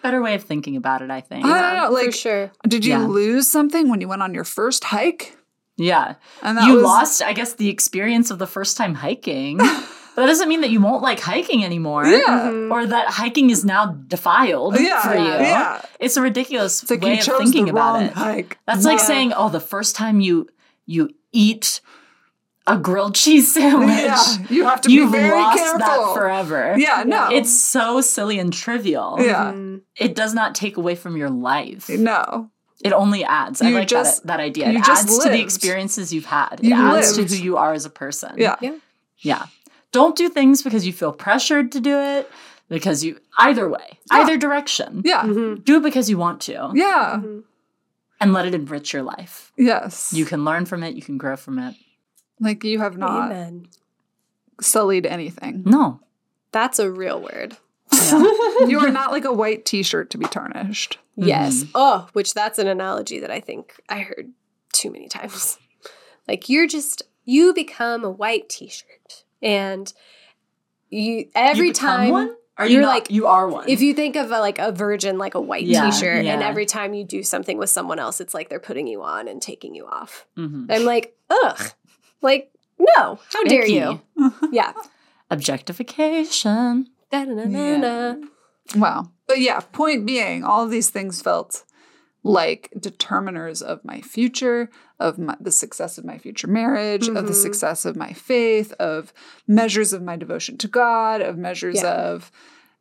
[0.03, 1.45] Better way of thinking about it, I think.
[1.45, 1.87] I don't know.
[1.97, 2.51] For Like sure.
[2.67, 3.07] did you Yeah.
[3.07, 5.35] lose something when you went on your first hike?
[5.77, 6.15] Yeah.
[6.41, 9.57] And that you was, lost, I guess, the experience of the first time hiking.
[9.57, 9.65] but
[10.15, 12.05] that doesn't mean that you won't like hiking anymore.
[12.05, 12.49] Yeah.
[12.49, 12.71] Mhm.
[12.71, 15.01] Or that hiking is now defiled Yeah.
[15.01, 15.23] for you.
[15.25, 15.81] Yeah.
[15.99, 18.13] It's a ridiculous It's like way of thinking about wrong it.
[18.13, 18.57] hike.
[18.65, 20.47] That's like saying, oh, the first time you
[20.85, 21.81] you eat
[22.67, 24.23] a grilled cheese sandwich, Yeah.
[24.49, 25.79] You have to you've be very lost careful.
[25.79, 26.75] that forever.
[26.77, 27.29] Yeah, no.
[27.31, 29.17] It's so silly and trivial.
[29.19, 29.51] Yeah.
[29.53, 29.81] Mhm.
[29.97, 31.89] It does not take away from your life.
[31.89, 32.49] no.
[32.85, 33.61] It only adds.
[33.61, 34.71] I like just- that, that idea.
[34.71, 36.59] you It just adds to the experiences you've had.
[36.61, 37.29] You it adds lived.
[37.31, 38.35] to who you are as a person.
[38.37, 38.55] Yeah.
[39.19, 39.45] Yeah.
[39.91, 42.29] Don't do things because you feel pressured to do it,
[42.69, 44.17] because you, either way, Yeah.
[44.19, 45.01] either direction.
[45.05, 45.23] Yeah.
[45.23, 45.63] Mhm.
[45.63, 47.21] Do it because you want to Yeah.
[47.23, 47.43] Mhm.
[48.21, 49.51] and let it enrich your life.
[49.57, 50.13] Yes.
[50.13, 51.75] You can learn from it, you can grow from it.
[52.41, 53.67] like you have not Amen.
[54.61, 55.63] sullied anything.
[55.65, 56.01] No.
[56.51, 57.57] That's a real word.
[58.11, 58.67] Yeah.
[58.67, 60.97] you are not like a white t-shirt to be tarnished.
[61.15, 61.63] Yes.
[61.63, 61.69] Mhm.
[61.75, 64.31] Oh, which that's an analogy that I think I heard
[64.73, 65.57] too many times.
[66.27, 69.93] Like you're just you become a white t-shirt and
[70.89, 72.35] you every You time one?
[72.57, 73.69] Are you're you not- like- you are one?
[73.69, 76.65] if you think of a, like a virgin like a white Yeah, t-shirt and every
[76.65, 79.75] time you do something with someone else it's like they're putting you on and taking
[79.75, 80.25] you off.
[80.37, 80.65] Mhm.
[80.71, 81.61] I'm like, "Ugh."
[82.21, 83.19] Like, no.
[83.31, 84.01] How dare you?
[84.51, 84.73] Yeah.
[85.29, 86.87] Objectification.
[87.11, 88.15] Da-na-na-na-na.
[88.75, 89.11] Wow.
[89.27, 91.63] But yeah, point being, all of these things felt
[92.23, 94.69] like determiners of my future,
[94.99, 97.41] of my, the success of my future marriage, of the Mhm.
[97.41, 99.13] success of my faith, of
[99.47, 101.93] measures of my devotion to God, of measures Yeah.
[101.93, 102.31] of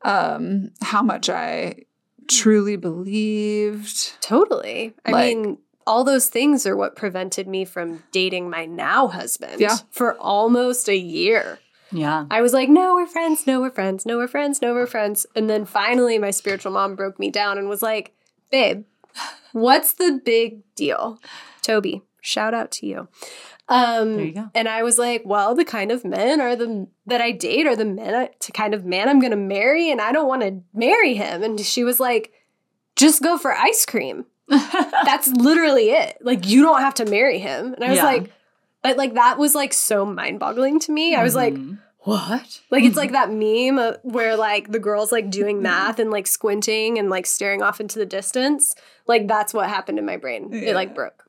[0.07, 1.85] um, how much I
[2.29, 4.21] truly believed.
[4.23, 4.93] Totally.
[5.07, 9.61] I Like- mean, all those things are what prevented me from dating my now husband
[9.61, 9.77] Yeah.
[9.91, 11.59] for almost a year.
[11.95, 12.27] Yeah.
[12.31, 15.27] I was like, no, we're friends, no, we're friends, no, we're friends, no, we're friends.
[15.37, 18.13] And then finally, my spiritual mom broke me down and was like,
[18.51, 18.85] babe,
[19.53, 21.21] what's the big deal?
[21.63, 23.09] Toby, shout out to you.
[23.69, 24.51] Um, There you go.
[24.55, 27.77] And I was like, well, the kind of men are the that I date are
[27.77, 30.43] the men I, to kind of man I'm going to marry, and I don't want
[30.43, 31.43] to marry him.
[31.43, 32.33] And she was like,
[32.97, 34.27] just go for ice cream.
[34.49, 36.19] That's literally it.
[36.21, 37.73] Like you don't have to marry him.
[37.73, 38.05] And I was Yeah.
[38.05, 38.31] like,
[38.83, 41.15] but like that was like so mind boggling to me.
[41.15, 41.79] I was like, Mhm.
[42.05, 42.61] What?
[42.71, 46.99] Like it's like that meme where like the girl's like doing math and like squinting
[46.99, 48.75] and like staring off into the distance.
[49.07, 50.53] Like that's what happened in my brain.
[50.53, 51.25] It like broke.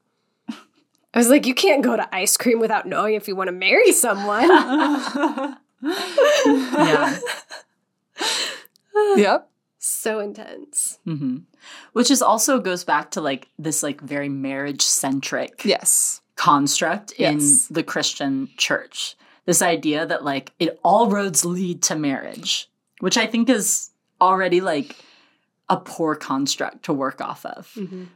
[0.50, 3.54] I was like, you can't go to ice cream without knowing if you want to
[3.54, 4.50] marry someone.
[5.82, 7.18] yeah.
[9.16, 9.50] yep.
[9.78, 11.00] so intense.
[11.06, 11.38] hmm
[11.94, 16.22] Which is also goes back to like this like very marriage centric Yes.
[16.36, 17.40] construct in
[17.70, 19.16] the Christian church.
[19.46, 22.70] This idea that like it all roads lead to marriage,
[23.00, 24.96] which I think is already like
[25.70, 27.72] a poor construct to work off of.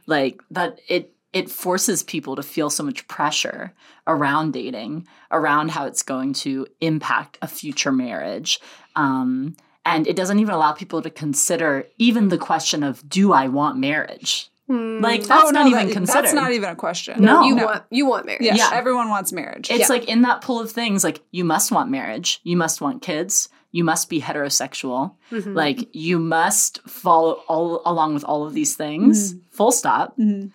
[0.06, 3.72] Like that it it forces people to feel so much pressure
[4.06, 8.60] around dating, around how it's going to impact a future marriage.
[8.96, 13.46] Um, and it doesn't even allow people to consider even the question of do I
[13.46, 14.49] want marriage?
[14.70, 16.22] Like that's oh, not no, even that- considered.
[16.22, 17.22] That's not even a question.
[17.22, 17.42] No.
[17.42, 17.64] you No.
[17.66, 18.42] want you want marriage.
[18.42, 18.70] Yeah, Yeah.
[18.72, 19.70] everyone wants marriage.
[19.70, 19.86] It's Yeah.
[19.88, 23.48] like in that pool of things, like you must want marriage, you must want kids,
[23.72, 25.54] you must be heterosexual, Mhm.
[25.54, 29.34] like you must follow all along with all of these things.
[29.50, 30.16] Full stop.
[30.18, 30.52] Mhm.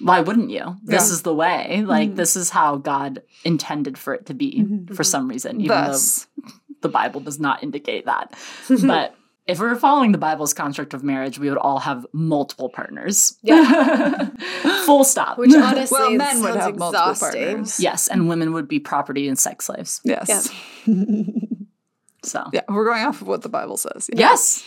[0.00, 0.76] Why wouldn't you?
[0.84, 1.14] This Yeah.
[1.14, 1.82] is the way.
[1.86, 2.16] Like Mhm.
[2.16, 4.94] this is how God intended for it to be Mhm.
[4.94, 6.52] for some reason, even Thus, though
[6.82, 8.34] the Bible does not indicate that.
[8.86, 9.14] but
[9.48, 13.34] if we were following the Bible's construct of marriage, we would all have multiple partners.
[13.42, 14.28] Yeah.
[14.84, 15.38] Full stop.
[15.38, 17.80] Which honestly well, men would sounds have multiple partners.
[17.80, 20.00] yes, and women would be property and sex slaves.
[20.04, 20.50] Yes.
[22.24, 24.10] So Yeah, we're going off of what the Bible says.
[24.12, 24.30] Yeah.
[24.30, 24.64] Yes.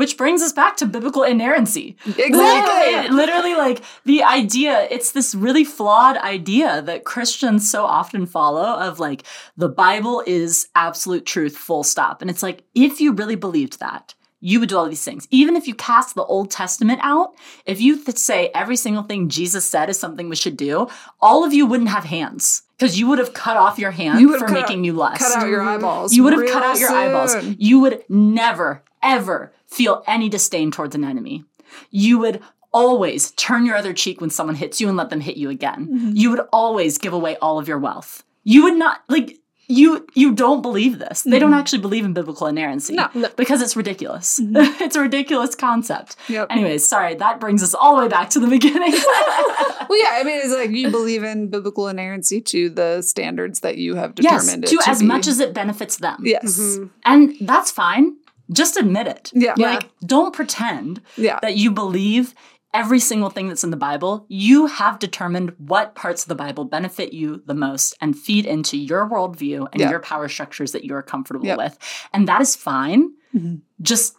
[0.00, 1.94] Which brings us back to biblical inerrancy.
[2.06, 2.30] Exactly.
[2.32, 8.78] Literally, literally, like the idea, it's this really flawed idea that Christians so often follow
[8.80, 9.24] of like
[9.58, 12.22] the Bible is absolute truth, full stop.
[12.22, 15.28] And it's like, if you really believed that, you would do all these things.
[15.30, 17.34] Even if you cast the Old Testament out,
[17.66, 20.88] if you th- say every single thing Jesus said is something we should do,
[21.20, 24.38] all of you wouldn't have hands because you would have cut off your hand You
[24.38, 25.18] for making out- you less.
[25.18, 25.68] Cut out your mm-hmm.
[25.68, 26.14] eyeballs.
[26.14, 27.36] You would have cut out your eyeballs.
[27.58, 31.44] You would never, ever feel any disdain towards an enemy.
[31.90, 32.40] You would
[32.72, 35.88] always turn your other cheek when someone hits you and let them hit you again.
[35.88, 36.10] Mm-hmm.
[36.14, 38.24] You would always give away all of your wealth.
[38.44, 41.22] You would not like you you don't believe this.
[41.22, 42.96] They don't actually believe in biblical inerrancy.
[42.96, 43.20] Mm-hmm.
[43.20, 43.28] No.
[43.28, 43.36] Mm-hmm.
[43.36, 44.40] Because it's ridiculous.
[44.42, 46.16] it's a ridiculous concept.
[46.28, 46.48] Yep.
[46.50, 48.94] Anyways, sorry, that brings us all the way back to the beginning.
[49.88, 53.76] Well, yeah, I mean, it's like you believe in biblical inerrancy to the standards that
[53.76, 54.68] you have yes, determined.
[54.68, 55.06] to it to as be.
[55.06, 56.18] much as it benefits them.
[56.22, 58.14] yes, And that's fine.
[58.52, 59.30] Just admit it.
[59.34, 59.54] Yeah.
[59.56, 59.74] Yeah.
[59.74, 62.34] Like, don't pretend yeah, that you believe
[62.72, 64.24] every single thing that's in the Bible.
[64.28, 68.76] You have determined what parts of the Bible benefit you the most and feed into
[68.76, 69.90] your worldview and Yeah.
[69.90, 71.58] your power structures that you're comfortable Yep.
[71.58, 71.78] with.
[72.12, 73.10] And that is fine.
[73.34, 73.62] Mhm.
[73.82, 74.14] Just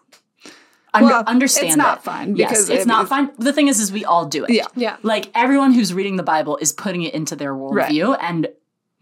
[0.94, 2.04] under, Well, understand it's not it.
[2.04, 3.32] fine Yes, it's it not fine.
[3.38, 4.50] The thing is, is we all do it.
[4.50, 4.68] Yeah.
[4.76, 4.98] Yeah.
[5.04, 7.90] Like everyone who's reading the Bible is putting it into their Right.
[7.90, 8.48] worldview and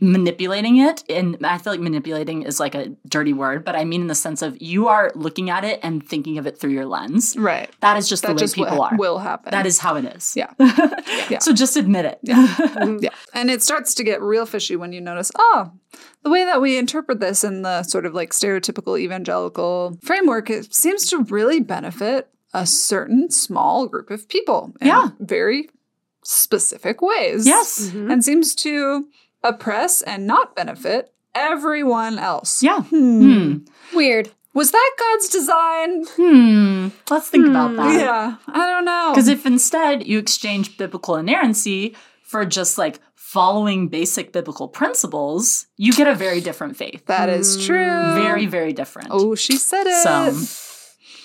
[0.01, 1.03] manipulating it.
[1.09, 4.15] And I feel like manipulating is like a dirty word, but I mean in the
[4.15, 7.35] sense of you are looking at it and thinking of it through your lens.
[7.37, 7.69] right.
[7.81, 8.97] That is just That the way just people what are.
[8.97, 9.51] will happen.
[9.51, 10.35] That is how it is.
[10.35, 10.51] Yeah.
[11.29, 11.39] Yeah.
[11.39, 12.19] So just admit it.
[12.79, 12.97] Mm-hmm.
[13.01, 15.71] yeah, and it starts to get real fishy when you notice, oh,
[16.23, 20.73] the way that we interpret this in the sort of like stereotypical evangelical framework, it
[20.73, 25.09] seems to really benefit a certain small group of people in Yeah.
[25.19, 25.69] very
[26.23, 27.45] specific ways.
[27.45, 27.79] Yes.
[27.89, 28.11] Mm-hmm.
[28.11, 29.07] and seems to
[29.43, 32.61] oppress and not benefit everyone else.
[32.63, 32.81] Yeah.
[32.83, 33.21] Hmm.
[33.53, 33.57] Hmm.
[33.95, 34.31] Weird.
[34.53, 36.03] Was that God's design?
[36.17, 36.87] Hmm.
[37.09, 37.93] Let's think about that.
[37.99, 39.11] Yeah, I don't know.
[39.13, 45.93] Because if instead you exchange biblical inerrancy for just like following basic biblical principles, you
[45.93, 47.05] get a very different faith.
[47.05, 48.13] that is true.
[48.15, 49.09] Very, very different.
[49.11, 50.03] Oh, she said it.
[50.03, 50.65] So-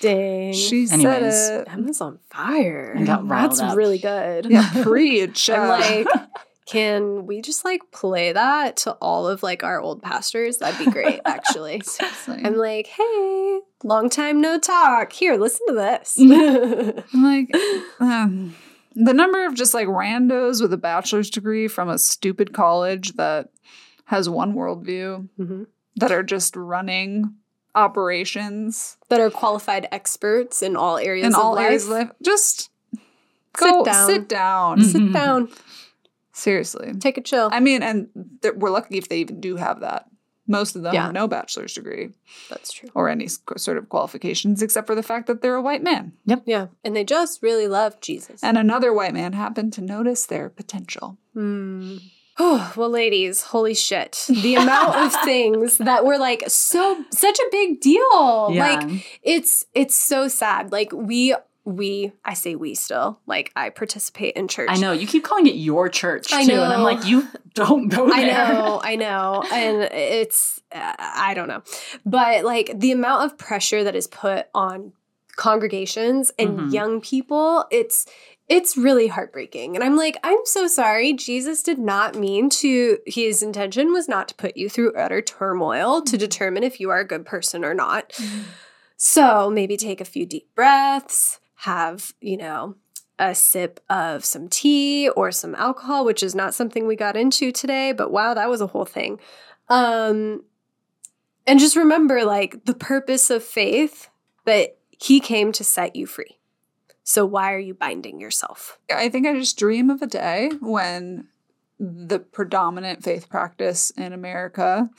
[0.01, 0.53] Dang.
[0.53, 1.01] she Anyways.
[1.01, 1.67] said it.
[1.71, 2.95] Emma's on fire.
[2.97, 3.77] I got riled That's up.
[3.77, 4.45] really good.
[4.45, 5.49] Yeah, preach.
[5.49, 6.07] I'm Uh, like,
[6.65, 10.57] can we just like play that to all of like our old pastors?
[10.57, 11.81] That'd be great, actually.
[12.27, 15.13] I'm like, hey, long time no talk.
[15.13, 16.17] Here, listen to this.
[17.13, 17.51] I'm like,
[17.99, 18.55] um,
[18.95, 23.49] the number of just like randos with a bachelor's degree from a stupid college that
[24.05, 25.67] has one worldview Mhm.
[25.97, 27.35] that are just running
[27.75, 31.65] operations That are qualified experts in all areas in of all life.
[31.65, 32.09] areas of life.
[32.21, 32.69] Just
[33.53, 34.07] go down.
[34.09, 34.79] sit down.
[34.79, 34.91] Mhm.
[34.91, 35.49] Sit down,
[36.35, 36.93] Seriously.
[36.99, 37.49] take a chill.
[37.51, 38.07] I mean, and
[38.41, 40.05] th- we're lucky if they even do have that.
[40.47, 41.05] Most of them Yeah.
[41.05, 42.09] have no bachelor's degree
[42.51, 42.89] That's true.
[42.93, 46.13] or any sort of qualifications except for the fact that they're a white man.
[46.25, 46.43] Yep.
[46.45, 46.67] Yeah.
[46.83, 48.43] And they just really love Jesus.
[48.43, 51.17] And another white man happened to notice their potential.
[51.33, 51.97] Hmm.
[52.37, 54.25] Oh, well, ladies, holy shit.
[54.29, 58.51] The amount of things that were like so such a big deal.
[58.53, 58.67] Yeah.
[58.67, 60.71] Like it's it's so sad.
[60.71, 61.33] Like we
[61.65, 63.19] we I say we still.
[63.25, 64.69] Like I participate in church.
[64.71, 64.91] I know.
[64.91, 66.35] You keep calling it your church too.
[66.35, 68.15] I And I'm like, you don't go there.
[68.15, 69.43] I know, I know.
[69.51, 71.63] And it's, uh, I don't know.
[72.05, 74.93] But like the amount of pressure that is put on
[75.37, 76.71] congregations and Mhm.
[76.71, 78.05] young people, it's,
[78.47, 79.75] it's really heartbreaking.
[79.75, 81.13] And I'm like, I'm so sorry.
[81.13, 86.01] Jesus did not mean to, his intention was not to put you through utter turmoil
[86.03, 88.13] to determine if you are a good person or not.
[88.97, 92.75] So maybe take a few deep breaths, have, you know,
[93.17, 97.51] a sip of some tea or some alcohol, which is not something we got into
[97.51, 99.19] today, but wow, that was a whole thing.
[99.69, 100.43] Um
[101.47, 104.09] and just remember like the purpose of faith
[104.45, 106.39] that he came to set you free.
[107.03, 108.79] So why are you binding yourself?
[108.93, 111.27] I think I just dream of a day when
[111.79, 114.89] the predominant faith practice in America,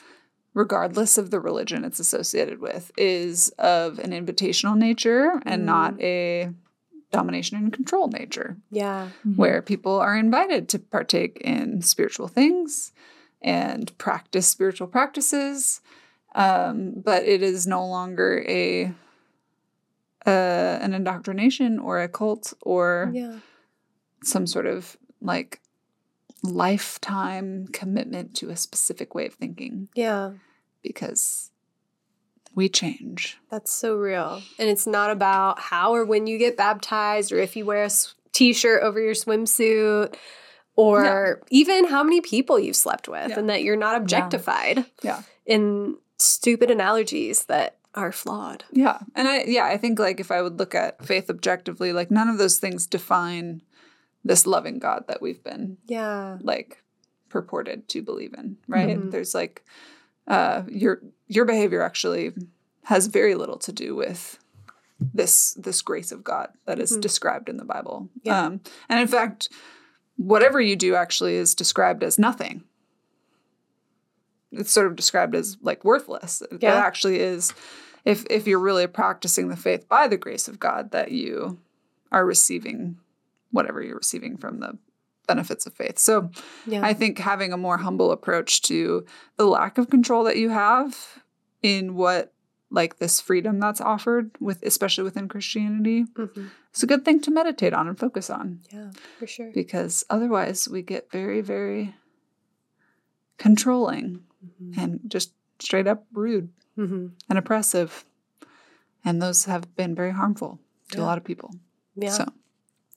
[0.57, 6.51] regardless of the religion it's associated with, is of an invitational nature and not a
[7.13, 9.11] domination and control nature, Yeah.
[9.37, 12.93] where people are invited to partake in spiritual things
[13.43, 15.83] and practice spiritual practices.
[16.35, 18.95] Um, but it is no longer a
[20.27, 23.39] uh, an indoctrination or a cult or Yeah.
[24.25, 25.61] some sort of like
[26.47, 30.33] lifetime commitment to a specific way of thinking Yeah.
[30.83, 31.51] because
[32.55, 33.39] we change.
[33.51, 34.43] That's so real.
[34.59, 37.91] And it's not about how or when you get baptized or if you wear a
[38.33, 40.15] t shirt over your swimsuit
[40.75, 43.39] or even how many people you've slept with Yeah.
[43.39, 45.23] and that you're not objectified Yeah.
[45.45, 48.65] in stupid analogies that are flawed.
[48.73, 48.99] Yeah.
[49.15, 52.29] And I yeah, I think like if I would look at faith objectively, like none
[52.29, 53.63] of those things define
[54.27, 56.39] this loving God that we've been Yeah.
[56.43, 56.83] like
[57.29, 58.99] purported to believe in, right?
[58.99, 59.11] Mhm.
[59.11, 59.65] There's like
[60.27, 62.33] uh your your behavior actually
[62.85, 64.39] has very little to do with
[65.15, 67.01] this this grace of God that is Mhm.
[67.03, 68.09] described in the Bible.
[68.23, 68.47] Yeah.
[68.47, 69.49] Um, and in fact,
[70.17, 72.65] whatever you do actually is described as nothing.
[74.53, 76.43] It's sort of described as like worthless.
[76.51, 77.53] It actually is
[78.05, 81.59] if if you're really practicing the faith by the grace of God that you
[82.13, 82.99] are receiving
[83.51, 84.79] whatever you're receiving from the
[85.27, 85.99] benefits of faith.
[85.99, 86.31] So
[86.67, 86.85] Yeah.
[86.85, 89.05] I think having a more humble approach to
[89.37, 91.23] the lack of control that you have
[91.63, 92.33] in what
[92.71, 96.51] like this freedom that's offered with especially within Christianity Mhm.
[96.75, 99.53] is a good thing to meditate on and focus on Yeah, for sure.
[99.55, 101.95] because otherwise we get very very
[103.39, 104.79] controlling Mhm.
[104.79, 107.13] and just straight up rude Mhm.
[107.29, 108.05] and oppressive
[109.05, 110.59] and those have been very harmful
[110.91, 111.55] to a lot of people.
[111.95, 112.27] Yeah, So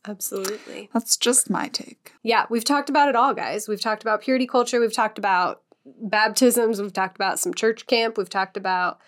[0.10, 0.90] absolutely.
[0.94, 2.14] that's just my take.
[2.24, 3.68] Yeah, we've talked about it all, guys.
[3.68, 4.80] We've talked about purity culture.
[4.80, 6.82] We've talked about baptisms.
[6.82, 8.18] We've talked about some church camp.
[8.18, 9.00] We've talked about,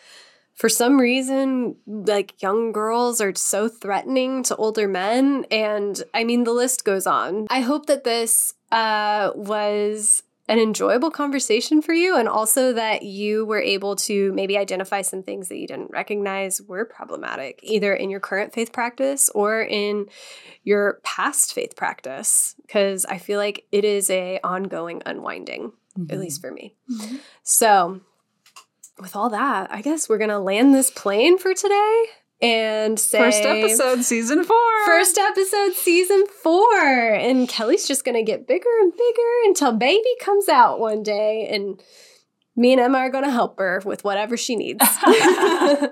[0.54, 5.46] for some reason, like young girls are so threatening to older men.
[5.52, 7.48] And I mean, the list goes on.
[7.50, 13.46] I hope that this uh, was an enjoyable conversation for you and also that you
[13.46, 18.10] were able to maybe identify some things that you didn't recognize were problematic either in
[18.10, 20.08] your current faith practice or in
[20.66, 26.20] your past faith practice because I feel like it is a ongoing unwinding, at mm-hmm.
[26.20, 26.76] least for me.
[26.92, 27.16] Mm-hmm.
[27.44, 28.02] So,
[29.00, 32.06] with all that, I guess we're gonna land this plane for today
[32.42, 34.86] and say First episode, season four.
[34.86, 36.80] First episode, season four,
[37.14, 41.82] and Kelly's just gonna get bigger and bigger until baby comes out one day, and
[42.56, 44.84] me and Emma are gonna help her with whatever she needs.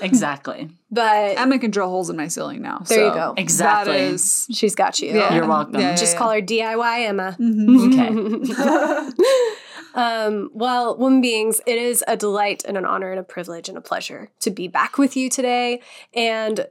[0.00, 0.70] Exactly.
[0.92, 2.78] but Emma can drill holes in my ceiling now.
[2.86, 3.34] There you go.
[3.36, 3.92] Exactly.
[3.94, 4.46] That is.
[4.52, 5.12] she's got you.
[5.12, 5.34] Yeah.
[5.34, 5.74] You're welcome.
[5.74, 6.18] Yeah, yeah, Just yeah.
[6.18, 7.36] call her DIY Emma.
[7.38, 9.12] Mhm.
[9.12, 9.54] Okay.
[9.94, 13.78] um, well, woman beings, it is a delight and an honor and a privilege and
[13.78, 15.80] a pleasure to be back with you today.
[16.14, 16.66] And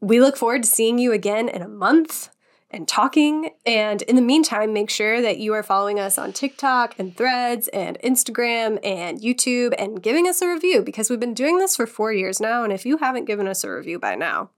[0.00, 2.30] we look forward to seeing you again in a month
[2.70, 3.50] and talking.
[3.66, 7.68] And in the meantime, make sure that you are following us on TikTok and threads
[7.68, 11.86] and Instagram and YouTube and giving us a review because we've been doing this for
[11.86, 12.62] four years now.
[12.62, 14.50] And if you haven't given us a review by now,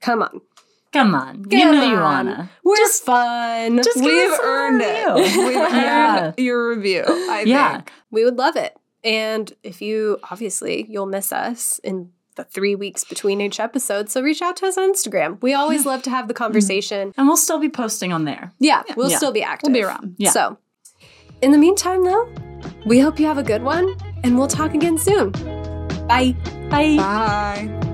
[0.00, 0.42] come on.
[0.96, 1.44] Come on.
[1.50, 2.50] you Come know you wanna.
[2.64, 3.76] We're just fun.
[3.82, 5.14] Just give We've us a earned it.
[5.36, 6.24] We've Yeah.
[6.26, 7.04] earned your review.
[7.06, 7.74] I Yeah.
[7.76, 7.92] think.
[8.10, 8.76] we would love it.
[9.04, 14.20] And if you obviously you'll miss us in the three weeks between each episode, so
[14.20, 15.40] reach out to us on Instagram.
[15.42, 16.38] We always love to have the mm.
[16.38, 17.12] conversation.
[17.16, 18.52] And we'll still be posting on there.
[18.58, 19.16] Yeah, we'll Yeah.
[19.16, 19.68] still be active.
[19.72, 20.16] We'll be around.
[20.18, 20.30] Yeah.
[20.30, 20.58] So,
[21.42, 22.28] in the meantime, though,
[22.84, 23.94] we hope you have a good one,
[24.24, 25.30] and we'll talk again soon.
[26.08, 26.34] Bye.
[26.70, 26.96] Bye.
[26.96, 27.85] Bye.